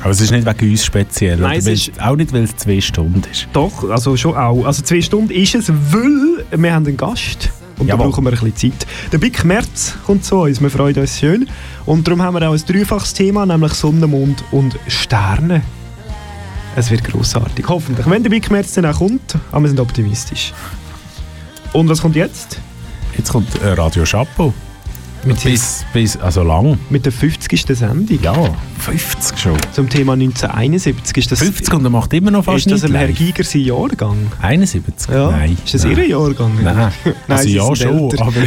Aber 0.00 0.10
es 0.10 0.20
ist 0.20 0.30
nicht 0.30 0.46
wegen 0.46 0.70
uns 0.70 0.84
speziell. 0.84 1.36
Nein, 1.38 1.58
es 1.58 1.66
ist- 1.66 2.00
auch 2.00 2.16
nicht, 2.16 2.32
weil 2.32 2.44
es 2.44 2.56
zwei 2.56 2.80
Stunden 2.80 3.22
ist. 3.30 3.48
Doch, 3.52 3.88
also 3.90 4.16
schon 4.16 4.34
auch. 4.36 4.64
Also 4.64 4.82
zwei 4.82 5.00
Stunden 5.02 5.30
ist 5.32 5.54
es, 5.54 5.68
weil 5.68 6.44
wir 6.56 6.72
haben 6.74 6.86
einen 6.86 6.96
Gast 6.96 7.50
Und 7.78 7.88
da 7.88 7.94
Jawohl. 7.94 8.06
brauchen 8.10 8.24
wir 8.24 8.32
ein 8.32 8.38
bisschen 8.52 8.72
Zeit. 8.72 8.86
Der 9.12 9.18
Big 9.18 9.44
März 9.44 9.94
kommt 10.06 10.24
zu 10.24 10.36
uns, 10.36 10.60
wir 10.60 10.70
freuen 10.70 10.96
uns 10.96 11.18
schön. 11.18 11.48
Und 11.86 12.06
darum 12.06 12.22
haben 12.22 12.34
wir 12.34 12.48
auch 12.48 12.54
ein 12.54 12.62
dreifaches 12.66 13.14
Thema, 13.14 13.46
nämlich 13.46 13.72
Sonne, 13.74 14.06
Mond 14.06 14.44
und 14.52 14.78
Sterne. 14.86 15.62
Es 16.74 16.90
wird 16.90 17.04
großartig, 17.04 17.66
hoffentlich. 17.68 18.08
Wenn 18.08 18.22
der 18.22 18.30
Big 18.30 18.50
März 18.50 18.72
dann 18.74 18.86
auch 18.86 18.98
kommt, 18.98 19.36
aber 19.50 19.62
wir 19.62 19.68
sind 19.68 19.80
optimistisch. 19.80 20.54
Und 21.72 21.88
was 21.88 22.00
kommt 22.00 22.16
jetzt? 22.16 22.60
Jetzt 23.16 23.30
kommt 23.30 23.48
äh, 23.62 23.72
Radio 23.72 24.04
Chapeau. 24.04 24.54
bis, 25.44 25.84
bis, 25.92 26.16
also 26.16 26.42
lang. 26.42 26.78
Mit 26.88 27.04
der 27.04 27.12
50. 27.12 27.66
Sendung? 27.76 28.18
Ja, 28.22 28.34
50 28.78 29.38
schon. 29.38 29.56
Zum 29.72 29.88
Thema 29.90 30.14
1971. 30.14 31.16
Ist 31.18 31.32
das, 31.32 31.40
50 31.40 31.74
und 31.74 31.84
er 31.84 31.90
macht 31.90 32.12
immer 32.14 32.30
noch 32.30 32.44
fast 32.44 32.66
Ist 32.66 32.72
das 32.72 32.84
ein 32.84 32.94
Herr. 32.94 33.08
Giger 33.08 33.44
sein 33.44 33.62
Jahrgang? 33.62 34.32
71? 34.40 35.10
Ja. 35.10 35.30
Nein. 35.30 35.58
Ist 35.62 35.74
das 35.74 35.84
Nein. 35.84 35.98
Ihr 35.98 36.08
Jahrgang? 36.08 36.52
Nein. 36.62 36.74
Nein, 37.04 37.14
also 37.28 37.48
ja 37.48 37.76
schon, 37.76 38.10
älter. 38.10 38.22
aber... 38.22 38.34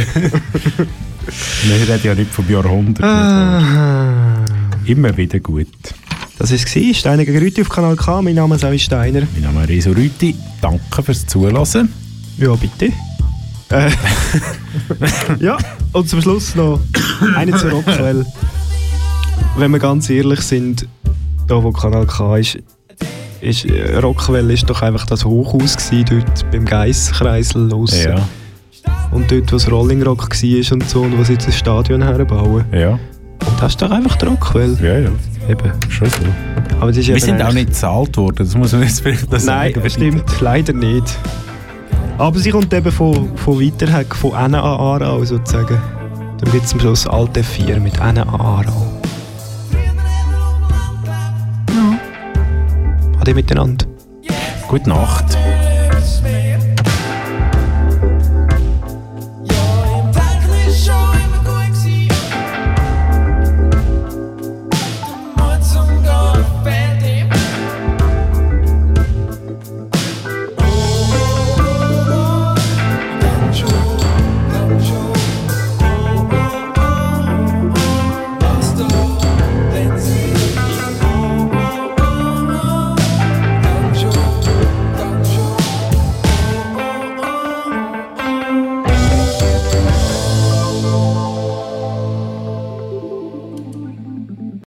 Wir 1.64 1.74
reden 1.74 2.00
ja 2.04 2.14
nicht 2.14 2.30
vom 2.30 2.48
Jahrhundert. 2.48 3.04
Ah. 3.04 4.44
Immer 4.84 5.16
wieder 5.16 5.40
gut. 5.40 5.66
Das 6.38 6.50
war 6.50 6.58
es. 6.58 6.98
Steiner 6.98 7.24
gegen 7.24 7.38
Rüti 7.38 7.62
auf 7.62 7.68
Kanal 7.68 7.96
K. 7.96 8.20
Mein 8.20 8.34
Name 8.34 8.56
ist 8.56 8.60
Savi 8.60 8.78
Steiner. 8.78 9.22
Mein 9.32 9.42
Name 9.42 9.62
ist 9.62 9.70
Reso 9.70 9.90
Rüti. 9.92 10.34
Danke 10.60 11.02
fürs 11.02 11.26
Zuhören. 11.26 11.88
Ja, 12.38 12.54
bitte. 12.54 12.92
Äh, 13.70 13.90
ja, 15.40 15.56
und 15.92 16.08
zum 16.08 16.22
Schluss 16.22 16.54
noch 16.54 16.80
eine 17.34 17.56
zur 17.56 17.70
Rockwell. 17.70 18.24
Wenn 19.56 19.70
wir 19.72 19.78
ganz 19.78 20.08
ehrlich 20.10 20.40
sind, 20.42 20.86
da 21.48 21.62
wo 21.62 21.72
Kanal 21.72 22.06
K 22.06 22.36
ist, 22.36 22.58
ist 23.40 23.64
äh, 23.64 23.96
Rockwell 23.96 24.50
ist 24.50 24.68
doch 24.68 24.82
einfach 24.82 25.06
das 25.06 25.24
Hochhaus 25.24 25.76
gewesen, 25.76 26.04
dort 26.10 26.50
beim 26.52 26.64
Geisskreisel 26.64 27.68
los. 27.68 28.04
Ja. 28.04 28.28
Und 29.10 29.30
dort, 29.32 29.50
wo 29.52 29.56
das 29.56 29.70
Rolling 29.70 30.02
Rock 30.02 30.30
war 30.30 30.72
und 30.72 30.88
so, 30.88 31.02
und 31.02 31.18
wo 31.18 31.24
sie 31.24 31.32
jetzt 31.32 31.46
ein 31.46 31.52
Stadion 31.52 32.02
herbauen. 32.02 32.64
Ja. 32.72 32.90
Und 32.90 33.60
das 33.60 33.72
ist 33.72 33.82
doch 33.82 33.90
einfach 33.90 34.16
der 34.16 34.28
Rockwell. 34.28 34.78
Ja, 34.82 34.98
ja. 34.98 35.10
Eben. 35.48 35.72
Schon 35.88 36.08
so. 36.08 36.16
Aber 36.80 36.88
das 36.88 36.98
ist 36.98 37.08
Wir 37.08 37.20
sind 37.20 37.40
auch 37.40 37.52
nicht 37.52 37.68
gezahlt 37.68 38.16
worden, 38.16 38.36
das 38.38 38.54
muss 38.54 38.72
man 38.72 38.82
jetzt 38.82 39.00
vielleicht 39.00 39.32
das 39.32 39.44
Nein, 39.44 39.74
sagen. 39.74 39.90
stimmt, 39.90 40.40
leider 40.40 40.72
nicht. 40.72 41.18
Aber 42.18 42.38
sie 42.38 42.50
kommt 42.50 42.72
eben 42.72 42.90
von, 42.90 43.36
von 43.36 43.60
Weiterheck, 43.60 44.14
von 44.14 44.32
Enne 44.32 44.62
an 44.62 44.80
Aarau 44.80 45.24
sozusagen. 45.24 45.78
Dann 46.38 46.52
gibt 46.52 46.64
es 46.64 46.72
am 46.72 46.80
Schluss 46.80 47.06
Alte 47.06 47.42
4 47.42 47.78
mit 47.80 47.98
Enne 47.98 48.22
an 48.26 48.40
Aarau. 48.40 49.00
Ade 53.20 53.34
miteinander. 53.34 53.86
Gute 54.68 54.88
Nacht. 54.88 55.36